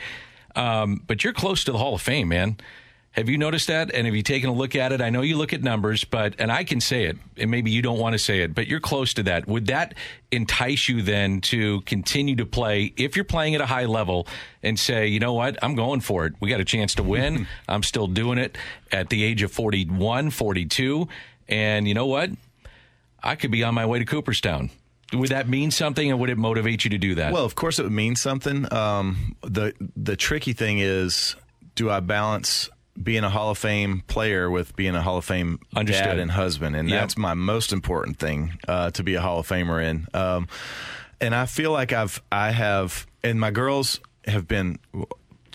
Um, 0.55 1.03
but 1.05 1.23
you're 1.23 1.33
close 1.33 1.63
to 1.65 1.71
the 1.71 1.77
Hall 1.77 1.95
of 1.95 2.01
Fame, 2.01 2.29
man. 2.29 2.57
Have 3.15 3.29
you 3.29 3.37
noticed 3.37 3.67
that? 3.67 3.93
And 3.93 4.05
have 4.05 4.13
you 4.13 4.23
taken 4.23 4.49
a 4.49 4.53
look 4.53 4.75
at 4.75 4.91
it? 4.91 4.99
I 4.99 5.09
know 5.09 5.21
you 5.21 5.37
look 5.37 5.53
at 5.53 5.63
numbers, 5.63 6.03
but 6.03 6.35
and 6.37 6.51
I 6.51 6.65
can 6.65 6.81
say 6.81 7.05
it, 7.05 7.17
and 7.37 7.49
maybe 7.49 7.71
you 7.71 7.81
don't 7.81 7.97
want 7.97 8.11
to 8.11 8.19
say 8.19 8.41
it, 8.41 8.53
but 8.53 8.67
you're 8.67 8.81
close 8.81 9.13
to 9.13 9.23
that. 9.23 9.47
Would 9.47 9.67
that 9.67 9.93
entice 10.33 10.89
you 10.89 11.01
then 11.01 11.39
to 11.41 11.79
continue 11.81 12.35
to 12.35 12.45
play 12.45 12.93
if 12.97 13.15
you're 13.15 13.23
playing 13.23 13.55
at 13.55 13.61
a 13.61 13.65
high 13.65 13.85
level 13.85 14.27
and 14.61 14.77
say, 14.77 15.07
you 15.07 15.21
know 15.21 15.31
what, 15.31 15.57
I'm 15.63 15.75
going 15.75 16.01
for 16.01 16.25
it. 16.25 16.33
We 16.41 16.49
got 16.49 16.59
a 16.59 16.65
chance 16.65 16.95
to 16.95 17.03
win. 17.03 17.47
I'm 17.69 17.83
still 17.83 18.07
doing 18.07 18.37
it 18.37 18.57
at 18.91 19.09
the 19.09 19.23
age 19.23 19.43
of 19.43 19.51
41, 19.53 20.31
42, 20.31 21.07
and 21.47 21.87
you 21.87 21.93
know 21.93 22.07
what? 22.07 22.31
I 23.23 23.35
could 23.35 23.49
be 23.49 23.63
on 23.63 23.73
my 23.73 23.85
way 23.85 23.99
to 23.99 24.05
Cooperstown. 24.05 24.71
Would 25.13 25.29
that 25.29 25.47
mean 25.47 25.71
something, 25.71 26.11
and 26.11 26.19
would 26.19 26.29
it 26.29 26.37
motivate 26.37 26.83
you 26.83 26.89
to 26.89 26.97
do 26.97 27.15
that? 27.15 27.31
Well, 27.31 27.45
of 27.45 27.55
course, 27.55 27.79
it 27.79 27.83
would 27.83 27.93
mean 27.93 28.17
something. 28.17 28.71
Um, 28.73 29.37
the 29.41 29.73
the 29.95 30.17
tricky 30.17 30.51
thing 30.51 30.79
is, 30.79 31.37
do 31.75 31.89
I 31.89 32.01
balance 32.01 32.69
being 33.01 33.23
a 33.23 33.29
Hall 33.29 33.49
of 33.49 33.57
Fame 33.57 34.03
player 34.07 34.49
with 34.49 34.75
being 34.75 34.95
a 34.95 35.01
Hall 35.01 35.17
of 35.17 35.25
Fame 35.25 35.59
Understood. 35.75 36.05
dad 36.05 36.19
and 36.19 36.31
husband? 36.31 36.75
And 36.75 36.89
Yep. 36.89 36.99
that's 37.01 37.17
my 37.17 37.33
most 37.33 37.73
important 37.73 38.17
thing 38.19 38.57
uh, 38.67 38.91
to 38.91 39.03
be 39.03 39.15
a 39.15 39.21
Hall 39.21 39.39
of 39.39 39.47
Famer 39.47 39.83
in. 39.83 40.07
Um, 40.13 40.47
and 41.21 41.33
I 41.35 41.45
feel 41.45 41.71
like 41.71 41.93
I've 41.93 42.21
I 42.31 42.51
have, 42.51 43.05
and 43.23 43.39
my 43.39 43.51
girls 43.51 43.99
have 44.25 44.47
been 44.47 44.79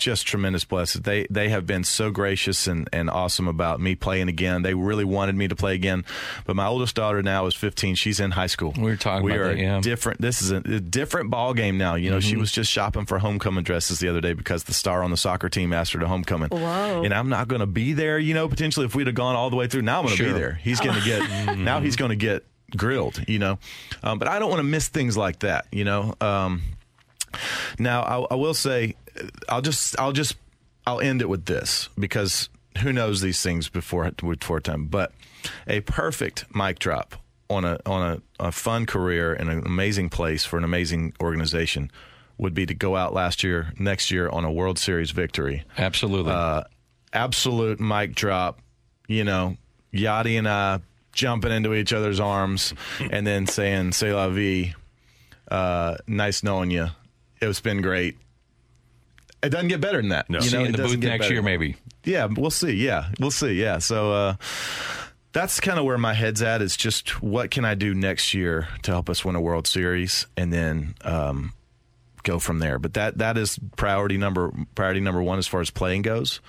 just 0.01 0.27
tremendous 0.27 0.65
blessings. 0.65 1.05
They 1.05 1.27
they 1.31 1.51
have 1.51 1.67
been 1.67 1.85
so 1.85 2.11
gracious 2.11 2.67
and, 2.67 2.89
and 2.93 3.09
awesome 3.09 3.47
about 3.47 3.81
me 3.81 3.95
playing 3.95 4.29
again. 4.29 4.63
They 4.63 4.75
really 4.75 5.05
wanted 5.05 5.37
me 5.37 5.47
to 5.49 5.55
play 5.55 5.75
again. 5.75 6.05
But 6.47 6.57
my 6.57 6.67
oldest 6.67 6.97
daughter 6.97 7.23
now 7.23 7.47
is 7.47 7.55
15. 7.55 7.95
She's 7.95 8.19
in 8.19 8.33
high 8.33 8.47
school. 8.49 8.73
We 8.77 8.83
were 8.85 8.97
talking 8.97 9.25
we 9.25 9.33
about 9.33 9.41
are 9.43 9.49
that, 9.55 9.59
yeah. 9.59 9.81
different. 9.81 10.21
This 10.21 10.43
is 10.43 10.51
a, 10.51 10.57
a 10.57 10.81
different 10.81 11.31
ball 11.31 11.55
game 11.55 11.79
now. 11.79 11.95
You 11.95 12.11
know, 12.11 12.19
she 12.19 12.33
Mm-hmm. 12.33 12.41
was 12.41 12.51
just 12.53 12.71
shopping 12.73 13.05
for 13.07 13.19
homecoming 13.19 13.63
dresses 13.63 13.99
the 14.01 14.09
other 14.09 14.21
day 14.21 14.33
because 14.33 14.65
the 14.65 14.73
star 14.75 15.03
on 15.03 15.11
the 15.11 15.17
soccer 15.17 15.49
team 15.49 15.73
asked 15.73 15.93
her 15.93 16.01
to 16.01 16.09
homecoming. 16.09 16.49
Whoa. 16.49 17.03
And 17.05 17.13
I'm 17.15 17.29
not 17.29 17.47
going 17.49 17.61
to 17.61 17.67
be 17.67 17.93
there. 17.93 18.19
You 18.19 18.35
know, 18.35 18.49
potentially 18.49 18.87
if 18.87 18.95
we'd 18.95 19.07
have 19.07 19.15
gone 19.17 19.37
all 19.37 19.51
the 19.51 19.57
way 19.57 19.67
through, 19.67 19.83
now 19.83 19.99
I'm 20.01 20.07
going 20.07 20.17
to 20.17 20.23
Sure. 20.25 20.33
be 20.33 20.39
there. 20.39 20.55
He's 20.55 20.81
going 20.81 20.99
to 20.99 21.05
get 21.05 21.57
now 21.59 21.81
he's 21.81 21.97
going 21.97 22.09
to 22.11 22.17
get 22.17 22.45
grilled. 22.77 23.23
You 23.29 23.39
know, 23.39 23.59
um, 24.03 24.19
but 24.19 24.29
I 24.29 24.39
don't 24.39 24.49
want 24.49 24.61
to 24.61 24.65
miss 24.65 24.89
things 24.89 25.17
like 25.17 25.41
that. 25.41 25.67
You 25.73 25.85
know. 25.85 26.15
Um, 26.21 26.63
now 27.79 28.03
I, 28.03 28.35
I 28.35 28.35
will 28.35 28.55
say, 28.55 28.97
I'll 29.49 29.63
just 29.63 29.99
I'll 29.99 30.13
just 30.13 30.37
I'll 30.87 31.01
end 31.01 31.23
it 31.23 31.29
with 31.29 31.47
this 31.47 31.89
because 31.99 32.49
who 32.79 32.93
knows 32.93 33.21
these 33.21 33.43
things 33.43 33.69
before 33.69 34.11
before 34.11 34.61
time. 34.61 34.87
But 34.87 35.13
a 35.67 35.81
perfect 35.81 36.45
mic 36.55 36.79
drop 36.79 37.17
on 37.49 37.65
a 37.65 37.79
on 37.85 38.23
a, 38.39 38.47
a 38.49 38.53
fun 38.53 38.87
career 38.87 39.33
in 39.33 39.49
an 39.49 39.67
amazing 39.67 40.09
place 40.09 40.45
for 40.45 40.57
an 40.57 40.65
amazing 40.65 41.13
organization 41.21 41.91
would 42.39 42.55
be 42.55 42.65
to 42.65 42.75
go 42.75 42.97
out 42.97 43.13
last 43.13 43.43
year, 43.45 43.73
next 43.79 44.11
year 44.11 44.29
on 44.31 44.45
a 44.47 44.53
World 44.53 44.79
Series 44.79 45.11
victory. 45.11 45.65
Absolutely. 45.77 46.33
Uh, 46.33 46.63
absolute 47.13 47.79
mic 47.79 48.15
drop. 48.15 48.61
You 49.09 49.25
know, 49.25 49.57
Yadi 49.93 50.39
and 50.39 50.49
I 50.49 50.81
jumping 51.13 51.53
into 51.53 51.75
each 51.75 51.93
other's 51.93 52.21
arms 52.21 52.73
and 53.11 53.27
then 53.27 53.47
saying 53.47 53.93
"C'est 53.93 54.13
la 54.13 54.29
vie." 54.29 54.75
Uh, 55.51 55.97
nice 56.07 56.43
knowing 56.43 56.71
you. 56.71 56.87
It's 57.41 57.61
been 57.61 57.83
great. 57.83 58.17
It 59.43 59.49
doesn't 59.51 59.69
get 59.69 59.81
better 59.81 59.99
than 59.99 60.11
that. 60.11 60.29
No. 60.29 60.41
You 60.41 60.51
know, 60.51 60.65
in 60.65 60.73
the 60.73 60.79
booth 60.79 60.99
next 60.99 61.25
better. 61.25 61.35
year, 61.35 61.43
maybe. 61.43 61.77
Yeah, 62.05 62.27
we'll 62.27 62.51
see. 62.51 62.73
Yeah, 62.73 63.11
we'll 63.19 63.31
see. 63.31 63.53
Yeah. 63.53 63.79
So 63.79 64.13
uh, 64.13 64.35
that's 65.33 65.61
kind 65.61 65.79
of 65.79 65.85
where 65.85 65.97
my 65.97 66.13
head's 66.13 66.43
at. 66.43 66.61
Is 66.61 66.77
just 66.77 67.23
what 67.23 67.51
can 67.51 67.65
I 67.65 67.75
do 67.75 67.95
next 67.95 68.35
year 68.35 68.69
to 68.83 68.91
help 68.91 69.09
us 69.09 69.25
win 69.25 69.37
a 69.37 69.41
World 69.41 69.67
Series, 69.67 70.27
and 70.37 70.53
then 70.53 70.95
um, 71.03 71.53
go 72.23 72.39
from 72.39 72.59
there. 72.59 72.79
But 72.79 72.95
that 72.95 73.19
that 73.19 73.39
is 73.39 73.59
priority 73.77 74.19
number 74.19 74.53
priority 74.75 75.01
number 75.01 75.23
one 75.23 75.39
as 75.39 75.47
far 75.47 75.61
as 75.61 75.71
playing 75.71 76.03
goes. 76.03 76.41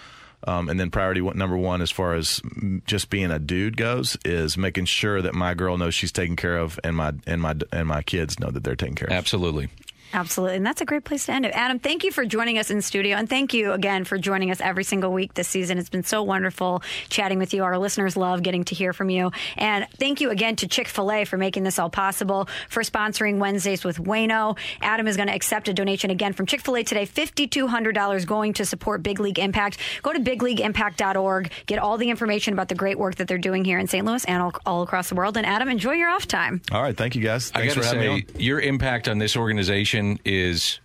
Um, 0.47 0.69
and 0.69 0.79
then 0.79 0.89
priority 0.89 1.21
one, 1.21 1.37
number 1.37 1.55
one, 1.55 1.83
as 1.83 1.91
far 1.91 2.15
as 2.15 2.41
just 2.87 3.11
being 3.11 3.29
a 3.29 3.37
dude 3.37 3.77
goes, 3.77 4.17
is 4.25 4.57
making 4.57 4.85
sure 4.85 5.21
that 5.21 5.35
my 5.35 5.53
girl 5.53 5.77
knows 5.77 5.93
she's 5.93 6.11
taken 6.11 6.35
care 6.35 6.57
of, 6.57 6.79
and 6.83 6.95
my 6.95 7.13
and 7.27 7.41
my 7.41 7.55
and 7.71 7.87
my 7.87 8.01
kids 8.01 8.39
know 8.39 8.49
that 8.49 8.63
they're 8.63 8.75
taken 8.75 8.95
care 8.95 9.07
of. 9.07 9.13
Absolutely. 9.13 9.69
Absolutely. 10.13 10.57
And 10.57 10.65
that's 10.65 10.81
a 10.81 10.85
great 10.85 11.03
place 11.03 11.25
to 11.27 11.31
end 11.31 11.45
it. 11.45 11.53
Adam, 11.53 11.79
thank 11.79 12.03
you 12.03 12.11
for 12.11 12.25
joining 12.25 12.57
us 12.57 12.69
in 12.69 12.81
studio. 12.81 13.15
And 13.17 13.29
thank 13.29 13.53
you 13.53 13.71
again 13.71 14.03
for 14.03 14.17
joining 14.17 14.51
us 14.51 14.59
every 14.61 14.83
single 14.83 15.11
week 15.11 15.33
this 15.33 15.47
season. 15.47 15.77
It's 15.77 15.89
been 15.89 16.03
so 16.03 16.23
wonderful 16.23 16.83
chatting 17.09 17.39
with 17.39 17.53
you. 17.53 17.63
Our 17.63 17.77
listeners 17.77 18.17
love 18.17 18.43
getting 18.43 18.63
to 18.65 18.75
hear 18.75 18.93
from 18.93 19.09
you. 19.09 19.31
And 19.57 19.87
thank 19.97 20.21
you 20.21 20.29
again 20.29 20.55
to 20.57 20.67
Chick 20.67 20.87
fil 20.87 21.11
A 21.11 21.25
for 21.25 21.37
making 21.37 21.63
this 21.63 21.79
all 21.79 21.89
possible, 21.89 22.47
for 22.69 22.83
sponsoring 22.83 23.37
Wednesdays 23.37 23.83
with 23.83 23.97
Wayno. 23.97 24.57
Adam 24.81 25.07
is 25.07 25.15
going 25.15 25.27
to 25.27 25.35
accept 25.35 25.67
a 25.67 25.73
donation 25.73 26.09
again 26.09 26.33
from 26.33 26.45
Chick 26.45 26.61
fil 26.61 26.75
A 26.77 26.83
today 26.83 27.05
$5,200 27.05 28.25
going 28.25 28.53
to 28.53 28.65
support 28.65 29.03
Big 29.03 29.19
League 29.19 29.39
Impact. 29.39 29.77
Go 30.01 30.13
to 30.13 30.19
bigleagueimpact.org, 30.19 31.51
get 31.65 31.79
all 31.79 31.97
the 31.97 32.09
information 32.09 32.53
about 32.53 32.67
the 32.67 32.75
great 32.75 32.99
work 32.99 33.15
that 33.15 33.27
they're 33.27 33.37
doing 33.37 33.63
here 33.63 33.79
in 33.79 33.87
St. 33.87 34.05
Louis 34.05 34.23
and 34.25 34.41
all, 34.41 34.53
all 34.65 34.81
across 34.81 35.09
the 35.09 35.15
world. 35.15 35.37
And 35.37 35.45
Adam, 35.45 35.69
enjoy 35.69 35.93
your 35.93 36.09
off 36.09 36.27
time. 36.27 36.61
All 36.71 36.81
right, 36.81 36.95
thank 36.95 37.15
you 37.15 37.21
guys. 37.21 37.51
I 37.55 37.59
Thanks 37.59 37.75
got 37.75 37.81
to 37.83 37.87
for 37.89 37.95
having 37.95 38.15
me 38.15 38.21
say, 38.21 38.33
on. 38.33 38.41
your 38.41 38.59
impact 38.59 39.07
on 39.07 39.17
this 39.17 39.35
organization 39.37 40.00
is 40.25 40.79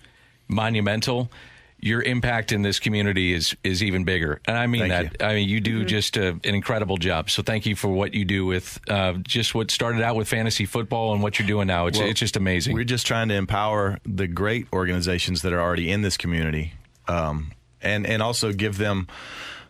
monumental. 0.48 1.31
Your 1.79 2.02
impact 2.02 2.52
in 2.52 2.62
this 2.62 2.79
community 2.81 3.35
is 3.35 3.55
is 3.62 3.83
even 3.83 4.05
bigger, 4.05 4.40
and 4.46 4.57
I 4.57 4.66
mean 4.66 4.88
Thank 4.88 5.18
that. 5.18 5.24
I 5.24 5.35
mean, 5.35 5.48
you 5.48 5.61
do 5.61 5.85
just 5.85 6.16
a, 6.16 6.29
an 6.29 6.40
incredible 6.55 6.96
job. 6.96 7.29
So, 7.29 7.42
thank 7.42 7.66
you 7.66 7.76
for 7.76 7.88
what 7.88 8.14
you 8.14 8.24
do 8.24 8.46
with 8.46 8.81
uh, 8.88 9.12
just 9.22 9.55
what 9.55 9.70
started 9.70 10.00
out 10.00 10.16
with 10.16 10.26
fantasy 10.26 10.64
football 10.64 11.12
and 11.12 11.22
what 11.22 11.38
you're 11.38 11.46
doing 11.46 11.66
now. 11.66 11.87
It's 11.87 11.98
Well, 11.98 12.09
it's 12.09 12.18
just 12.18 12.37
amazing. 12.37 12.74
We're 12.74 12.85
just 12.85 13.07
trying 13.07 13.29
to 13.29 13.35
empower 13.35 13.98
the 14.07 14.26
great 14.26 14.66
organizations 14.72 15.42
that 15.42 15.52
are 15.52 15.61
already 15.61 15.90
in 15.90 16.00
this 16.00 16.16
community, 16.16 16.72
um, 17.09 17.52
and 17.83 18.07
and 18.07 18.22
also 18.22 18.52
give 18.52 18.79
them 18.79 19.07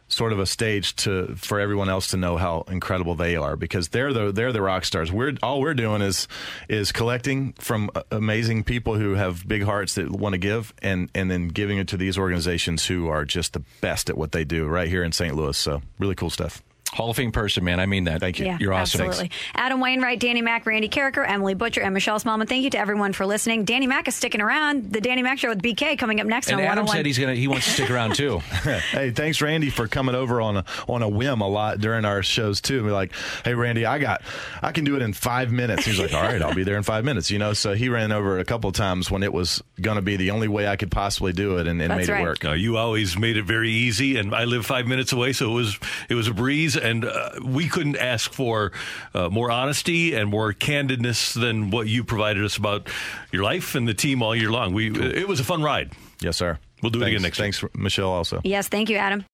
sort 0.09 0.33
of 0.33 0.39
a 0.39 0.47
stage 0.47 0.95
to 0.97 1.35
for 1.37 1.59
everyone 1.59 1.89
else 1.89 2.09
to 2.09 2.17
know 2.17 2.37
how 2.37 2.65
incredible 2.69 3.15
they 3.15 3.37
are 3.37 3.57
because 3.57 3.89
they're 3.89 4.13
the 4.13 4.33
they're 4.33 4.53
the 4.53 4.63
rock 4.63 4.85
stars. 4.85 5.11
We're 5.11 5.35
all 5.43 5.61
we're 5.61 5.75
doing 5.75 6.03
is 6.03 6.29
is 6.69 6.93
collecting 6.93 7.53
from 7.55 7.91
amazing 8.11 8.65
people 8.65 8.97
who 8.97 9.15
have 9.15 9.47
big 9.47 9.63
hearts 9.63 9.95
that 9.97 10.11
want 10.11 10.35
to 10.35 10.39
give 10.39 10.73
and 10.83 11.11
and 11.15 11.31
then 11.31 11.49
giving 11.49 11.79
it 11.79 11.89
to 11.89 11.97
these 11.97 12.19
organizations 12.19 12.87
who 12.87 13.09
are 13.09 13.25
just 13.25 13.53
the 13.53 13.63
best 13.81 14.09
at 14.09 14.17
what 14.17 14.33
they 14.33 14.45
do 14.45 14.67
right 14.67 14.89
here 14.89 15.03
in 15.03 15.13
St. 15.13 15.35
Louis. 15.35 15.57
So 15.57 15.83
really 15.99 16.15
cool 16.15 16.31
stuff. 16.31 16.63
Hall 16.97 17.11
of 17.11 17.17
Fame 17.17 17.31
person, 17.31 17.63
man. 17.63 17.79
I 17.79 17.87
mean 17.87 18.05
that. 18.05 18.21
Thank 18.21 18.39
you. 18.39 18.47
Yeah, 18.47 18.57
You're 18.59 18.73
awesome. 18.73 19.03
absolutely. 19.03 19.31
Adam 19.55 19.81
Wainwright, 19.81 20.19
Danny 20.19 20.41
Mack, 20.41 20.65
Randy 20.65 20.89
Karraker, 20.89 21.29
Emily 21.29 21.55
Butcher, 21.55 21.83
and 21.83 21.93
Michelle 21.93 22.19
Smallman. 22.19 22.49
Thank 22.49 22.65
you 22.65 22.71
to 22.71 22.79
everyone 22.79 23.13
for 23.13 23.27
listening. 23.27 23.65
Danny 23.65 23.87
Mack 23.87 24.09
is 24.09 24.15
sticking 24.15 24.41
around. 24.41 24.93
The 24.93 25.01
Danny 25.01 25.23
Mack 25.23 25.39
Show 25.39 25.51
with 25.51 25.63
BK 25.63 25.99
coming 25.99 26.21
up 26.21 26.27
next 26.27 26.49
And 26.49 26.57
on 26.57 26.61
Adam 26.67 26.87
101. 26.87 26.97
said 26.97 27.07
he's 27.07 27.19
gonna 27.19 27.35
he 27.35 27.49
wants 27.49 27.67
to 27.67 27.73
stick 27.73 27.91
around 27.91 28.15
too. 28.15 28.39
hey, 28.91 29.11
thanks, 29.11 29.43
Randy, 29.43 29.71
for 29.71 29.87
coming 29.87 30.15
over 30.15 30.41
on 30.41 30.57
a 30.57 30.65
on 30.89 31.03
a 31.03 31.09
whim 31.09 31.41
a 31.43 31.49
lot 31.49 31.79
during 31.79 32.05
our 32.05 32.23
shows 32.23 32.61
too. 32.61 32.83
We're 32.83 32.93
like, 32.93 33.13
hey, 33.45 33.55
Randy, 33.55 33.85
I 33.85 33.99
got, 33.99 34.23
I 34.63 34.73
can 34.73 34.85
do 34.85 34.97
it 34.97 35.03
in 35.03 35.13
five 35.13 35.53
minutes. 35.53 35.85
He's 35.85 36.01
like, 36.01 36.15
all 36.15 36.23
right, 36.23 36.41
I'll 36.41 36.55
be 36.55 36.65
there 36.65 36.77
in 36.77 36.83
five 36.83 37.05
minutes. 37.05 37.31
You 37.31 37.39
know, 37.39 37.53
so 37.53 37.75
he 37.75 37.89
ran 37.89 38.13
over 38.13 38.39
a 38.39 38.45
couple 38.45 38.69
of 38.69 38.75
times 38.75 39.11
when 39.11 39.23
it 39.23 39.33
was 39.33 39.63
going 39.81 39.97
to 39.97 40.03
be 40.03 40.17
the 40.17 40.31
only 40.31 40.49
way 40.49 40.67
I 40.67 40.77
could 40.77 40.91
possibly 40.91 41.33
do 41.33 41.59
it, 41.59 41.67
and, 41.67 41.81
and 41.83 41.95
made 41.95 42.09
right. 42.09 42.21
it 42.21 42.23
work. 42.23 42.45
Uh, 42.45 42.53
you 42.53 42.77
always 42.77 43.19
made 43.19 43.37
it 43.37 43.45
very 43.45 43.71
easy, 43.71 44.17
and 44.17 44.35
I 44.35 44.45
live 44.45 44.65
five 44.65 44.87
minutes 44.87 45.13
away, 45.13 45.33
so 45.33 45.51
it 45.51 45.55
was 45.55 45.79
it 46.09 46.15
was 46.15 46.29
a 46.29 46.35
breeze, 46.35 46.77
and 46.87 47.05
uh, 47.05 47.31
we 47.45 47.69
couldn't 47.69 47.97
ask 47.97 48.33
for 48.33 48.73
uh, 49.15 49.29
more 49.29 49.51
honesty 49.51 50.15
and 50.15 50.31
more 50.31 50.53
candidness 50.53 51.39
than 51.39 51.71
what 51.71 51.89
you 51.89 52.05
provided 52.05 52.45
us 52.45 52.57
about 52.57 52.89
your 53.33 53.43
life 53.43 53.75
and 53.75 53.87
the 53.89 53.95
team 53.95 54.23
all 54.23 54.35
year 54.35 54.51
long. 54.51 54.73
We 54.73 54.91
it 54.99 55.29
was 55.29 55.41
a 55.41 55.45
fun 55.45 55.63
ride. 55.63 55.93
Yes, 56.21 56.37
sir. 56.37 56.59
We'll 56.83 56.91
do 56.91 57.03
it 57.03 57.09
again 57.09 57.23
next 57.23 57.39
Thanks, 57.39 57.65
Michelle. 57.75 58.11
Also, 58.11 58.41
Yes, 58.45 58.69
thank 58.69 58.89
you, 58.91 58.97
Adam. 58.97 59.25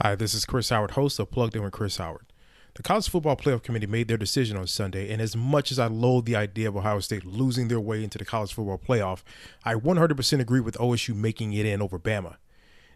Hi, 0.00 0.14
this 0.14 0.34
is 0.34 0.44
Chris 0.44 0.70
Howard, 0.70 0.92
host 0.92 1.18
of 1.18 1.30
Plugged 1.30 1.56
In 1.56 1.62
with 1.62 1.72
Chris 1.72 1.96
Howard. 1.98 2.26
The 2.74 2.82
College 2.82 3.08
Football 3.08 3.36
Playoff 3.36 3.62
Committee 3.62 3.86
made 3.86 4.08
their 4.08 4.16
decision 4.16 4.56
on 4.56 4.66
Sunday, 4.66 5.12
and 5.12 5.20
as 5.20 5.36
much 5.36 5.72
as 5.72 5.78
I 5.78 5.88
loathe 5.88 6.24
the 6.24 6.36
idea 6.36 6.68
of 6.68 6.76
Ohio 6.76 7.00
State 7.00 7.26
losing 7.26 7.68
their 7.68 7.80
way 7.80 8.02
into 8.04 8.16
the 8.16 8.24
College 8.24 8.54
Football 8.54 8.78
Playoff, 8.78 9.22
I 9.64 9.74
100% 9.74 10.40
agree 10.40 10.60
with 10.60 10.78
OSU 10.78 11.14
making 11.14 11.52
it 11.52 11.66
in 11.66 11.82
over 11.82 11.98
Bama. 11.98 12.36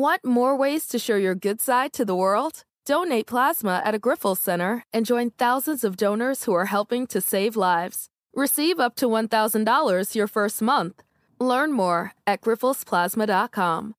Want 0.00 0.24
more 0.24 0.56
ways 0.56 0.86
to 0.86 0.98
show 0.98 1.16
your 1.16 1.34
good 1.34 1.60
side 1.60 1.92
to 1.92 2.06
the 2.06 2.16
world? 2.16 2.64
Donate 2.86 3.26
plasma 3.26 3.82
at 3.84 3.94
a 3.94 3.98
Grifols 3.98 4.38
Center 4.38 4.82
and 4.94 5.04
join 5.04 5.28
thousands 5.28 5.84
of 5.84 5.98
donors 5.98 6.44
who 6.44 6.54
are 6.54 6.64
helping 6.64 7.06
to 7.08 7.20
save 7.20 7.54
lives. 7.54 8.08
Receive 8.34 8.80
up 8.80 8.94
to 8.94 9.04
$1,000 9.04 10.14
your 10.14 10.26
first 10.26 10.62
month. 10.62 11.02
Learn 11.38 11.70
more 11.72 12.14
at 12.26 12.40
grifolsplasma.com. 12.40 13.94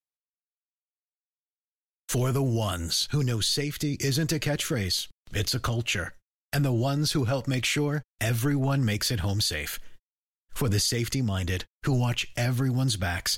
For 2.09 2.31
the 2.31 2.49
ones 2.67 3.07
who 3.11 3.21
know 3.21 3.39
safety 3.39 3.95
isn't 3.99 4.31
a 4.31 4.39
catchphrase, 4.39 5.07
it's 5.35 5.53
a 5.53 5.59
culture. 5.59 6.15
And 6.51 6.65
the 6.65 6.73
ones 6.73 7.11
who 7.11 7.25
help 7.25 7.47
make 7.47 7.63
sure 7.63 8.01
everyone 8.19 8.83
makes 8.83 9.11
it 9.11 9.19
home 9.19 9.39
safe. 9.39 9.79
For 10.49 10.67
the 10.67 10.79
safety 10.79 11.21
minded 11.21 11.65
who 11.85 11.93
watch 11.93 12.25
everyone's 12.35 12.95
backs, 12.95 13.37